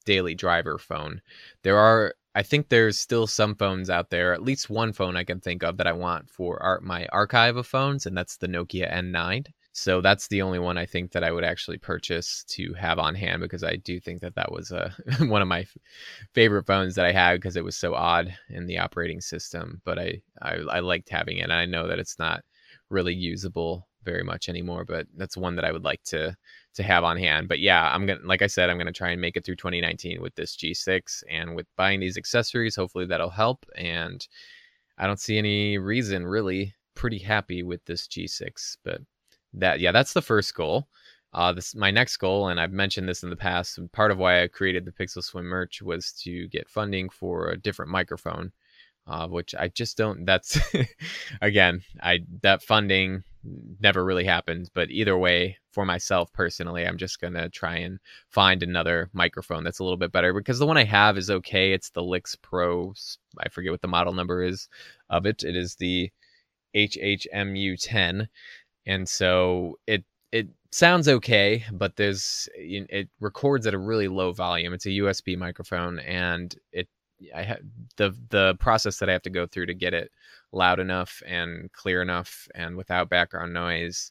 daily 0.06 0.34
driver 0.34 0.78
phone. 0.78 1.20
There 1.62 1.76
are, 1.76 2.14
I 2.34 2.42
think 2.42 2.68
there's 2.68 2.98
still 2.98 3.26
some 3.26 3.54
phones 3.54 3.90
out 3.90 4.08
there, 4.08 4.32
at 4.32 4.42
least 4.42 4.70
one 4.70 4.94
phone 4.94 5.16
I 5.16 5.24
can 5.24 5.40
think 5.40 5.62
of 5.62 5.76
that 5.76 5.86
I 5.86 5.92
want 5.92 6.30
for 6.30 6.62
our, 6.62 6.80
my 6.80 7.06
archive 7.12 7.56
of 7.56 7.66
phones, 7.66 8.06
and 8.06 8.16
that's 8.16 8.38
the 8.38 8.48
Nokia 8.48 8.90
N9. 8.90 9.46
So 9.72 10.00
that's 10.00 10.28
the 10.28 10.40
only 10.40 10.58
one 10.58 10.78
I 10.78 10.86
think 10.86 11.12
that 11.12 11.22
I 11.22 11.30
would 11.30 11.44
actually 11.44 11.76
purchase 11.76 12.44
to 12.48 12.72
have 12.72 12.98
on 12.98 13.14
hand 13.14 13.42
because 13.42 13.62
I 13.62 13.76
do 13.76 14.00
think 14.00 14.22
that 14.22 14.34
that 14.36 14.50
was 14.50 14.72
uh, 14.72 14.90
a 15.20 15.26
one 15.26 15.42
of 15.42 15.48
my 15.48 15.66
favorite 16.32 16.66
phones 16.66 16.94
that 16.94 17.04
I 17.04 17.12
had 17.12 17.34
because 17.34 17.56
it 17.56 17.64
was 17.64 17.76
so 17.76 17.94
odd 17.94 18.34
in 18.48 18.64
the 18.64 18.78
operating 18.78 19.20
system. 19.20 19.82
But 19.84 19.98
I, 19.98 20.22
I 20.40 20.54
I 20.70 20.78
liked 20.80 21.10
having 21.10 21.38
it, 21.38 21.42
and 21.42 21.52
I 21.52 21.66
know 21.66 21.88
that 21.88 21.98
it's 21.98 22.18
not 22.18 22.42
really 22.88 23.12
usable 23.12 23.86
very 24.02 24.22
much 24.22 24.48
anymore, 24.48 24.86
but 24.86 25.06
that's 25.14 25.36
one 25.36 25.56
that 25.56 25.64
I 25.66 25.72
would 25.72 25.84
like 25.84 26.02
to 26.04 26.34
to 26.76 26.82
have 26.82 27.04
on 27.04 27.16
hand. 27.16 27.48
But 27.48 27.58
yeah, 27.60 27.90
I'm 27.92 28.06
gonna 28.06 28.20
like 28.24 28.42
I 28.42 28.46
said, 28.48 28.70
I'm 28.70 28.78
gonna 28.78 28.92
try 28.92 29.10
and 29.10 29.20
make 29.20 29.36
it 29.36 29.44
through 29.44 29.56
2019 29.56 30.22
with 30.22 30.34
this 30.36 30.56
G6 30.56 31.24
and 31.30 31.56
with 31.56 31.66
buying 31.76 32.00
these 32.00 32.16
accessories. 32.16 32.76
Hopefully 32.76 33.06
that'll 33.06 33.30
help. 33.30 33.66
And 33.76 34.26
I 34.98 35.06
don't 35.06 35.20
see 35.20 35.38
any 35.38 35.78
reason 35.78 36.26
really. 36.26 36.74
Pretty 36.94 37.18
happy 37.18 37.62
with 37.62 37.84
this 37.86 38.08
G6, 38.08 38.78
but 38.84 39.00
that 39.54 39.80
yeah, 39.80 39.92
that's 39.92 40.12
the 40.14 40.22
first 40.22 40.54
goal. 40.54 40.88
uh, 41.32 41.52
this 41.52 41.74
my 41.74 41.90
next 41.90 42.16
goal, 42.16 42.48
and 42.48 42.60
I've 42.60 42.72
mentioned 42.72 43.08
this 43.08 43.22
in 43.22 43.30
the 43.30 43.36
past. 43.36 43.78
Part 43.92 44.10
of 44.10 44.18
why 44.18 44.42
I 44.42 44.48
created 44.48 44.84
the 44.86 44.92
Pixel 44.92 45.22
Swim 45.22 45.44
merch 45.44 45.82
was 45.82 46.12
to 46.24 46.48
get 46.48 46.68
funding 46.68 47.10
for 47.10 47.50
a 47.50 47.58
different 47.58 47.90
microphone, 47.90 48.52
uh, 49.06 49.28
which 49.28 49.54
I 49.54 49.68
just 49.68 49.96
don't. 49.96 50.24
That's 50.24 50.58
again, 51.40 51.82
I 52.02 52.20
that 52.42 52.62
funding 52.62 53.22
never 53.80 54.04
really 54.04 54.24
happened. 54.24 54.70
But 54.74 54.90
either 54.90 55.16
way, 55.16 55.58
for 55.72 55.84
myself 55.84 56.32
personally, 56.32 56.86
I'm 56.86 56.98
just 56.98 57.20
gonna 57.20 57.48
try 57.48 57.76
and 57.76 57.98
find 58.30 58.62
another 58.62 59.10
microphone 59.12 59.64
that's 59.64 59.78
a 59.78 59.84
little 59.84 59.96
bit 59.96 60.12
better 60.12 60.32
because 60.32 60.58
the 60.58 60.66
one 60.66 60.76
I 60.76 60.84
have 60.84 61.16
is 61.16 61.30
okay. 61.30 61.72
It's 61.72 61.90
the 61.90 62.02
LyxPro. 62.02 63.16
I 63.38 63.48
forget 63.48 63.72
what 63.72 63.82
the 63.82 63.88
model 63.88 64.12
number 64.12 64.42
is 64.42 64.68
of 65.10 65.26
it. 65.26 65.44
It 65.44 65.56
is 65.56 65.76
the 65.76 66.10
HHMU10, 66.74 68.26
and 68.86 69.08
so 69.08 69.78
it 69.86 70.04
it 70.32 70.48
sounds 70.72 71.08
okay, 71.08 71.64
but 71.72 71.96
there's 71.96 72.48
it 72.56 73.08
records 73.20 73.66
at 73.66 73.74
a 73.74 73.78
really 73.78 74.08
low 74.08 74.32
volume. 74.32 74.74
It's 74.74 74.86
a 74.86 74.90
USB 74.90 75.36
microphone, 75.38 75.98
and 76.00 76.54
it 76.72 76.88
I 77.34 77.42
have 77.42 77.60
the 77.96 78.14
the 78.30 78.56
process 78.60 78.98
that 78.98 79.08
I 79.08 79.12
have 79.12 79.22
to 79.22 79.30
go 79.30 79.46
through 79.46 79.66
to 79.66 79.74
get 79.74 79.94
it 79.94 80.10
loud 80.52 80.80
enough 80.80 81.22
and 81.26 81.72
clear 81.72 82.02
enough 82.02 82.48
and 82.54 82.76
without 82.76 83.08
background 83.08 83.52
noise. 83.52 84.10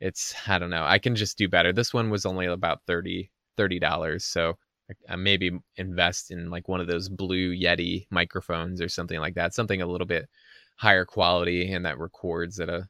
It's 0.00 0.34
I 0.46 0.58
don't 0.58 0.70
know. 0.70 0.84
I 0.84 0.98
can 0.98 1.14
just 1.14 1.38
do 1.38 1.48
better. 1.48 1.72
This 1.72 1.94
one 1.94 2.10
was 2.10 2.26
only 2.26 2.46
about 2.46 2.82
30 2.86 3.30
dollars, 3.80 4.24
so 4.24 4.58
I 5.08 5.16
maybe 5.16 5.50
invest 5.76 6.30
in 6.30 6.50
like 6.50 6.68
one 6.68 6.80
of 6.80 6.86
those 6.86 7.08
blue 7.08 7.54
Yeti 7.54 8.06
microphones 8.10 8.80
or 8.80 8.88
something 8.88 9.18
like 9.18 9.34
that. 9.34 9.54
Something 9.54 9.82
a 9.82 9.86
little 9.86 10.06
bit 10.06 10.28
higher 10.76 11.04
quality 11.04 11.72
and 11.72 11.84
that 11.86 11.98
records 11.98 12.58
at 12.60 12.68
a 12.68 12.88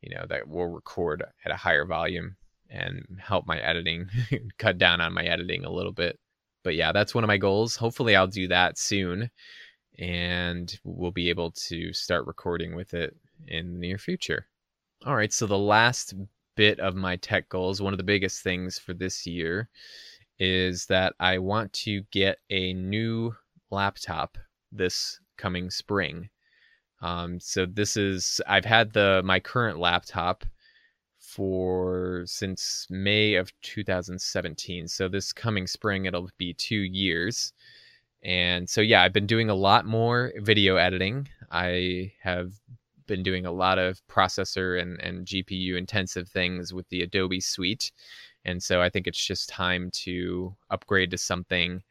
you 0.00 0.14
know 0.14 0.24
that 0.28 0.48
will 0.48 0.66
record 0.68 1.24
at 1.44 1.52
a 1.52 1.56
higher 1.56 1.84
volume 1.84 2.36
and 2.70 3.04
help 3.20 3.46
my 3.46 3.58
editing 3.60 4.08
cut 4.58 4.78
down 4.78 5.00
on 5.00 5.12
my 5.12 5.24
editing 5.24 5.64
a 5.64 5.70
little 5.70 5.92
bit 5.92 6.18
but 6.64 6.74
yeah 6.74 6.92
that's 6.92 7.14
one 7.14 7.24
of 7.24 7.28
my 7.28 7.36
goals. 7.36 7.76
Hopefully 7.76 8.16
i'll 8.16 8.26
do 8.26 8.48
that 8.48 8.78
soon 8.78 9.30
and 9.98 10.80
we'll 10.82 11.12
be 11.12 11.30
able 11.30 11.52
to 11.52 11.92
start 11.92 12.26
recording 12.26 12.74
with 12.74 12.94
it 12.94 13.14
in 13.46 13.74
the 13.74 13.78
near 13.78 13.98
future. 13.98 14.46
All 15.06 15.14
right 15.14 15.32
so 15.32 15.46
the 15.46 15.58
last 15.58 16.14
bit 16.56 16.80
of 16.80 16.94
my 16.96 17.16
tech 17.16 17.48
goals 17.48 17.82
one 17.82 17.92
of 17.92 17.98
the 17.98 18.04
biggest 18.04 18.42
things 18.42 18.78
for 18.78 18.94
this 18.94 19.26
year 19.26 19.68
is 20.38 20.86
that 20.86 21.12
i 21.18 21.36
want 21.36 21.72
to 21.72 22.02
get 22.12 22.38
a 22.50 22.72
new 22.74 23.34
laptop 23.70 24.38
this 24.74 25.20
coming 25.36 25.70
spring. 25.70 26.28
Um, 27.02 27.38
so 27.40 27.66
this 27.66 27.96
is 27.96 28.40
I've 28.46 28.64
had 28.64 28.92
the 28.92 29.22
my 29.24 29.40
current 29.40 29.78
laptop 29.78 30.44
for 31.34 32.22
since 32.26 32.86
May 32.90 33.34
of 33.34 33.52
2017. 33.62 34.88
So 34.88 35.08
this 35.08 35.32
coming 35.32 35.66
spring 35.66 36.06
it'll 36.06 36.30
be 36.38 36.54
2 36.54 36.76
years. 36.76 37.52
And 38.22 38.68
so 38.68 38.80
yeah, 38.80 39.02
I've 39.02 39.12
been 39.12 39.26
doing 39.26 39.50
a 39.50 39.54
lot 39.54 39.86
more 39.86 40.32
video 40.38 40.76
editing. 40.76 41.28
I 41.50 42.12
have 42.22 42.52
been 43.06 43.22
doing 43.22 43.46
a 43.46 43.52
lot 43.52 43.78
of 43.78 44.00
processor 44.08 44.80
and, 44.80 45.00
and 45.00 45.26
GPU 45.26 45.76
intensive 45.76 46.28
things 46.28 46.72
with 46.72 46.88
the 46.88 47.02
Adobe 47.02 47.40
suite. 47.40 47.92
And 48.44 48.62
so 48.62 48.80
I 48.80 48.88
think 48.88 49.06
it's 49.06 49.24
just 49.24 49.48
time 49.48 49.90
to 50.04 50.54
upgrade 50.70 51.10
to 51.10 51.18
something 51.18 51.82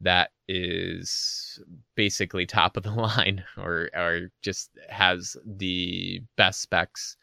that 0.00 0.30
is 0.46 1.60
basically 1.94 2.46
top 2.46 2.76
of 2.76 2.82
the 2.82 2.90
line 3.08 3.44
or 3.56 3.90
or 3.94 4.30
just 4.42 4.70
has 4.88 5.36
the 5.44 6.22
best 6.36 6.60
specs 6.60 7.16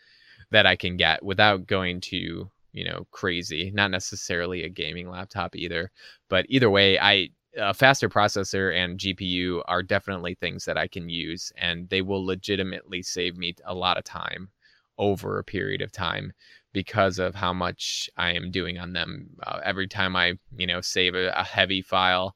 that 0.56 0.65
I 0.65 0.78
can 0.78 0.96
get 0.96 1.22
without 1.22 1.68
going 1.68 2.00
to 2.02 2.50
you 2.72 2.84
know 2.86 3.06
crazy 3.12 3.72
not 3.74 3.91
necessarily 3.91 4.63
a 4.63 4.70
gaming 4.70 5.10
laptop 5.10 5.56
either 5.56 5.91
but 6.30 6.46
either 6.48 6.70
way 6.70 6.98
I 6.98 7.30
a 7.58 7.74
faster 7.74 8.10
processor 8.10 8.74
and 8.74 9.00
GPU 9.00 9.63
are 9.68 9.84
definitely 9.84 10.36
things 10.36 10.65
that 10.65 10.78
I 10.78 10.88
can 10.88 11.10
use 11.10 11.52
and 11.58 11.89
they 11.89 12.02
will 12.02 12.26
legitimately 12.26 13.02
save 13.02 13.38
me 13.38 13.56
a 13.65 13.74
lot 13.74 13.98
of 13.98 14.04
time 14.06 14.50
over 14.98 15.39
a 15.39 15.44
period 15.44 15.82
of 15.82 15.91
time 15.91 16.32
because 16.72 17.20
of 17.20 17.36
how 17.36 17.52
much 17.52 18.10
I 18.15 18.32
am 18.32 18.50
doing 18.50 18.78
on 18.78 18.94
them. 18.94 19.30
Uh, 19.44 19.60
every 19.63 19.88
time 19.88 20.15
I, 20.15 20.38
you 20.58 20.68
know, 20.68 20.82
save 20.82 21.15
a, 21.15 21.30
a, 21.30 21.44
heavy 21.44 21.82
file, 21.82 22.36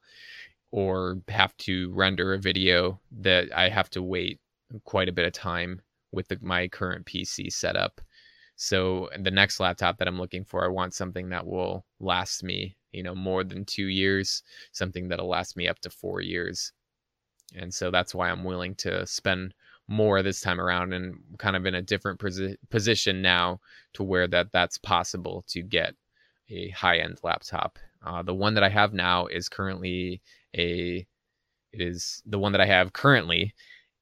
or 0.71 1.17
have 1.27 1.55
to 1.57 1.91
render 1.91 2.33
a 2.33 2.37
video 2.37 2.99
that 3.19 3.49
I 3.53 3.67
have 3.67 3.89
to 3.91 4.01
wait 4.01 4.39
quite 4.85 5.09
a 5.09 5.11
bit 5.13 5.25
of 5.25 5.33
time 5.33 5.81
with 6.11 6.27
the, 6.27 6.37
my 6.41 6.67
current 6.67 7.05
PC 7.05 7.51
setup. 7.51 8.01
So 8.61 9.07
the 9.17 9.31
next 9.31 9.61
laptop 9.61 9.97
that 9.97 10.07
I'm 10.09 10.19
looking 10.19 10.43
for, 10.43 10.65
I 10.65 10.67
want 10.67 10.93
something 10.93 11.29
that 11.29 11.47
will 11.47 11.85
last 12.01 12.43
me, 12.43 12.75
you 12.91 13.01
know, 13.03 13.15
more 13.15 13.45
than 13.45 13.63
two 13.63 13.85
years, 13.85 14.43
something 14.73 15.07
that'll 15.07 15.29
last 15.29 15.55
me 15.55 15.69
up 15.69 15.79
to 15.79 15.89
four 15.89 16.19
years. 16.19 16.73
And 17.55 17.73
so 17.73 17.89
that's 17.89 18.13
why 18.13 18.29
I'm 18.29 18.43
willing 18.43 18.75
to 18.75 19.07
spend 19.07 19.53
more 19.87 20.21
this 20.21 20.41
time 20.41 20.59
around 20.59 20.91
and 20.91 21.15
kind 21.37 21.55
of 21.55 21.65
in 21.65 21.73
a 21.73 21.81
different 21.81 22.19
posi- 22.19 22.57
position 22.69 23.21
now 23.21 23.61
to 23.93 24.03
where 24.03 24.27
that 24.27 24.51
that's 24.51 24.77
possible 24.77 25.45
to 25.47 25.61
get 25.61 25.95
a 26.49 26.67
high-end 26.71 27.17
laptop. 27.23 27.79
Uh, 28.05 28.23
the 28.23 28.35
one 28.35 28.55
that 28.55 28.63
I 28.65 28.69
have 28.69 28.93
now 28.93 29.27
is 29.27 29.47
currently 29.47 30.21
a 30.53 31.07
it 31.71 31.81
is 31.81 32.21
the 32.25 32.39
one 32.39 32.51
that 32.51 32.61
I 32.61 32.65
have 32.65 32.91
currently 32.91 33.53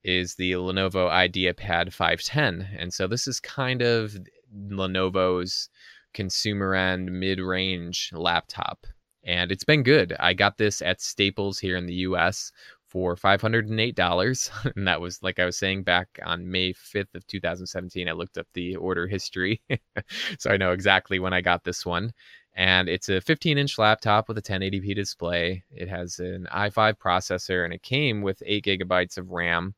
is 0.02 0.34
the 0.34 0.52
Lenovo 0.52 1.08
IdeaPad 1.08 1.92
510. 1.92 2.66
And 2.76 2.92
so 2.92 3.06
this 3.06 3.28
is 3.28 3.38
kind 3.38 3.82
of 3.82 4.16
Lenovo's 4.56 5.68
consumer 6.14 6.74
end 6.74 7.10
mid-range 7.12 8.10
laptop. 8.12 8.86
And 9.24 9.52
it's 9.52 9.64
been 9.64 9.82
good. 9.82 10.14
I 10.18 10.32
got 10.32 10.56
this 10.56 10.80
at 10.80 11.00
Staples 11.00 11.58
here 11.58 11.76
in 11.76 11.86
the 11.86 11.94
US 11.94 12.50
for 12.88 13.16
$508 13.16 14.50
and 14.76 14.88
that 14.88 15.00
was 15.00 15.22
like 15.22 15.38
I 15.38 15.44
was 15.44 15.58
saying 15.58 15.82
back 15.82 16.08
on 16.24 16.50
May 16.50 16.72
5th 16.72 17.14
of 17.14 17.26
2017 17.26 18.08
I 18.08 18.12
looked 18.12 18.38
up 18.38 18.46
the 18.54 18.76
order 18.76 19.06
history 19.06 19.60
so 20.38 20.50
I 20.50 20.56
know 20.56 20.72
exactly 20.72 21.18
when 21.18 21.34
I 21.34 21.40
got 21.42 21.64
this 21.64 21.84
one 21.84 22.12
and 22.54 22.88
it's 22.88 23.08
a 23.08 23.20
15 23.20 23.58
inch 23.58 23.78
laptop 23.78 24.28
with 24.28 24.38
a 24.38 24.42
1080p 24.42 24.94
display. 24.94 25.62
It 25.70 25.88
has 25.88 26.18
an 26.18 26.48
i5 26.52 26.94
processor 26.94 27.64
and 27.64 27.72
it 27.72 27.82
came 27.82 28.22
with 28.22 28.42
8 28.44 28.64
gigabytes 28.64 29.18
of 29.18 29.30
RAM 29.30 29.74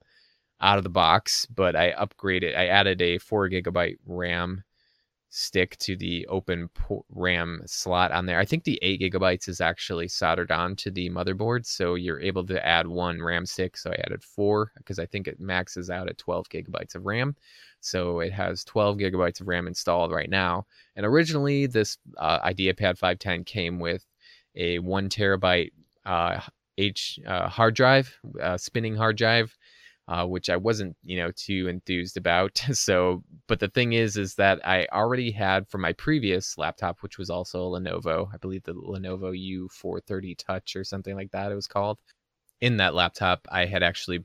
out 0.61 0.79
of 0.79 0.85
the 0.85 0.91
box, 0.91 1.47
but 1.47 1.75
I 1.75 1.93
upgraded, 1.93 2.57
I 2.57 2.67
added 2.67 3.01
a 3.01 3.19
4 3.19 3.49
gigabyte 3.49 3.97
RAM 4.07 4.65
stick 5.31 5.77
to 5.79 5.97
the 5.97 6.27
open 6.27 6.69
RAM 7.09 7.63
slot 7.65 8.11
on 8.11 8.27
there. 8.27 8.39
I 8.39 8.45
think 8.45 8.65
the 8.65 8.79
8 8.83 9.01
gigabytes 9.01 9.49
is 9.49 9.61
actually 9.61 10.09
soldered 10.09 10.51
on 10.51 10.75
to 10.77 10.91
the 10.91 11.09
motherboard, 11.09 11.65
so 11.65 11.95
you're 11.95 12.21
able 12.21 12.45
to 12.47 12.67
add 12.67 12.87
one 12.87 13.23
RAM 13.23 13.47
stick. 13.47 13.77
So 13.77 13.91
I 13.91 14.03
added 14.05 14.25
four 14.25 14.73
because 14.77 14.99
I 14.99 15.07
think 15.07 15.29
it 15.29 15.41
maxes 15.41 15.89
out 15.89 16.09
at 16.09 16.19
12 16.19 16.49
gigabytes 16.49 16.97
of 16.97 17.07
RAM. 17.07 17.37
So 17.81 18.21
it 18.21 18.33
has 18.33 18.65
12 18.65 18.99
gigabytes 18.99 19.41
of 19.41 19.49
RAM 19.49 19.67
installed 19.67 20.13
right 20.13 20.29
now. 20.29 20.67
And 20.97 21.07
originally, 21.07 21.67
this 21.67 21.97
uh, 22.19 22.41
IdeaPad 22.41 22.99
510 22.99 23.45
came 23.45 23.79
with 23.79 24.05
a 24.57 24.81
one 24.81 25.09
terabyte 25.09 25.71
uh, 26.05 26.41
H 26.77 27.21
uh, 27.27 27.49
hard 27.49 27.75
drive, 27.75 28.19
uh, 28.43 28.57
spinning 28.57 28.97
hard 28.97 29.17
drive, 29.17 29.57
uh, 30.11 30.27
which 30.27 30.51
I 30.51 30.57
wasn't, 30.57 30.97
you 31.05 31.17
know, 31.17 31.31
too 31.31 31.69
enthused 31.69 32.17
about. 32.17 32.63
So, 32.75 33.23
but 33.47 33.61
the 33.61 33.69
thing 33.69 33.93
is, 33.93 34.17
is 34.17 34.35
that 34.35 34.67
I 34.67 34.87
already 34.93 35.31
had 35.31 35.69
from 35.69 35.83
my 35.83 35.93
previous 35.93 36.59
laptop, 36.59 37.03
which 37.03 37.19
was 37.19 37.31
also 37.31 37.63
a 37.63 37.81
Lenovo, 37.81 38.29
I 38.33 38.37
believe 38.39 38.65
the 38.65 38.75
Lenovo 38.75 39.33
U430 39.33 40.37
Touch 40.37 40.77
or 40.77 40.83
something 40.83 41.15
like 41.15 41.31
that, 41.31 41.53
it 41.53 41.55
was 41.55 41.69
called. 41.69 42.01
In 42.61 42.77
that 42.79 42.95
laptop, 42.95 43.47
I 43.51 43.67
had 43.67 43.83
actually 43.83 44.25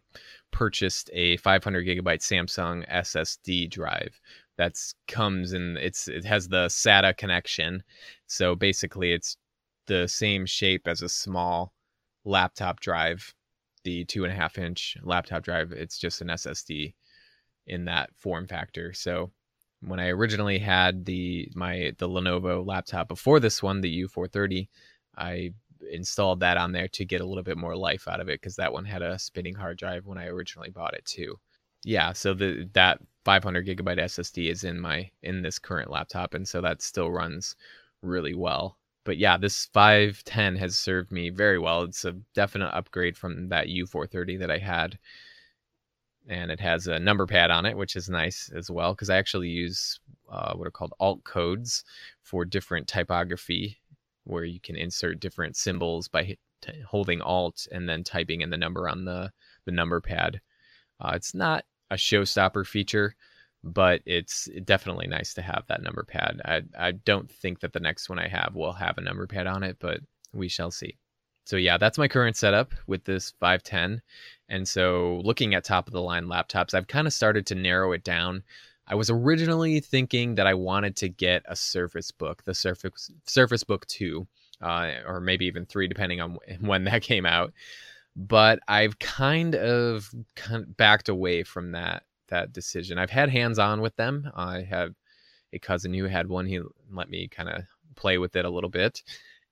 purchased 0.51 1.09
a 1.13 1.37
500 1.37 1.85
gigabyte 1.85 2.21
Samsung 2.21 2.89
SSD 2.89 3.69
drive 3.69 4.19
that's 4.57 4.95
comes 5.07 5.53
in 5.53 5.77
it's 5.77 6.07
it 6.07 6.25
has 6.25 6.47
the 6.47 6.67
SATA 6.67 7.15
connection. 7.17 7.83
So 8.27 8.55
basically 8.55 9.11
it's 9.13 9.37
the 9.87 10.07
same 10.07 10.45
shape 10.45 10.87
as 10.87 11.01
a 11.01 11.09
small 11.09 11.73
laptop 12.23 12.79
drive, 12.79 13.33
the 13.85 14.03
two 14.03 14.25
and 14.25 14.33
a 14.33 14.35
half 14.35 14.57
inch 14.57 14.97
laptop 15.03 15.43
drive. 15.43 15.71
It's 15.71 15.97
just 15.97 16.19
an 16.21 16.27
SSD 16.27 16.93
in 17.67 17.85
that 17.85 18.09
form 18.17 18.47
factor. 18.47 18.91
So 18.93 19.31
when 19.81 19.99
I 19.99 20.09
originally 20.09 20.59
had 20.59 21.05
the 21.05 21.49
my 21.55 21.93
the 21.97 22.09
Lenovo 22.09 22.65
laptop 22.65 23.07
before 23.07 23.39
this 23.39 23.63
one, 23.63 23.79
the 23.79 24.03
U430, 24.03 24.67
I 25.17 25.53
installed 25.91 26.39
that 26.41 26.57
on 26.57 26.71
there 26.71 26.87
to 26.89 27.05
get 27.05 27.21
a 27.21 27.25
little 27.25 27.43
bit 27.43 27.57
more 27.57 27.75
life 27.75 28.07
out 28.07 28.19
of 28.19 28.27
it 28.27 28.41
because 28.41 28.55
that 28.57 28.73
one 28.73 28.85
had 28.85 29.01
a 29.01 29.19
spinning 29.19 29.55
hard 29.55 29.77
drive 29.77 30.05
when 30.05 30.17
I 30.17 30.27
originally 30.27 30.71
bought 30.71 30.95
it 30.95 31.05
too. 31.05 31.39
Yeah, 31.83 32.13
so 32.13 32.33
the 32.33 32.67
that 32.73 32.99
500 33.25 33.67
gigabyte 33.67 33.99
SSD 33.99 34.49
is 34.51 34.63
in 34.63 34.79
my 34.79 35.09
in 35.21 35.41
this 35.41 35.59
current 35.59 35.91
laptop, 35.91 36.33
and 36.33 36.47
so 36.47 36.61
that 36.61 36.81
still 36.81 37.11
runs 37.11 37.55
really 38.01 38.33
well. 38.33 38.77
But 39.05 39.17
yeah, 39.17 39.37
this 39.37 39.67
510 39.67 40.55
has 40.57 40.77
served 40.77 41.11
me 41.11 41.29
very 41.29 41.59
well. 41.59 41.83
It's 41.83 42.03
a 42.05 42.13
definite 42.33 42.75
upgrade 42.75 43.15
from 43.15 43.49
that 43.49 43.67
U430 43.67 44.39
that 44.39 44.51
I 44.51 44.57
had, 44.57 44.97
and 46.27 46.51
it 46.51 46.59
has 46.59 46.87
a 46.87 46.99
number 46.99 47.27
pad 47.27 47.51
on 47.51 47.65
it, 47.67 47.77
which 47.77 47.95
is 47.95 48.09
nice 48.09 48.51
as 48.53 48.69
well 48.69 48.93
because 48.93 49.11
I 49.11 49.17
actually 49.17 49.49
use 49.49 49.99
uh, 50.29 50.53
what 50.55 50.67
are 50.67 50.71
called 50.71 50.93
alt 50.99 51.23
codes 51.23 51.83
for 52.23 52.45
different 52.45 52.87
typography, 52.87 53.77
where 54.23 54.43
you 54.43 54.59
can 54.59 54.75
insert 54.75 55.19
different 55.19 55.55
symbols 55.55 56.07
by 56.07 56.35
t- 56.61 56.81
holding 56.87 57.21
alt 57.21 57.67
and 57.71 57.87
then 57.87 58.03
typing 58.03 58.41
in 58.41 58.49
the 58.49 58.57
number 58.57 58.89
on 58.89 59.05
the 59.05 59.31
the 59.65 59.71
number 59.71 60.01
pad. 60.01 60.41
Uh, 60.99 61.11
it's 61.13 61.35
not 61.35 61.63
a 61.91 61.95
showstopper 61.95 62.65
feature, 62.65 63.15
but 63.65 64.01
it's 64.05 64.47
definitely 64.63 65.07
nice 65.07 65.33
to 65.33 65.41
have 65.41 65.63
that 65.67 65.81
number 65.81 66.03
pad. 66.03 66.39
I 66.45 66.61
I 66.77 66.91
don't 66.91 67.29
think 67.29 67.59
that 67.61 67.73
the 67.73 67.79
next 67.79 68.09
one 68.09 68.19
I 68.19 68.27
have 68.27 68.53
will 68.55 68.73
have 68.73 68.97
a 68.97 69.01
number 69.01 69.25
pad 69.25 69.47
on 69.47 69.63
it, 69.63 69.77
but 69.79 70.01
we 70.33 70.47
shall 70.47 70.71
see. 70.71 70.97
So 71.45 71.57
yeah, 71.57 71.77
that's 71.77 71.97
my 71.97 72.07
current 72.07 72.37
setup 72.37 72.73
with 72.87 73.03
this 73.05 73.33
510. 73.39 74.01
And 74.49 74.67
so 74.67 75.21
looking 75.23 75.53
at 75.55 75.63
top 75.63 75.87
of 75.87 75.93
the 75.93 76.01
line 76.01 76.25
laptops, 76.25 76.73
I've 76.73 76.87
kind 76.87 77.07
of 77.07 77.13
started 77.13 77.45
to 77.47 77.55
narrow 77.55 77.91
it 77.91 78.03
down. 78.03 78.43
I 78.87 78.95
was 78.95 79.09
originally 79.09 79.79
thinking 79.79 80.35
that 80.35 80.47
I 80.47 80.53
wanted 80.53 80.95
to 80.97 81.09
get 81.09 81.43
a 81.47 81.55
Surface 81.55 82.11
Book, 82.11 82.43
the 82.45 82.53
Surface 82.53 83.11
Surface 83.25 83.63
Book 83.63 83.85
2, 83.87 84.27
uh, 84.61 84.91
or 85.07 85.19
maybe 85.19 85.45
even 85.45 85.65
3 85.65 85.87
depending 85.87 86.21
on 86.21 86.37
when 86.59 86.83
that 86.85 87.01
came 87.01 87.25
out. 87.25 87.53
But 88.15 88.59
I've 88.67 88.97
kind 88.99 89.55
of, 89.55 90.09
kind 90.35 90.63
of 90.63 90.77
backed 90.77 91.09
away 91.09 91.43
from 91.43 91.73
that 91.73 92.03
that 92.29 92.53
decision. 92.53 92.97
I've 92.97 93.09
had 93.09 93.29
hands 93.29 93.59
on 93.59 93.81
with 93.81 93.95
them. 93.95 94.29
I 94.35 94.61
have 94.61 94.93
a 95.53 95.59
cousin 95.59 95.93
who 95.93 96.05
had 96.05 96.27
one. 96.27 96.45
He 96.45 96.59
let 96.91 97.09
me 97.09 97.27
kind 97.27 97.49
of 97.49 97.63
play 97.95 98.17
with 98.17 98.35
it 98.35 98.45
a 98.45 98.49
little 98.49 98.69
bit 98.69 99.01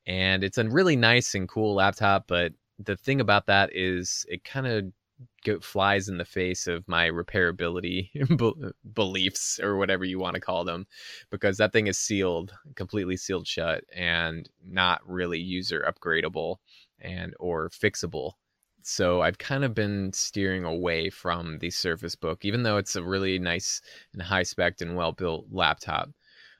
and 0.05 0.43
it's 0.43 0.57
a 0.57 0.69
really 0.69 0.95
nice 0.95 1.35
and 1.35 1.47
cool 1.47 1.75
laptop. 1.75 2.25
But 2.27 2.53
the 2.79 2.97
thing 2.97 3.21
about 3.21 3.45
that 3.47 3.69
is 3.73 4.25
it 4.29 4.43
kind 4.43 4.67
of 4.67 5.63
flies 5.63 6.09
in 6.09 6.17
the 6.17 6.25
face 6.25 6.67
of 6.67 6.87
my 6.87 7.07
repairability 7.09 8.09
beliefs 8.93 9.59
or 9.61 9.77
whatever 9.77 10.03
you 10.03 10.19
want 10.19 10.33
to 10.33 10.41
call 10.41 10.65
them 10.65 10.85
because 11.29 11.57
that 11.57 11.71
thing 11.71 11.87
is 11.87 11.97
sealed 11.97 12.53
completely 12.75 13.15
sealed 13.15 13.47
shut 13.47 13.83
and 13.95 14.49
not 14.65 14.99
really 15.07 15.39
user 15.39 15.85
upgradable 15.87 16.57
and 16.99 17.35
or 17.39 17.69
fixable 17.69 18.33
so 18.85 19.21
I've 19.21 19.37
kind 19.37 19.63
of 19.63 19.73
been 19.73 20.11
steering 20.13 20.65
away 20.65 21.09
from 21.09 21.59
the 21.59 21.69
Surface 21.69 22.15
Book, 22.15 22.45
even 22.45 22.63
though 22.63 22.77
it's 22.77 22.95
a 22.95 23.03
really 23.03 23.39
nice 23.39 23.81
and 24.13 24.21
high 24.21 24.43
spec 24.43 24.81
and 24.81 24.95
well 24.95 25.11
built 25.11 25.45
laptop. 25.51 26.09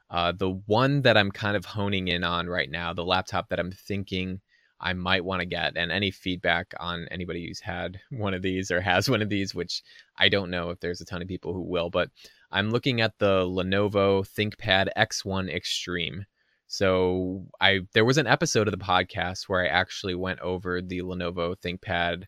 Uh, 0.10 0.32
the 0.32 0.52
one 0.68 1.02
that 1.02 1.18
I'm 1.18 1.32
kind 1.32 1.58
of 1.58 1.66
honing 1.66 2.08
in 2.08 2.24
on 2.24 2.48
right 2.48 2.70
now, 2.70 2.94
the 2.94 3.06
laptop 3.06 3.50
that 3.50 3.60
I'm 3.60 3.72
thinking 3.72 4.42
I 4.80 4.94
might 4.94 5.24
want 5.26 5.40
to 5.40 5.46
get, 5.46 5.78
and 5.78 5.92
any 5.92 6.12
feedback 6.12 6.74
on 6.80 7.08
anybody 7.10 7.48
who's 7.48 7.62
had 7.62 8.00
one 8.12 8.34
of 8.34 8.42
these 8.42 8.70
or 8.70 8.82
has 8.82 9.10
one 9.10 9.22
of 9.22 9.30
these, 9.30 9.56
which 9.56 9.82
I 10.18 10.30
don't 10.30 10.52
know 10.52 10.70
if 10.70 10.80
there's 10.80 11.02
a 11.02 11.06
ton 11.06 11.22
of 11.22 11.28
people 11.28 11.54
who 11.54 11.62
will, 11.62 11.90
but 11.90 12.10
I'm 12.52 12.70
looking 12.70 13.02
at 13.02 13.18
the 13.18 13.46
Lenovo 13.46 14.28
ThinkPad 14.28 14.90
X1 14.96 15.50
Extreme. 15.54 16.26
So 16.74 17.46
I 17.62 17.82
there 17.94 18.04
was 18.04 18.18
an 18.18 18.26
episode 18.26 18.68
of 18.68 18.72
the 18.72 18.84
podcast 18.84 19.44
where 19.48 19.62
I 19.64 19.68
actually 19.68 20.16
went 20.16 20.40
over 20.40 20.82
the 20.82 21.02
Lenovo 21.02 21.56
ThinkPad 21.56 22.24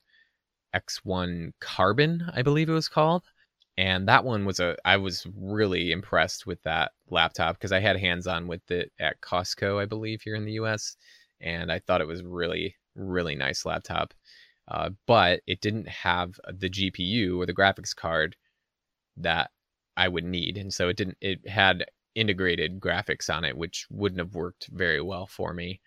X1 0.75 1.53
Carbon, 1.59 2.29
I 2.31 2.43
believe 2.43 2.69
it 2.69 2.73
was 2.73 2.87
called 2.87 3.23
and 3.77 4.07
that 4.07 4.23
one 4.23 4.45
was 4.45 4.59
a 4.59 4.75
i 4.85 4.97
was 4.97 5.25
really 5.35 5.91
impressed 5.91 6.45
with 6.45 6.61
that 6.63 6.91
laptop 7.09 7.55
because 7.55 7.71
i 7.71 7.79
had 7.79 7.99
hands 7.99 8.27
on 8.27 8.47
with 8.47 8.69
it 8.71 8.91
at 8.99 9.19
costco 9.21 9.81
i 9.81 9.85
believe 9.85 10.21
here 10.21 10.35
in 10.35 10.45
the 10.45 10.53
us 10.53 10.95
and 11.41 11.71
i 11.71 11.79
thought 11.79 12.01
it 12.01 12.07
was 12.07 12.23
really 12.23 12.75
really 12.95 13.35
nice 13.35 13.65
laptop 13.65 14.13
uh, 14.67 14.89
but 15.05 15.41
it 15.45 15.61
didn't 15.61 15.87
have 15.87 16.39
the 16.53 16.69
gpu 16.69 17.37
or 17.37 17.45
the 17.45 17.53
graphics 17.53 17.95
card 17.95 18.35
that 19.17 19.51
i 19.97 20.07
would 20.07 20.23
need 20.23 20.57
and 20.57 20.73
so 20.73 20.87
it 20.87 20.95
didn't 20.95 21.17
it 21.19 21.47
had 21.47 21.85
integrated 22.16 22.80
graphics 22.80 23.34
on 23.34 23.43
it 23.43 23.57
which 23.57 23.86
wouldn't 23.89 24.20
have 24.20 24.36
worked 24.36 24.68
very 24.72 25.01
well 25.01 25.28
for 25.28 25.53
me. 25.53 25.82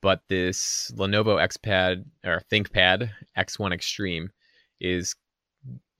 But 0.00 0.22
this 0.28 0.90
lenovo 0.96 1.36
xpad 1.48 2.04
or 2.24 2.42
thinkpad 2.50 3.10
x1 3.36 3.72
extreme 3.72 4.30
is 4.80 5.14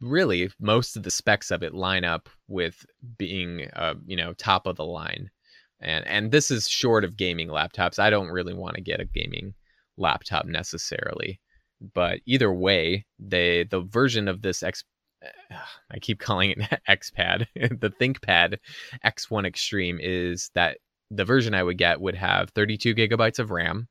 really 0.00 0.50
most 0.58 0.96
of 0.96 1.04
the 1.04 1.10
specs 1.10 1.50
of 1.50 1.62
it 1.62 1.72
line 1.72 2.04
up 2.04 2.28
with 2.48 2.84
being 3.16 3.68
uh, 3.74 3.94
you 4.04 4.16
know 4.16 4.32
top 4.34 4.66
of 4.66 4.76
the 4.76 4.84
line. 4.84 5.30
And 5.80 6.06
and 6.06 6.30
this 6.30 6.50
is 6.50 6.68
short 6.68 7.04
of 7.04 7.16
gaming 7.16 7.48
laptops. 7.48 7.98
I 7.98 8.10
don't 8.10 8.28
really 8.28 8.54
want 8.54 8.76
to 8.76 8.82
get 8.82 9.00
a 9.00 9.04
gaming 9.04 9.54
laptop 9.96 10.46
necessarily. 10.46 11.40
But 11.94 12.20
either 12.26 12.52
way 12.52 13.06
they 13.18 13.64
the 13.64 13.82
version 13.82 14.28
of 14.28 14.42
this 14.42 14.62
x 14.62 14.84
i 15.90 15.98
keep 15.98 16.18
calling 16.18 16.50
it 16.50 16.58
xpad 16.88 17.46
the 17.54 17.90
thinkpad 18.00 18.58
x1 19.04 19.46
extreme 19.46 19.98
is 20.00 20.50
that 20.54 20.78
the 21.10 21.24
version 21.24 21.54
i 21.54 21.62
would 21.62 21.78
get 21.78 22.00
would 22.00 22.14
have 22.14 22.50
32 22.50 22.94
gigabytes 22.94 23.38
of 23.38 23.50
ram 23.50 23.88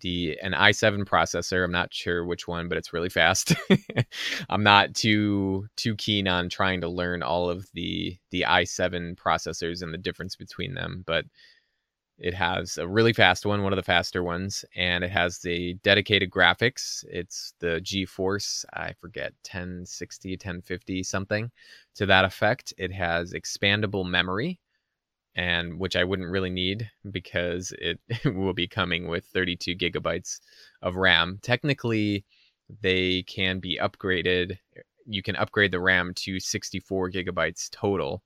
the 0.00 0.38
an 0.42 0.52
i7 0.52 1.04
processor. 1.04 1.64
I'm 1.64 1.72
not 1.72 1.92
sure 1.92 2.24
which 2.24 2.46
one, 2.46 2.68
but 2.68 2.78
it's 2.78 2.92
really 2.92 3.08
fast. 3.08 3.54
I'm 4.48 4.62
not 4.62 4.94
too 4.94 5.66
too 5.76 5.94
keen 5.96 6.28
on 6.28 6.48
trying 6.48 6.80
to 6.82 6.88
learn 6.88 7.22
all 7.22 7.48
of 7.48 7.66
the 7.72 8.16
the 8.30 8.44
i7 8.48 9.16
processors 9.16 9.82
and 9.82 9.92
the 9.92 9.98
difference 9.98 10.36
between 10.36 10.74
them, 10.74 11.02
but 11.06 11.24
it 12.18 12.34
has 12.34 12.78
a 12.78 12.88
really 12.88 13.12
fast 13.12 13.44
one, 13.44 13.62
one 13.62 13.72
of 13.72 13.76
the 13.76 13.82
faster 13.82 14.22
ones, 14.22 14.64
and 14.74 15.04
it 15.04 15.10
has 15.10 15.38
the 15.38 15.74
dedicated 15.82 16.30
graphics. 16.30 17.04
It's 17.08 17.52
the 17.60 17.80
GeForce, 17.82 18.64
I 18.72 18.94
forget, 18.94 19.32
1060, 19.42 20.32
1050 20.32 21.02
something 21.02 21.50
to 21.96 22.06
that 22.06 22.24
effect. 22.24 22.72
It 22.78 22.92
has 22.92 23.34
expandable 23.34 24.08
memory, 24.08 24.60
and 25.34 25.78
which 25.78 25.94
I 25.94 26.04
wouldn't 26.04 26.30
really 26.30 26.50
need 26.50 26.90
because 27.10 27.74
it, 27.78 28.00
it 28.08 28.24
will 28.34 28.54
be 28.54 28.66
coming 28.66 29.08
with 29.08 29.26
32 29.26 29.76
gigabytes 29.76 30.40
of 30.80 30.96
RAM. 30.96 31.38
Technically, 31.42 32.24
they 32.80 33.24
can 33.24 33.60
be 33.60 33.78
upgraded. 33.80 34.58
You 35.04 35.22
can 35.22 35.36
upgrade 35.36 35.70
the 35.70 35.80
RAM 35.80 36.14
to 36.14 36.40
64 36.40 37.10
gigabytes 37.10 37.70
total, 37.70 38.22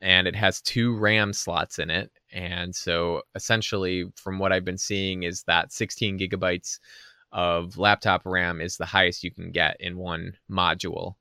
and 0.00 0.26
it 0.26 0.36
has 0.36 0.60
two 0.60 0.96
RAM 0.96 1.32
slots 1.32 1.78
in 1.78 1.90
it. 1.90 2.10
And 2.32 2.74
so, 2.74 3.22
essentially, 3.34 4.04
from 4.16 4.38
what 4.38 4.52
I've 4.52 4.64
been 4.64 4.78
seeing, 4.78 5.24
is 5.24 5.42
that 5.44 5.72
16 5.72 6.18
gigabytes 6.18 6.78
of 7.32 7.78
laptop 7.78 8.22
RAM 8.24 8.60
is 8.60 8.76
the 8.76 8.86
highest 8.86 9.22
you 9.24 9.30
can 9.30 9.50
get 9.52 9.76
in 9.80 9.96
one 9.96 10.34
module 10.50 11.14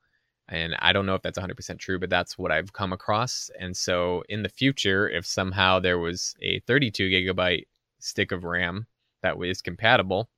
and 0.49 0.75
I 0.79 0.93
don't 0.93 1.05
know 1.05 1.13
if 1.13 1.21
that's 1.21 1.37
100% 1.37 1.77
true, 1.77 1.99
but 1.99 2.09
that's 2.09 2.37
what 2.37 2.51
I've 2.51 2.73
come 2.73 2.91
across. 2.91 3.51
And 3.59 3.77
so 3.77 4.23
in 4.29 4.41
the 4.41 4.49
future, 4.49 5.07
if 5.07 5.25
somehow 5.25 5.79
there 5.79 5.99
was 5.99 6.35
a 6.41 6.59
32 6.61 7.09
gigabyte 7.09 7.67
stick 7.99 8.31
of 8.31 8.43
RAM 8.43 8.87
that 9.21 9.37
was 9.37 9.61
compatible, 9.61 10.29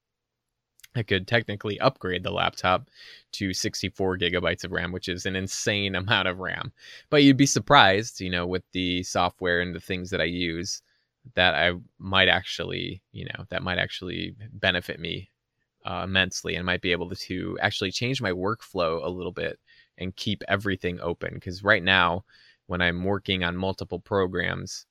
I 0.95 1.03
could 1.03 1.27
technically 1.27 1.79
upgrade 1.79 2.23
the 2.23 2.31
laptop 2.31 2.89
to 3.33 3.53
64 3.53 4.17
gigabytes 4.17 4.63
of 4.63 4.71
RAM, 4.71 4.91
which 4.91 5.07
is 5.07 5.25
an 5.25 5.35
insane 5.35 5.95
amount 6.01 6.27
of 6.27 6.39
RAM. 6.39 6.71
But 7.09 7.23
you'd 7.23 7.37
be 7.37 7.45
surprised, 7.45 8.19
you 8.19 8.29
know, 8.29 8.45
with 8.45 8.63
the 8.71 9.03
software 9.03 9.61
and 9.61 9.73
the 9.73 9.79
things 9.79 10.09
that 10.09 10.21
I 10.21 10.25
use, 10.25 10.81
that 11.35 11.55
I 11.55 11.73
might 11.97 12.27
actually, 12.27 13.01
you 13.11 13.25
know, 13.25 13.45
that 13.49 13.63
might 13.63 13.77
actually 13.77 14.35
benefit 14.51 14.99
me 14.99 15.29
uh, 15.85 16.01
immensely 16.03 16.55
and 16.55 16.65
might 16.65 16.81
be 16.81 16.91
able 16.91 17.09
to 17.09 17.57
actually 17.61 17.91
change 17.91 18.21
my 18.21 18.31
workflow 18.31 19.03
a 19.03 19.09
little 19.09 19.31
bit 19.31 19.59
and 19.97 20.15
keep 20.15 20.43
everything 20.47 20.99
open. 21.01 21.35
Because 21.35 21.63
right 21.63 21.83
now, 21.83 22.25
when 22.67 22.81
I'm 22.81 23.03
working 23.03 23.43
on 23.43 23.55
multiple 23.55 23.99
programs 23.99 24.85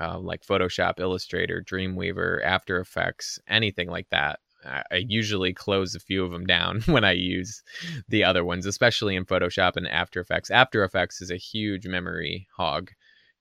uh, 0.00 0.18
like 0.18 0.44
Photoshop, 0.44 1.00
Illustrator, 1.00 1.62
Dreamweaver, 1.62 2.44
After 2.44 2.80
Effects, 2.80 3.38
anything 3.48 3.88
like 3.88 4.08
that, 4.10 4.40
I 4.66 5.04
usually 5.08 5.52
close 5.52 5.94
a 5.94 6.00
few 6.00 6.24
of 6.24 6.30
them 6.30 6.46
down 6.46 6.80
when 6.86 7.04
I 7.04 7.12
use 7.12 7.62
the 8.08 8.24
other 8.24 8.44
ones, 8.44 8.66
especially 8.66 9.16
in 9.16 9.24
Photoshop 9.24 9.76
and 9.76 9.86
After 9.86 10.20
Effects. 10.20 10.50
After 10.50 10.84
Effects 10.84 11.20
is 11.20 11.30
a 11.30 11.36
huge 11.36 11.86
memory 11.86 12.48
hog. 12.56 12.90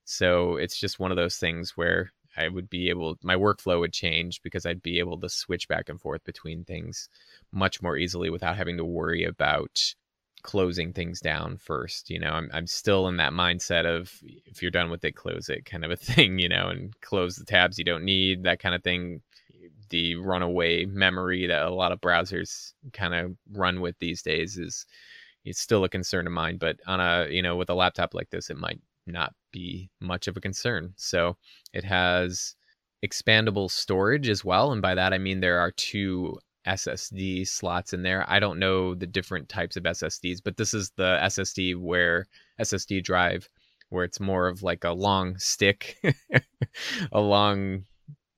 So 0.03 0.57
it's 0.57 0.80
just 0.80 0.99
one 0.99 1.11
of 1.11 1.17
those 1.17 1.38
things 1.38 1.76
where 1.76 2.11
I 2.38 2.49
would 2.49 2.69
be 2.69 2.89
able, 2.89 3.17
my 3.23 3.36
workflow 3.36 3.80
would 3.80 3.93
change 3.93 4.41
because 4.41 4.65
I'd 4.65 4.84
be 4.84 4.99
able 4.99 5.19
to 5.21 5.30
switch 5.30 5.67
back 5.67 5.89
and 5.89 5.99
forth 5.99 6.23
between 6.26 6.63
things 6.63 7.09
much 7.51 7.82
more 7.82 7.97
easily 7.97 8.30
without 8.30 8.57
having 8.57 8.78
to 8.78 8.86
worry 8.86 9.23
about 9.23 9.95
closing 10.45 10.93
things 10.93 11.19
down 11.19 11.57
first. 11.57 12.09
You 12.09 12.19
know, 12.19 12.30
I'm 12.30 12.49
I'm 12.53 12.67
still 12.67 13.07
in 13.07 13.17
that 13.17 13.34
mindset 13.34 13.86
of 13.86 14.13
if 14.45 14.61
you're 14.61 14.69
done 14.69 14.91
with 14.91 15.03
it, 15.03 15.15
close 15.15 15.49
it 15.49 15.65
kind 15.65 15.84
of 15.84 15.89
a 15.91 15.95
thing, 16.13 16.38
you 16.39 16.47
know, 16.47 16.67
and 16.67 16.93
close 17.01 17.36
the 17.36 17.45
tabs 17.45 17.80
you 17.80 17.84
don't 17.84 18.05
need, 18.05 18.43
that 18.43 18.59
kind 18.59 18.76
of 18.76 18.84
thing. 18.84 19.21
The 19.90 20.16
runaway 20.16 20.86
memory 20.86 21.48
that 21.48 21.64
a 21.64 21.74
lot 21.74 21.92
of 21.92 22.02
browsers 22.02 22.74
kind 22.94 23.14
of 23.14 23.36
run 23.52 23.82
with 23.82 23.98
these 24.00 24.22
days 24.22 24.58
is 24.58 24.86
it's 25.44 25.60
still 25.60 25.84
a 25.84 25.90
concern 25.90 26.28
of 26.28 26.34
mine, 26.34 26.58
but 26.58 26.78
on 26.88 27.00
a 27.00 27.28
you 27.30 27.42
know, 27.42 27.56
with 27.56 27.70
a 27.70 27.76
laptop 27.76 28.14
like 28.14 28.30
this, 28.30 28.50
it 28.50 28.58
might 28.58 28.82
not 29.08 29.34
be 29.52 29.90
much 30.00 30.28
of 30.28 30.36
a 30.38 30.42
concern. 30.42 30.94
So 30.98 31.38
it 31.74 31.84
has 31.84 32.56
expandable 33.06 33.70
storage 33.70 34.30
as 34.30 34.44
well. 34.44 34.72
And 34.72 34.82
by 34.82 34.96
that 34.96 35.14
I 35.14 35.18
mean 35.18 35.40
there 35.40 35.60
are 35.60 35.72
two 35.72 36.40
SSD 36.68 37.48
slots 37.48 37.94
in 37.94 38.02
there. 38.02 38.26
I 38.28 38.40
don't 38.40 38.60
know 38.60 38.96
the 38.96 39.06
different 39.06 39.50
types 39.50 39.78
of 39.78 39.84
SSDs, 39.84 40.40
but 40.44 40.58
this 40.58 40.74
is 40.74 40.92
the 40.96 41.20
SSD 41.22 41.80
where 41.80 42.26
SSD 42.60 43.04
drive 43.04 43.48
where 43.90 44.04
it's 44.04 44.20
more 44.20 44.48
of 44.48 44.64
like 44.64 44.84
a 44.84 44.92
long 44.92 45.38
stick, 45.38 45.98
a 47.12 47.20
long, 47.20 47.84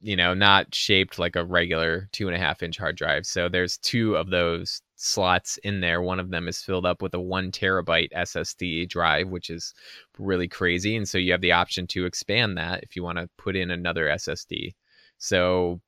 you 0.02 0.16
know, 0.16 0.34
not 0.34 0.74
shaped 0.76 1.18
like 1.18 1.36
a 1.36 1.46
regular 1.46 2.08
two 2.12 2.28
and 2.28 2.36
a 2.36 2.40
half 2.40 2.62
inch 2.62 2.78
hard 2.78 2.96
drive. 2.96 3.26
So 3.26 3.50
there's 3.50 3.78
two 3.78 4.16
of 4.16 4.30
those 4.30 4.82
slots 4.96 5.58
in 5.64 5.82
there. 5.82 6.02
One 6.02 6.20
of 6.20 6.30
them 6.30 6.48
is 6.48 6.62
filled 6.62 6.86
up 6.86 7.02
with 7.02 7.14
a 7.14 7.20
one 7.20 7.52
terabyte 7.52 8.12
SSD 8.16 8.90
drive, 8.90 9.30
which 9.30 9.50
is 9.50 9.74
really 10.20 10.48
crazy. 10.48 10.96
And 10.96 11.08
so 11.08 11.18
you 11.18 11.32
have 11.32 11.42
the 11.42 11.52
option 11.52 11.88
to 11.88 12.06
expand 12.06 12.58
that 12.58 12.84
if 12.84 12.96
you 12.96 13.04
want 13.04 13.18
to 13.18 13.30
put 13.38 13.56
in 13.56 13.72
another 13.72 14.06
SSD. 14.06 14.76
So 15.18 15.82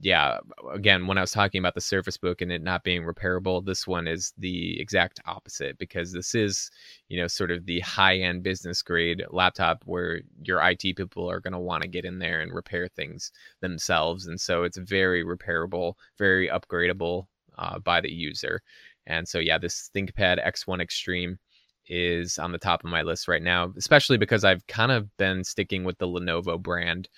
yeah, 0.00 0.38
again, 0.72 1.06
when 1.06 1.16
I 1.16 1.20
was 1.20 1.30
talking 1.30 1.60
about 1.60 1.74
the 1.74 1.80
Surface 1.80 2.16
Book 2.16 2.40
and 2.40 2.50
it 2.50 2.62
not 2.62 2.82
being 2.82 3.02
repairable, 3.02 3.64
this 3.64 3.86
one 3.86 4.08
is 4.08 4.32
the 4.36 4.80
exact 4.80 5.20
opposite 5.26 5.78
because 5.78 6.12
this 6.12 6.34
is, 6.34 6.70
you 7.08 7.20
know, 7.20 7.28
sort 7.28 7.52
of 7.52 7.66
the 7.66 7.80
high 7.80 8.16
end 8.18 8.42
business 8.42 8.82
grade 8.82 9.24
laptop 9.30 9.82
where 9.84 10.22
your 10.42 10.60
IT 10.68 10.80
people 10.80 11.30
are 11.30 11.40
going 11.40 11.52
to 11.52 11.58
want 11.58 11.82
to 11.82 11.88
get 11.88 12.04
in 12.04 12.18
there 12.18 12.40
and 12.40 12.52
repair 12.52 12.88
things 12.88 13.30
themselves. 13.60 14.26
And 14.26 14.40
so 14.40 14.64
it's 14.64 14.76
very 14.76 15.24
repairable, 15.24 15.94
very 16.18 16.48
upgradable 16.48 17.26
uh, 17.56 17.78
by 17.78 18.00
the 18.00 18.10
user. 18.10 18.62
And 19.06 19.28
so, 19.28 19.38
yeah, 19.38 19.58
this 19.58 19.90
ThinkPad 19.94 20.44
X1 20.44 20.80
Extreme 20.80 21.38
is 21.88 22.38
on 22.38 22.50
the 22.50 22.58
top 22.58 22.82
of 22.82 22.90
my 22.90 23.02
list 23.02 23.28
right 23.28 23.42
now, 23.42 23.72
especially 23.76 24.18
because 24.18 24.44
I've 24.44 24.66
kind 24.66 24.90
of 24.90 25.16
been 25.16 25.44
sticking 25.44 25.84
with 25.84 25.98
the 25.98 26.08
Lenovo 26.08 26.60
brand 26.60 27.08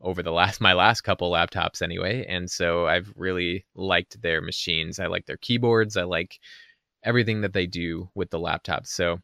over 0.00 0.22
the 0.22 0.32
last 0.32 0.60
my 0.68 0.72
last 0.72 1.02
couple 1.02 1.30
laptops 1.30 1.82
anyway 1.82 2.24
and 2.28 2.50
so 2.50 2.86
i've 2.86 3.12
really 3.16 3.64
liked 3.74 4.20
their 4.22 4.40
machines. 4.40 4.98
I 4.98 5.06
like 5.06 5.26
their 5.26 5.36
keyboards. 5.38 5.96
I 5.96 6.04
like 6.04 6.38
everything 7.02 7.40
that 7.42 7.52
they 7.52 7.66
do 7.66 8.08
with 8.14 8.30
the 8.30 8.38
laptops. 8.38 8.88
So 8.88 9.18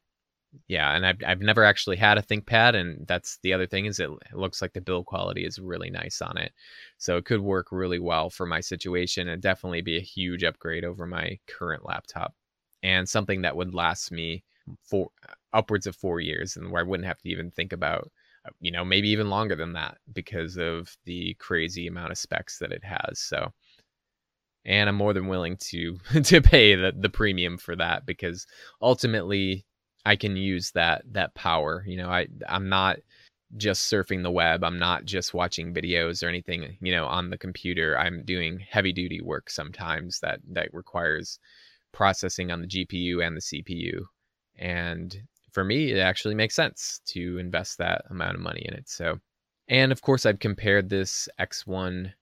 yeah 0.68 0.94
and 0.94 1.06
i've, 1.06 1.16
I've 1.26 1.40
never 1.40 1.64
actually 1.64 1.96
had 1.96 2.18
a 2.18 2.22
thinkpad 2.22 2.74
and 2.74 3.06
that's 3.06 3.38
the 3.42 3.54
other 3.54 3.66
thing 3.66 3.86
is 3.86 3.98
it, 3.98 4.10
looks 4.34 4.60
like 4.60 4.74
the 4.74 4.82
build 4.82 5.06
quality 5.06 5.46
is 5.46 5.58
really 5.58 5.90
nice 5.90 6.20
on 6.20 6.36
it. 6.36 6.52
So 6.98 7.16
it 7.16 7.24
could 7.24 7.40
work 7.40 7.68
really 7.72 7.98
well 7.98 8.28
for 8.30 8.46
my 8.46 8.60
situation 8.60 9.28
and 9.28 9.40
definitely 9.40 9.80
be 9.82 9.96
a 9.96 10.00
huge 10.00 10.44
upgrade 10.44 10.84
over 10.84 11.06
my 11.06 11.38
current 11.46 11.86
laptop 11.86 12.34
and 12.82 13.08
something 13.08 13.42
that 13.42 13.56
would 13.56 13.74
last 13.74 14.12
me 14.12 14.44
for 14.82 15.08
upwards 15.52 15.86
of 15.86 15.96
four 15.96 16.20
years 16.20 16.56
and 16.56 16.70
where 16.70 16.82
i 16.82 16.86
wouldn't 16.86 17.06
have 17.06 17.18
to 17.20 17.28
even 17.28 17.50
think 17.50 17.72
about 17.72 18.10
you 18.60 18.70
know, 18.70 18.84
maybe 18.84 19.08
even 19.08 19.30
longer 19.30 19.56
than 19.56 19.72
that 19.74 19.98
because 20.12 20.56
of 20.56 20.96
the 21.04 21.34
crazy 21.34 21.86
amount 21.86 22.12
of 22.12 22.18
specs 22.18 22.58
that 22.58 22.72
it 22.72 22.82
has. 22.84 23.20
So, 23.20 23.52
and 24.64 24.88
I'm 24.88 24.96
more 24.96 25.12
than 25.12 25.28
willing 25.28 25.56
to 25.68 25.98
to 26.24 26.40
pay 26.40 26.74
the 26.74 26.92
the 26.96 27.10
premium 27.10 27.58
for 27.58 27.76
that 27.76 28.06
because 28.06 28.46
ultimately 28.80 29.64
I 30.04 30.16
can 30.16 30.36
use 30.36 30.72
that 30.72 31.02
that 31.12 31.34
power. 31.34 31.84
You 31.86 31.98
know, 31.98 32.08
I 32.08 32.26
I'm 32.48 32.68
not 32.68 32.98
just 33.56 33.92
surfing 33.92 34.22
the 34.22 34.30
web. 34.30 34.64
I'm 34.64 34.78
not 34.78 35.04
just 35.04 35.34
watching 35.34 35.74
videos 35.74 36.22
or 36.22 36.28
anything, 36.28 36.76
you 36.80 36.92
know, 36.92 37.06
on 37.06 37.30
the 37.30 37.38
computer. 37.38 37.98
I'm 37.98 38.24
doing 38.24 38.58
heavy 38.68 38.92
duty 38.92 39.20
work 39.20 39.50
sometimes 39.50 40.20
that 40.20 40.40
that 40.52 40.72
requires 40.72 41.38
processing 41.92 42.50
on 42.50 42.62
the 42.62 42.66
GPU 42.66 43.24
and 43.24 43.36
the 43.36 43.40
CPU. 43.40 44.00
And 44.58 45.22
for 45.52 45.64
me, 45.64 45.92
it 45.92 45.98
actually 45.98 46.34
makes 46.34 46.54
sense 46.54 47.00
to 47.06 47.38
invest 47.38 47.78
that 47.78 48.04
amount 48.10 48.34
of 48.34 48.40
money 48.40 48.64
in 48.66 48.74
it. 48.74 48.88
So, 48.88 49.18
and 49.68 49.92
of 49.92 50.02
course, 50.02 50.26
I've 50.26 50.38
compared 50.38 50.88
this 50.88 51.28
X1 51.40 52.12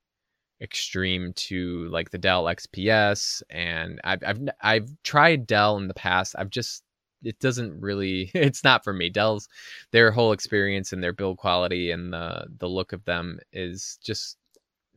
Extreme 0.62 1.32
to 1.34 1.88
like 1.88 2.10
the 2.10 2.18
Dell 2.18 2.44
XPS, 2.44 3.42
and 3.48 3.98
I've 4.04 4.22
I've 4.26 4.40
I've 4.60 5.02
tried 5.02 5.46
Dell 5.46 5.78
in 5.78 5.88
the 5.88 5.94
past. 5.94 6.34
I've 6.38 6.50
just 6.50 6.82
it 7.22 7.38
doesn't 7.38 7.80
really 7.80 8.30
it's 8.34 8.64
not 8.64 8.84
for 8.84 8.92
me 8.92 9.10
dell's 9.10 9.48
their 9.92 10.10
whole 10.10 10.32
experience 10.32 10.92
and 10.92 11.02
their 11.02 11.12
build 11.12 11.38
quality 11.38 11.90
and 11.90 12.12
the 12.12 12.46
the 12.58 12.68
look 12.68 12.92
of 12.92 13.04
them 13.04 13.38
is 13.52 13.98
just 14.02 14.36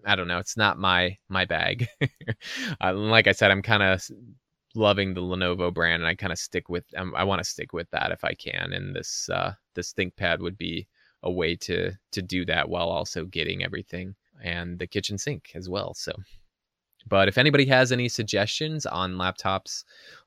i 0.06 0.16
don't 0.16 0.28
know 0.28 0.40
it's 0.40 0.58
not 0.58 0.78
my 0.78 1.18
my 1.30 1.46
bag 1.46 1.88
uh, 2.82 2.94
like 2.94 3.28
i 3.28 3.32
said 3.32 3.52
i'm 3.52 3.62
kind 3.62 3.84
of 3.84 4.06
loving 4.76 5.14
the 5.14 5.22
Lenovo 5.22 5.74
brand, 5.74 6.02
and 6.02 6.08
I 6.08 6.16
kind 6.16 6.32
of 6.34 6.40
stick 6.40 6.70
with. 6.70 6.86
Um, 6.98 7.14
I 7.16 7.24
want 7.24 7.40
to 7.40 7.50
stick 7.50 7.74
with 7.74 7.90
that 7.92 8.12
if 8.12 8.24
I 8.24 8.34
can, 8.34 8.74
and 8.74 8.96
this 8.96 9.30
uh, 9.30 9.54
this 9.74 9.94
ThinkPad 9.94 10.40
would 10.40 10.58
be 10.58 10.88
a 11.24 11.32
way 11.32 11.56
to 11.56 11.92
to 12.12 12.22
do 12.22 12.46
that 12.46 12.70
while 12.70 12.90
also 12.90 13.26
getting 13.26 13.64
everything 13.64 14.16
and 14.44 14.80
the 14.80 14.88
kitchen 14.88 15.18
sink 15.18 15.52
as 15.56 15.70
well. 15.70 15.94
So, 15.94 16.12
but 17.08 17.28
if 17.28 17.38
anybody 17.38 17.66
has 17.68 17.92
any 17.92 18.10
suggestions 18.10 18.86
on 18.86 19.16
laptops 19.16 19.84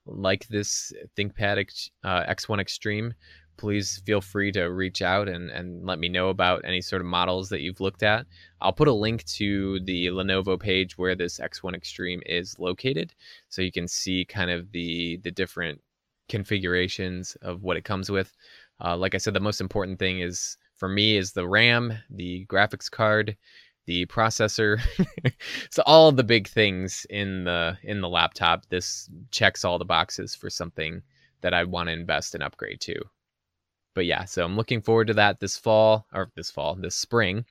like 0.07 0.47
this 0.49 0.92
ThinkPad 1.16 1.90
uh, 2.05 2.24
X1 2.24 2.61
Extreme, 2.61 3.14
please 3.57 4.02
feel 4.04 4.20
free 4.20 4.52
to 4.52 4.64
reach 4.64 5.02
out 5.02 5.28
and, 5.28 5.50
and 5.50 5.84
let 5.86 5.98
me 5.98 6.09
know 6.09 6.28
about 6.28 6.62
any 6.64 6.80
sort 6.80 7.02
of 7.02 7.07
models 7.07 7.48
that 7.48 7.61
you've 7.61 7.80
looked 7.80 8.02
at. 8.02 8.26
I'll 8.61 8.72
put 8.72 8.88
a 8.88 8.92
link 8.92 9.24
to 9.24 9.80
the 9.80 10.07
Lenovo 10.07 10.59
page 10.59 10.98
where 10.98 11.14
this 11.14 11.38
X1 11.38 11.74
Extreme 11.74 12.22
is 12.26 12.59
located 12.59 13.14
so 13.48 13.62
you 13.62 13.72
can 13.72 13.88
see 13.88 14.24
kind 14.24 14.50
of 14.50 14.72
the 14.72 15.18
the 15.22 15.30
different 15.30 15.80
configurations 16.28 17.36
of 17.42 17.62
what 17.62 17.76
it 17.76 17.84
comes 17.84 18.11
with. 18.11 18.34
Uh, 18.84 18.96
like 18.96 19.14
I 19.14 19.18
said, 19.18 19.34
the 19.34 19.40
most 19.40 19.61
important 19.61 19.98
thing 19.98 20.20
is 20.20 20.57
for 20.76 20.88
me 20.88 21.16
is 21.16 21.32
the 21.32 21.48
RAM, 21.48 21.94
the 22.11 22.46
graphics 22.46 22.90
card, 22.90 23.36
the 23.86 24.07
processor. 24.07 24.80
so 25.70 25.82
all 25.86 26.12
the 26.12 26.24
big 26.24 26.48
things 26.48 27.07
in 27.09 27.44
the 27.44 27.78
in 27.82 28.00
the 28.00 28.09
laptop. 28.09 28.66
This 28.68 29.09
checks 29.30 29.64
all 29.64 29.78
the 29.78 29.84
boxes 29.84 30.34
for 30.34 30.50
something 30.50 31.02
that 31.40 31.54
I 31.54 31.64
want 31.64 31.88
to 31.88 31.92
invest 31.92 32.34
and 32.34 32.42
upgrade 32.42 32.80
to 32.82 32.94
but 33.97 34.05
yeah, 34.05 34.26
so 34.26 34.44
I'm 34.44 34.57
looking 34.57 34.82
forward 34.82 35.07
to 35.07 35.14
that 35.14 35.40
this 35.40 35.57
fall 35.57 36.07
or 36.12 36.30
this 36.36 36.51
fall, 36.51 36.74
this 36.74 36.94
spring. 36.94 37.47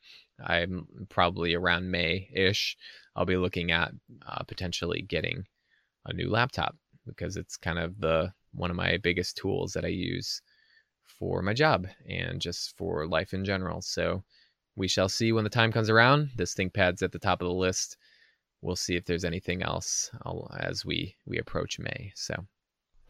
I'm 0.45 0.87
probably 1.09 1.55
around 1.55 1.89
May 1.89 2.29
ish. 2.31 2.77
I'll 3.15 3.25
be 3.25 3.35
looking 3.35 3.71
at 3.71 3.91
uh, 4.27 4.43
potentially 4.43 5.01
getting 5.01 5.45
a 6.05 6.13
new 6.13 6.29
laptop 6.29 6.75
because 7.07 7.35
it's 7.35 7.57
kind 7.57 7.79
of 7.79 7.99
the 7.99 8.31
one 8.53 8.69
of 8.69 8.77
my 8.77 8.97
biggest 8.97 9.37
tools 9.37 9.73
that 9.73 9.85
I 9.85 9.87
use 9.87 10.39
for 11.19 11.41
my 11.41 11.53
job 11.53 11.87
and 12.07 12.39
just 12.39 12.77
for 12.77 13.07
life 13.07 13.33
in 13.33 13.43
general. 13.43 13.81
So 13.81 14.23
we 14.75 14.87
shall 14.87 15.09
see 15.09 15.31
when 15.31 15.45
the 15.45 15.49
time 15.49 15.71
comes 15.71 15.89
around. 15.89 16.29
This 16.35 16.53
ThinkPad's 16.53 17.01
at 17.01 17.11
the 17.11 17.17
top 17.17 17.41
of 17.41 17.47
the 17.47 17.53
list. 17.55 17.97
We'll 18.61 18.75
see 18.75 18.95
if 18.95 19.05
there's 19.05 19.25
anything 19.25 19.63
else 19.63 20.11
as 20.59 20.85
we 20.85 21.15
we 21.25 21.39
approach 21.39 21.79
May. 21.79 22.11
So 22.13 22.35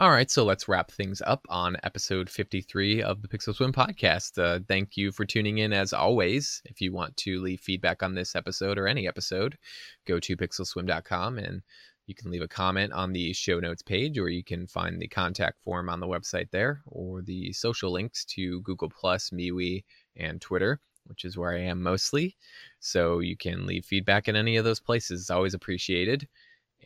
all 0.01 0.09
right, 0.11 0.29
so 0.29 0.43
let's 0.43 0.67
wrap 0.67 0.91
things 0.91 1.21
up 1.25 1.45
on 1.47 1.77
episode 1.83 2.29
53 2.29 3.01
of 3.01 3.21
the 3.21 3.29
Pixel 3.29 3.55
Swim 3.55 3.71
podcast. 3.71 4.37
Uh, 4.37 4.59
thank 4.67 4.97
you 4.97 5.13
for 5.13 5.23
tuning 5.23 5.59
in 5.59 5.71
as 5.71 5.93
always. 5.93 6.61
If 6.65 6.81
you 6.81 6.91
want 6.91 7.15
to 7.17 7.41
leave 7.41 7.61
feedback 7.61 8.03
on 8.03 8.13
this 8.13 8.35
episode 8.35 8.77
or 8.77 8.87
any 8.87 9.07
episode, 9.07 9.57
go 10.05 10.19
to 10.19 10.35
pixelswim.com 10.35 11.37
and 11.37 11.61
you 12.07 12.13
can 12.13 12.29
leave 12.29 12.41
a 12.41 12.47
comment 12.47 12.91
on 12.91 13.13
the 13.13 13.31
show 13.31 13.59
notes 13.61 13.81
page, 13.81 14.19
or 14.19 14.27
you 14.27 14.43
can 14.43 14.67
find 14.67 15.01
the 15.01 15.07
contact 15.07 15.61
form 15.63 15.89
on 15.89 16.01
the 16.01 16.07
website 16.07 16.51
there, 16.51 16.81
or 16.85 17.21
the 17.21 17.53
social 17.53 17.91
links 17.91 18.25
to 18.25 18.61
Google 18.61 18.89
Plus, 18.89 19.29
MeWe, 19.29 19.81
and 20.17 20.41
Twitter, 20.41 20.81
which 21.05 21.23
is 21.23 21.37
where 21.37 21.53
I 21.53 21.61
am 21.61 21.81
mostly. 21.81 22.35
So 22.81 23.19
you 23.19 23.37
can 23.37 23.65
leave 23.65 23.85
feedback 23.85 24.27
in 24.27 24.35
any 24.35 24.57
of 24.57 24.65
those 24.65 24.79
places. 24.81 25.21
It's 25.21 25.29
always 25.29 25.53
appreciated. 25.53 26.27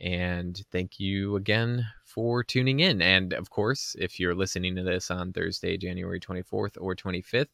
And 0.00 0.60
thank 0.72 0.98
you 0.98 1.36
again 1.36 1.86
for 2.04 2.42
tuning 2.42 2.80
in. 2.80 3.02
And 3.02 3.32
of 3.32 3.50
course, 3.50 3.94
if 3.98 4.18
you're 4.18 4.34
listening 4.34 4.76
to 4.76 4.82
this 4.82 5.10
on 5.10 5.32
Thursday, 5.32 5.76
January 5.76 6.18
24th 6.18 6.76
or 6.80 6.96
25th, 6.96 7.48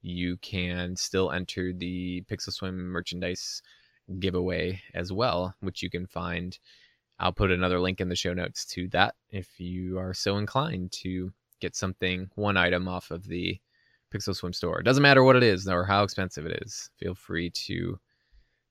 you 0.00 0.36
can 0.36 0.94
still 0.96 1.32
enter 1.32 1.72
the 1.72 2.22
Pixel 2.30 2.52
Swim 2.52 2.88
merchandise 2.88 3.62
giveaway 4.20 4.80
as 4.94 5.12
well, 5.12 5.54
which 5.60 5.82
you 5.82 5.90
can 5.90 6.06
find. 6.06 6.58
I'll 7.18 7.32
put 7.32 7.50
another 7.50 7.80
link 7.80 8.00
in 8.00 8.08
the 8.08 8.16
show 8.16 8.34
notes 8.34 8.64
to 8.66 8.88
that 8.88 9.14
if 9.30 9.58
you 9.58 9.98
are 9.98 10.14
so 10.14 10.36
inclined 10.36 10.92
to 11.02 11.32
get 11.60 11.74
something, 11.74 12.28
one 12.34 12.56
item 12.56 12.86
off 12.86 13.10
of 13.10 13.26
the 13.26 13.58
Pixel 14.12 14.36
Swim 14.36 14.52
store. 14.52 14.80
It 14.80 14.84
doesn't 14.84 15.02
matter 15.02 15.24
what 15.24 15.36
it 15.36 15.42
is 15.42 15.66
or 15.66 15.84
how 15.84 16.04
expensive 16.04 16.46
it 16.46 16.62
is. 16.62 16.90
Feel 16.98 17.14
free 17.14 17.50
to 17.50 17.98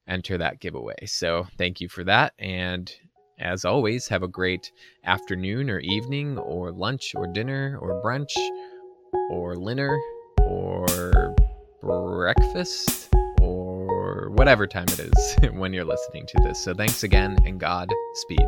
enter 0.08 0.38
that 0.38 0.60
giveaway. 0.60 1.06
So 1.06 1.48
thank 1.58 1.82
you 1.82 1.90
for 1.90 2.04
that. 2.04 2.34
And 2.40 2.94
as 3.40 3.66
always, 3.66 4.08
have 4.08 4.24
a 4.24 4.28
great 4.28 4.72
afternoon 5.06 5.70
or 5.70 5.80
evening 5.80 6.38
or 6.38 6.72
lunch 6.72 7.14
or 7.16 7.28
dinner 7.28 7.78
or 7.82 8.02
brunch 8.04 8.34
or 9.30 9.56
dinner 9.56 10.00
or 10.48 11.36
breakfast 11.82 13.10
or 13.42 14.30
whatever 14.32 14.68
time 14.68 14.86
it 14.90 15.00
is 15.00 15.36
when 15.54 15.74
you're 15.74 15.86
listening 15.86 16.26
to 16.28 16.44
this. 16.44 16.60
So 16.60 16.74
thanks 16.74 17.04
again 17.04 17.38
and 17.46 17.60
God 17.60 17.90
speed. 18.16 18.48